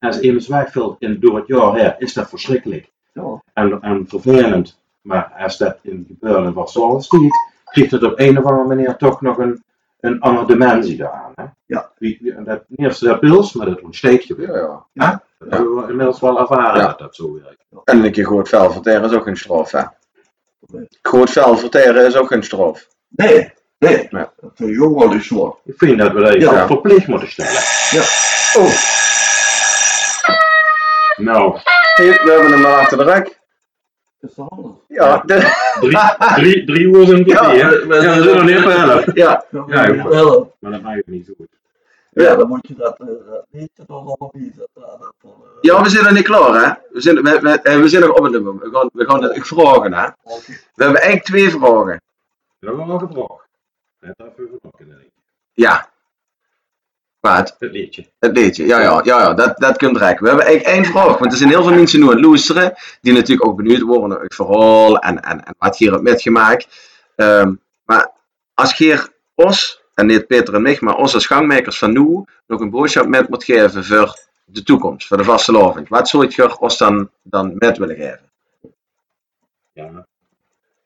als 0.00 0.20
iemand 0.20 0.46
wegvalt 0.46 0.96
in, 0.98 1.20
door 1.20 1.36
het 1.36 1.46
jaar 1.46 1.74
her, 1.74 1.94
is 1.98 2.12
dat 2.12 2.28
verschrikkelijk 2.28 2.90
Ja, 3.12 3.42
en, 3.52 3.80
en 3.82 4.04
vervelend. 4.08 4.78
Maar 5.00 5.32
als 5.38 5.58
dat 5.58 5.78
in 5.82 6.04
gebeurt 6.08 6.44
in 6.44 6.52
vastelopen 6.52 7.08
tijd, 7.08 7.32
krijgt 7.64 7.90
het 7.90 8.02
op 8.02 8.18
een 8.18 8.38
of 8.38 8.44
andere 8.44 8.68
manier 8.68 8.96
toch 8.96 9.20
nog 9.20 9.38
een, 9.38 9.62
een 10.00 10.20
andere 10.20 10.46
dimensie 10.46 10.96
daaraan. 10.96 11.32
Hè? 11.34 11.44
Ja. 11.66 11.90
Wie, 11.98 12.34
dat, 12.44 12.62
niet 12.68 12.78
eerst 12.78 13.00
dat 13.04 13.20
pils, 13.20 13.52
maar 13.52 13.66
dat 13.66 13.80
ontsteekt 13.80 14.26
Ja, 14.26 14.34
gebeurt. 14.34 14.70
ja. 14.92 15.22
Dat 15.38 15.48
hebben 15.50 15.76
we 15.76 15.90
inmiddels 15.90 16.20
wel 16.20 16.38
ervaren 16.40 16.80
Ja. 16.80 16.86
dat 16.86 16.98
dat 16.98 17.14
zo 17.14 17.32
werkt. 17.32 17.64
En 17.84 18.04
een 18.04 18.12
keer 18.12 18.24
groot 18.24 18.48
vel 18.48 18.72
verteren 18.72 19.04
is 19.04 19.12
ook 19.12 19.26
een 19.26 19.36
straf, 19.36 19.70
hè? 19.70 19.82
Nee. 20.66 20.88
Groot 21.02 21.30
vel 21.30 21.56
verteren 21.56 22.06
is 22.06 22.16
ook 22.16 22.30
een 22.30 22.42
straf. 22.42 22.88
nee, 23.08 23.52
nee. 23.78 24.06
Ja. 24.10 24.32
Dat 24.40 24.50
vind 24.54 24.70
ik 24.70 24.82
ook 24.82 24.98
wel 24.98 25.12
eens. 25.12 25.30
Ik 25.64 25.74
vind 25.76 25.98
dat 25.98 26.12
we 26.12 26.20
dat 26.20 26.34
Ja. 26.40 26.66
verplicht 26.66 27.06
moeten 27.06 27.28
stellen. 27.30 27.62
Oh, 28.58 28.72
Nou, 31.22 31.58
hier, 31.94 32.20
we 32.24 32.30
hebben 32.32 32.52
hem 32.52 32.64
al 32.64 32.74
achter 32.74 32.98
de 32.98 33.04
rek. 33.04 33.38
Is 34.20 34.34
dat 34.34 34.48
alles? 34.50 34.72
Ja, 34.88 35.20
Drie, 35.20 35.96
drie, 36.34 36.64
drie 36.66 36.86
uur 36.86 37.06
zijn 37.06 37.18
het 37.18 37.28
Ja, 37.30 37.52
ja, 37.52 37.68
we- 37.68 37.86
we- 37.86 37.94
ja, 37.94 38.16
we 38.16 38.22
zijn 38.22 38.36
nog 38.36 38.44
niet 38.44 38.56
op 38.56 38.62
de 38.64 38.70
helft. 38.70 39.10
ja, 39.16 39.44
Ja, 39.50 39.64
Ja, 39.66 39.86
ja, 39.86 39.94
ja. 39.94 40.08
wel. 40.08 40.56
Maar 40.58 40.70
dat 40.72 40.82
maakt 40.82 40.96
het 40.96 41.06
niet 41.06 41.26
zo 41.26 41.32
goed. 41.36 41.48
Ja, 42.12 42.34
dan 42.34 42.48
moet 42.48 42.68
je 42.68 42.74
dat, 42.74 42.98
eh, 43.00 43.06
dat 43.06 43.44
niet. 43.50 43.70
Dat, 43.74 43.86
dat, 43.88 44.18
dat, 44.74 45.14
eh, 45.24 45.30
ja, 45.60 45.82
we 45.82 45.88
zijn 45.88 46.04
nog 46.04 46.12
niet 46.12 46.24
klaar, 46.24 46.64
hè? 46.64 46.72
We 46.92 47.00
zijn, 47.00 47.22
we, 47.22 47.38
we, 47.40 47.60
eh, 47.62 47.80
we 47.80 47.88
zijn 47.88 48.02
nog 48.02 48.16
op 48.16 48.22
het 48.22 48.32
nummer. 48.32 48.58
We 48.58 48.70
gaan, 48.72 48.90
we 48.92 49.04
gaan 49.04 49.22
het 49.22 49.46
vragen, 49.46 49.92
hè? 49.94 50.06
We 50.74 50.82
hebben 50.84 51.00
eigenlijk 51.00 51.24
twee 51.24 51.50
vragen. 51.50 52.02
Dat 52.60 52.68
hebben 52.70 52.86
we 52.86 52.92
al 52.92 52.98
gebracht. 52.98 53.48
Net 54.00 54.14
even 54.18 54.48
verpakken, 54.50 54.88
denk 54.88 55.00
ik. 55.00 55.10
Ja. 55.52 55.88
Wat? 57.20 57.56
Het 57.58 57.72
liedje. 57.72 58.06
Het 58.18 58.36
liedje, 58.36 58.66
ja, 58.66 58.80
ja, 58.80 59.00
ja, 59.04 59.18
ja 59.18 59.34
dat, 59.34 59.58
dat 59.58 59.76
kunt 59.76 59.96
reiken. 59.96 60.22
We 60.22 60.28
hebben 60.28 60.46
eigenlijk 60.46 60.76
één 60.76 60.92
vraag, 60.92 61.18
want 61.18 61.32
er 61.32 61.38
zijn 61.38 61.50
heel 61.50 61.62
veel 61.62 61.74
mensen 61.74 62.00
nu 62.00 62.06
aan 62.06 62.16
het 62.16 62.24
luisteren, 62.24 62.74
die 63.00 63.12
natuurlijk 63.12 63.48
ook 63.48 63.56
benieuwd 63.56 63.80
worden 63.80 64.08
naar 64.08 64.20
het 64.20 64.34
verhaal 64.34 64.98
en, 64.98 65.22
en, 65.22 65.44
en 65.44 65.54
wat 65.58 65.76
hier 65.76 65.90
hebt 65.90 66.02
metgemaakt. 66.02 66.68
Ehm, 67.16 67.54
maar 67.84 68.10
als 68.54 68.72
Geer 68.72 69.08
ons, 69.34 69.82
en 69.94 70.06
niet 70.06 70.26
Peter 70.26 70.54
en 70.54 70.62
mij, 70.62 70.76
maar 70.80 70.96
ons 70.96 71.14
als 71.14 71.26
gangmakers 71.26 71.78
van 71.78 71.92
nu, 71.92 72.24
nog 72.46 72.60
een 72.60 72.70
boodschap 72.70 73.06
met 73.06 73.28
moet 73.28 73.44
geven 73.44 73.84
voor 73.84 74.18
de 74.44 74.62
toekomst, 74.62 75.06
voor 75.06 75.16
de 75.16 75.24
vastelavond, 75.24 75.88
wat 75.88 76.08
zou 76.08 76.26
je 76.28 76.58
ons 76.58 76.78
dan, 76.78 77.10
dan 77.22 77.52
met 77.58 77.78
willen 77.78 77.96
geven? 77.96 78.30
Ja. 79.72 80.06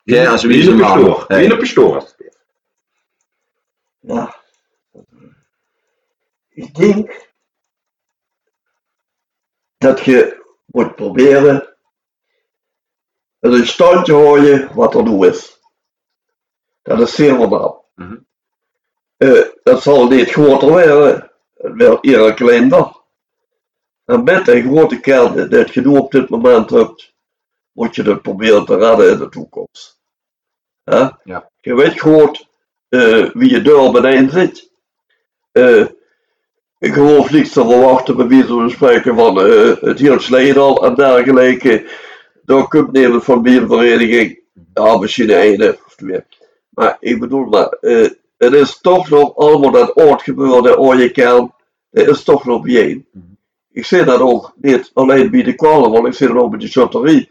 Jij 0.02 0.28
als 0.28 0.44
Wie 0.44 0.58
is 0.58 0.68
op 0.68 0.74
je 0.74 0.80
man. 0.80 0.98
stoor? 0.98 1.24
Hey. 1.28 1.38
Wie 1.38 1.46
is 1.46 1.52
op 1.52 1.60
je 1.60 1.66
stoor? 1.66 2.08
Ja. 4.00 4.42
Ik 6.54 6.74
denk 6.74 7.32
dat 9.78 10.00
je 10.00 10.42
moet 10.64 10.94
proberen 10.94 11.76
het 13.38 13.52
in 13.52 13.66
stand 13.66 14.04
te 14.04 14.12
houden 14.12 14.74
wat 14.74 14.94
er 14.94 15.02
nu 15.02 15.26
is. 15.26 15.60
Dat 16.82 17.00
is 17.00 17.14
zeer. 17.14 17.34
Mhm. 17.94 18.16
Eh, 19.16 19.44
dat 19.62 19.82
zal 19.82 20.08
niet 20.08 20.30
groter 20.30 20.68
worden, 20.68 21.30
het 21.54 21.82
wordt 21.82 22.04
iedere 22.04 22.34
klein 22.34 22.68
dag. 22.68 23.02
En 24.04 24.24
met 24.24 24.48
een 24.48 24.62
grote 24.62 25.00
kern 25.00 25.50
dat 25.50 25.74
je 25.74 25.80
nu 25.80 25.98
op 25.98 26.10
dit 26.10 26.28
moment 26.28 26.70
hebt, 26.70 27.14
moet 27.72 27.94
je 27.94 28.02
het 28.02 28.22
proberen 28.22 28.64
te 28.64 28.76
redden 28.76 29.10
in 29.10 29.18
de 29.18 29.28
toekomst. 29.28 30.00
Ja. 30.84 31.50
Je 31.60 31.74
weet 31.74 32.00
goed 32.00 32.48
eh, 32.88 33.30
wie 33.32 33.50
je 33.50 33.62
deur 33.62 33.92
beneden 33.92 34.30
zit. 34.30 34.72
Eh, 35.52 35.86
ik 36.84 36.92
geloof 36.92 37.30
niets 37.30 37.52
te 37.52 37.60
verwachten 37.60 38.16
bij 38.16 38.26
wie 38.26 38.44
we 38.44 38.70
spreken 38.70 39.14
van 39.16 39.40
eh, 39.40 39.76
het 39.80 40.22
Sledal 40.22 40.86
en 40.86 40.94
dergelijke. 40.94 41.84
Komt 42.68 42.92
nemen 42.92 43.22
van 43.22 43.42
biervereniging. 43.42 44.40
Ja, 44.74 44.98
misschien 44.98 45.26
de 45.26 45.36
ene 45.36 45.78
of 45.86 45.94
twee. 45.94 46.20
Maar 46.68 46.96
ik 47.00 47.20
bedoel 47.20 47.44
maar, 47.44 47.68
eh, 47.68 48.10
het 48.36 48.52
is 48.52 48.78
toch 48.80 49.10
nog 49.10 49.36
allemaal 49.36 49.70
dat 49.70 49.96
ooit 49.96 50.22
gebeurde, 50.22 50.78
ooit 50.78 51.12
kern. 51.12 51.52
Het 51.90 52.08
is 52.08 52.22
toch 52.22 52.44
nog 52.44 52.62
bijeen. 52.62 53.06
Ik 53.72 53.84
zie 53.84 54.04
dat 54.04 54.20
ook 54.20 54.54
niet 54.60 54.90
alleen 54.94 55.30
bij 55.30 55.42
de 55.42 55.54
want 55.56 56.06
ik 56.06 56.14
zie 56.14 56.26
dat 56.26 56.36
ook 56.36 56.50
bij 56.50 56.58
de 56.58 56.68
chotterie. 56.68 57.30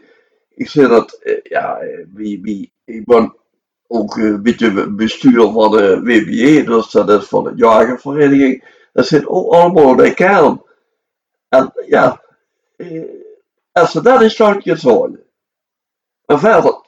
Ik 0.54 0.68
zie 0.68 0.86
dat, 0.86 1.12
eh, 1.12 1.34
ja, 1.42 1.78
wie, 2.14 2.72
ik 2.84 3.04
ben 3.04 3.34
ook 3.86 4.16
een 4.16 4.42
beetje 4.42 4.90
bestuur 4.90 5.50
van 5.50 5.70
de 5.70 6.00
WBE, 6.00 6.64
dus 6.64 6.90
dat 6.90 7.10
is 7.10 7.28
van 7.28 7.44
de 7.44 7.52
jagervereniging. 7.54 8.62
Dat 8.94 9.06
zit 9.06 9.26
ook 9.26 9.52
allemaal 9.52 9.90
in 9.90 9.96
de 9.96 10.14
kern. 10.14 10.62
En 11.48 11.72
ja, 11.86 12.20
eh, 12.76 13.02
als 13.72 13.90
ze 13.90 14.02
dat 14.02 14.22
in 14.22 14.30
stand 14.30 14.64
houden. 14.82 15.22
En 16.26 16.38
verder, 16.38 16.80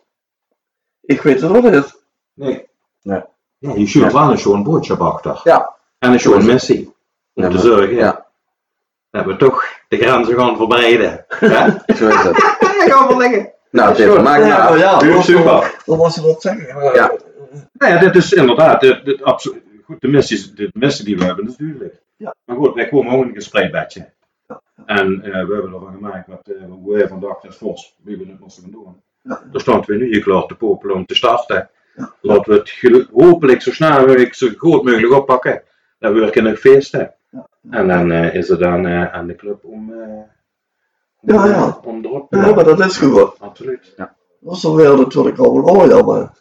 ik 1.00 1.22
weet 1.22 1.40
het 1.40 1.50
nog 1.52 1.70
niet. 1.70 2.02
Nee. 2.34 2.68
Nee. 3.02 3.22
Ja, 3.58 3.72
je 3.74 3.86
stuurt 3.86 4.12
wel 4.12 4.30
een 4.30 4.38
zo'n 4.38 4.62
boodschap 4.62 5.00
achter. 5.00 5.40
Ja. 5.44 5.76
En 5.98 6.12
een 6.12 6.20
zo'n 6.20 6.44
missie. 6.46 6.86
Om 7.34 7.42
Ja, 7.42 7.48
te 7.48 7.54
maar- 7.54 7.62
zorgen 7.64 7.94
ja. 7.94 8.26
dat 9.10 9.24
we 9.24 9.36
toch 9.36 9.64
de 9.88 9.96
grenzen 9.96 10.38
gaan 10.38 10.56
verbreiden. 10.56 11.26
Ja? 11.40 11.82
Zo 11.96 12.08
is 12.08 12.22
het. 12.22 12.36
gaan 12.92 13.06
we 13.08 13.16
liggen. 13.16 13.52
Nou, 13.70 13.94
Peter, 13.94 14.22
maak 14.22 14.38
het 14.38 14.48
maar 14.48 14.60
af. 14.68 14.78
ja, 14.78 14.98
dat 14.98 15.24
super. 15.24 15.44
was- 15.44 15.70
Dat 15.84 15.96
was 15.96 16.14
ze 16.14 16.22
dat 16.22 16.42
zeggen. 16.42 16.74
maar, 16.74 16.94
Ja. 16.94 17.12
Nou 17.72 17.92
ja, 17.92 17.98
dit 18.00 18.14
is 18.16 18.32
inderdaad, 18.32 18.80
dit, 18.80 19.04
dit, 19.04 19.22
absolu- 19.22 19.62
goed, 19.86 20.00
de 20.00 20.08
missie, 20.08 20.54
de 20.54 20.70
missie 20.72 21.04
die 21.04 21.16
we 21.16 21.24
hebben 21.24 21.48
is 21.48 21.56
duidelijk. 21.56 22.02
Ja. 22.16 22.34
Maar 22.44 22.56
goed, 22.56 22.74
wij 22.74 22.88
komen 22.88 23.12
ook 23.12 23.22
in 23.22 23.28
een 23.28 23.34
gespreekbedje. 23.34 24.12
Ja. 24.46 24.62
En 24.86 25.22
eh, 25.22 25.46
we 25.46 25.52
hebben 25.52 25.72
ervan 25.72 25.92
gemaakt 25.92 26.26
wat, 26.26 26.48
eh, 26.48 26.64
hoe 26.68 26.94
wij 26.94 27.08
vandaag 27.08 27.44
als 27.46 27.56
Vos, 27.56 27.96
wie 28.02 28.16
we 28.16 28.26
het 28.26 28.40
moesten 28.40 28.62
gaan 28.62 28.72
doen. 28.72 29.02
Ja. 29.22 29.42
Daar 29.50 29.60
staan 29.60 29.82
we 29.86 29.96
nu 29.96 30.06
hier 30.06 30.22
klaar 30.22 30.46
te 30.46 30.56
popelen 30.56 30.96
om 30.96 31.06
te 31.06 31.14
starten. 31.14 31.70
Ja. 31.94 32.14
Laten 32.20 32.52
we 32.52 32.58
het 32.58 33.08
hopelijk 33.12 33.62
zo 33.62 33.72
snel 33.72 34.00
mogelijk, 34.00 34.34
zo 34.34 34.48
goed 34.56 34.82
mogelijk 34.82 35.12
oppakken. 35.12 35.62
Dat 35.98 36.12
we 36.12 36.18
weer 36.18 36.30
kunnen 36.30 36.56
feesten. 36.56 37.14
Ja. 37.30 37.48
En 37.70 37.88
dan 37.88 38.12
eh, 38.12 38.34
is 38.34 38.48
het 38.48 38.58
dan 38.58 38.86
aan 38.86 39.26
de 39.26 39.34
club 39.34 39.64
om, 39.64 39.92
om, 39.92 40.28
Ja, 41.20 41.46
ja. 41.46 41.80
om 41.84 42.04
erop 42.04 42.30
te 42.30 42.36
Ja, 42.36 42.54
maar 42.54 42.64
dat 42.64 42.80
is 42.80 42.98
goed. 42.98 43.40
Absoluut. 43.40 43.94
Dat 44.40 44.56
is 44.56 44.60
dan 44.60 44.74
wel 44.74 44.96
natuurlijk 44.96 45.38
al 45.38 45.56
een 45.56 45.64
ooit, 45.64 46.06
maar 46.06 46.32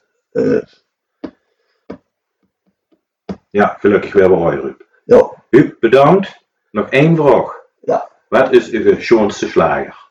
Ja, 3.56 3.78
gelukkig 3.80 4.14
weer 4.14 4.30
bij 4.30 4.56
Ruud. 4.56 4.82
ja, 5.06 5.32
Huub, 5.50 5.80
bedankt. 5.80 6.46
Nog 6.72 6.90
één 6.90 7.16
vraag. 7.16 7.62
Ja. 7.82 8.10
Wat 8.30 8.52
is 8.52 8.70
uw 8.70 9.00
schoonste 9.00 9.50
slager? 9.50 10.10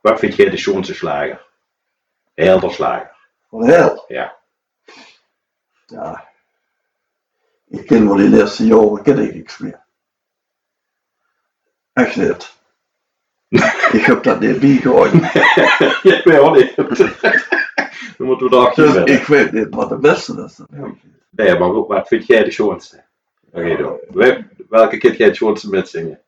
Wat 0.00 0.18
vind 0.18 0.36
jij 0.36 0.50
de 0.50 0.56
schoonste 0.56 0.94
slager? 0.94 1.46
Heel 2.34 2.70
slager. 2.70 3.16
van 3.48 3.66
heel. 3.66 4.04
Ja. 4.08 4.36
Ja. 5.86 6.28
Ik 7.68 7.86
ken 7.86 8.06
wel 8.06 8.16
die 8.16 8.30
laatste 8.30 8.66
jaren, 8.66 9.02
ken 9.02 9.18
ik 9.18 9.34
niks 9.34 9.58
meer. 9.58 9.84
Echt 11.92 12.16
niet. 12.16 12.54
ik 13.98 14.04
heb 14.04 14.22
dat 14.22 14.40
niet 14.40 14.62
ik 16.02 16.24
weet 16.24 16.24
wel 16.24 16.50
niet. 16.50 16.74
Dan 18.18 18.26
moeten 18.26 18.48
we 18.48 18.56
erachter 18.56 19.04
Dus 19.04 19.16
ik 19.20 19.26
weet 19.26 19.52
niet 19.52 19.74
wat 19.74 19.88
de 19.88 19.98
beste 19.98 20.42
is. 20.44 20.58
Niet. 20.70 20.94
Nee, 21.30 21.58
maar 21.58 21.70
goed, 21.70 21.86
wat 21.88 22.08
vind 22.08 22.26
jij 22.26 22.44
de 22.44 22.50
schoonste? 22.50 23.04
Oké, 23.52 23.76
dan. 23.76 23.98
We- 24.10 24.44
Welke 24.68 24.96
keer 24.96 25.16
jij 25.16 25.26
het 25.26 25.36
schoonste 25.36 25.68
met 25.68 25.88
zingen? 25.88 26.20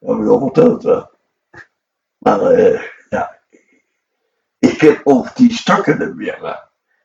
Dat 0.00 0.16
heb 0.16 0.24
ik 0.24 0.30
al 0.30 0.40
verteld. 0.40 0.82
hè. 0.82 1.00
Maar 2.18 2.40
eh, 2.40 2.82
ja, 3.08 3.38
ik 4.58 4.78
ken 4.78 5.00
ook 5.04 5.36
die 5.36 5.52
stukken 5.52 5.98
niet 5.98 6.14
meer. 6.16 6.38
hè, 6.46 6.52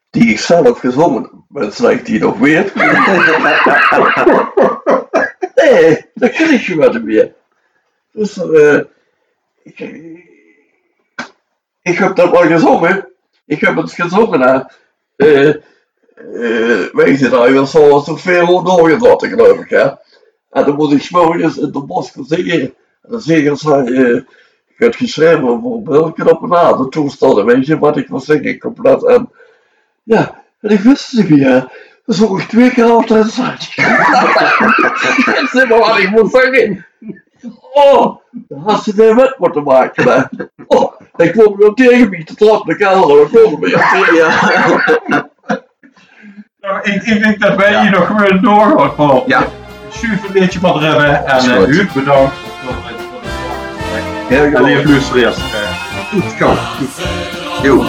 Die 0.10 0.30
ik 0.32 0.39
zelf 0.39 0.80
gezongen 0.80 1.22
heb. 1.22 1.32
Mensen 1.50 1.91
ik 1.91 2.06
die 2.06 2.20
nog 2.20 2.38
weet. 2.39 2.76
nee, 5.56 6.06
dat 6.14 6.32
ken 6.32 6.54
ik 6.54 6.62
gewoon 6.62 6.91
niet 6.94 7.04
meer. 7.04 7.36
Dus 8.12 8.38
eh, 8.38 8.80
ik, 9.64 9.80
ik 11.84 11.98
heb 11.98 12.16
dat 12.16 12.32
wel 12.32 12.42
gezongen. 12.42 13.08
Ik 13.46 13.62
heb 13.62 13.76
het 13.76 13.92
gezongen. 13.92 14.68
Eh, 15.16 15.48
eh, 15.50 15.56
weet 16.92 17.20
je, 17.20 17.30
daar 17.30 17.54
was 17.54 17.72
zo 17.72 18.02
zoveel 18.06 18.64
doorgelaten, 18.64 19.30
geloof 19.30 19.60
ik. 19.60 19.70
Hè. 19.70 19.90
En 20.50 20.66
dan 20.66 20.76
moet 20.76 20.92
ik 20.92 21.02
s'morgens 21.02 21.58
in 21.58 21.72
de 21.72 21.84
gaan 21.88 22.26
zingen. 22.26 22.62
En 22.62 23.10
dan 23.10 23.22
zeggen 23.22 23.58
ze, 23.58 23.74
eh, 23.74 24.36
ik 24.68 24.86
had 24.86 24.96
geschreven 24.96 25.60
voor 25.62 25.84
welke 25.84 26.30
op 26.30 26.42
een 26.42 26.78
de 26.78 26.88
toestanden, 26.90 27.46
weet 27.46 27.66
je, 27.66 27.80
wat 27.80 27.98
ik 27.98 28.08
wil 28.08 28.20
zingen 28.20 28.60
compleet. 28.60 29.06
En 29.06 29.30
ja, 30.04 30.44
en 30.60 30.70
ik 30.70 30.80
wist 30.80 31.12
het 31.12 31.30
niet 31.30 31.40
meer. 31.40 31.72
Dan 32.06 32.16
zong 32.16 32.42
ik 32.42 32.48
twee 32.48 32.72
keer 32.72 32.86
achter 32.86 33.18
en 33.18 33.30
zei 33.30 33.52
ik 33.52 35.50
zeg 35.52 35.70
maar 35.70 35.80
wat 35.80 35.98
ik 35.98 36.10
moet 36.10 36.32
zingen. 36.32 36.86
Oh, 37.74 38.18
dan 38.32 38.60
had 38.60 38.84
ze 38.84 39.04
er 39.04 39.16
met 39.16 39.36
moeten 39.38 39.64
maken. 39.64 40.12
Hè. 40.12 40.46
Oh, 40.68 40.93
dan 41.16 41.32
kwam 41.32 41.55
weer 41.57 41.74
tegen 41.74 42.09
me 42.09 42.24
te 42.24 42.36
trappen 42.36 42.68
de 42.68 42.76
kelder. 42.84 43.18
Dan 43.18 43.30
kwam 43.30 43.59
weer 43.59 43.89
tegen 43.93 44.16
Ja. 44.16 45.30
Nou, 46.61 46.80
ik, 46.84 47.03
ik 47.03 47.24
denk 47.24 47.39
dat 47.39 47.55
wij 47.55 47.82
hier 47.82 47.91
nog 47.91 48.05
gewoon 48.07 48.41
doorgaan, 48.41 48.95
Paul. 48.95 49.24
Ja. 49.28 49.47
Schuif 49.89 50.24
een 50.24 50.32
beetje 50.34 50.59
wat 50.59 50.80
hebben. 50.80 51.26
En 51.26 51.45
uh. 51.45 51.64
Huub, 51.64 51.89
bedankt 51.93 52.34
voor 52.36 52.70
het 52.70 52.95
voor 52.95 53.20
het- 53.22 54.28
Heel 54.28 54.51
goed. 54.51 54.66
lieve 54.66 54.89
luisteraars. 54.89 55.38
eh, 55.38 56.24
Goed. 57.61 57.84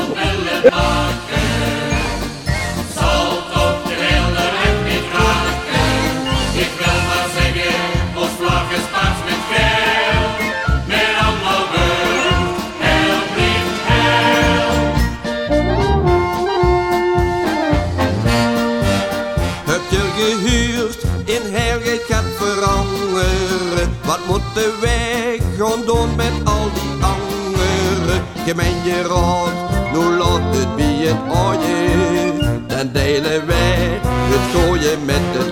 Moeten 24.35 24.81
wij 24.81 25.41
gaan 25.59 25.81
doen 25.87 26.17
met 26.17 26.33
al 26.45 26.69
die 26.75 27.05
anderen? 27.05 28.23
gemeenteraad, 28.47 29.53
nu 29.93 29.99
laat 29.99 30.57
het 30.57 30.77
bij 30.77 31.07
het 31.07 31.23
ooie. 31.29 32.33
Dan 32.67 32.93
delen 32.93 33.47
wij 33.47 34.01
het 34.05 34.45
gooien 34.55 35.05
met 35.05 35.27
het 35.33 35.44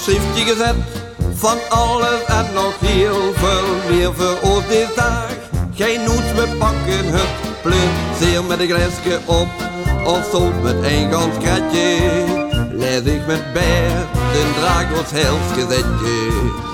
Als 0.00 0.08
heeft 0.08 0.38
je 0.38 0.44
gezet 0.44 0.74
van 1.34 1.58
alles 1.68 2.24
en 2.26 2.46
nog 2.54 2.74
heel 2.80 3.32
veel 3.34 3.90
meer 3.90 4.14
voor 4.14 4.50
ons 4.50 4.66
deze 4.68 4.92
dag. 4.96 5.28
Geen 5.74 6.00
noet, 6.02 6.34
we 6.34 6.56
pakken 6.58 7.12
het 7.12 7.28
plezier 7.62 8.44
met 8.44 8.60
een 8.60 8.66
glaasje 8.66 9.18
op. 9.26 9.48
Of 10.04 10.28
soms 10.32 10.62
met 10.62 10.76
een 10.82 11.12
gans 11.12 11.36
kratje. 11.38 11.96
Ik 13.04 13.26
met 13.26 13.52
Bert, 13.52 14.12
den 14.32 14.54
draag 14.58 14.98
ons 14.98 15.10
helsgezetje. 15.10 16.69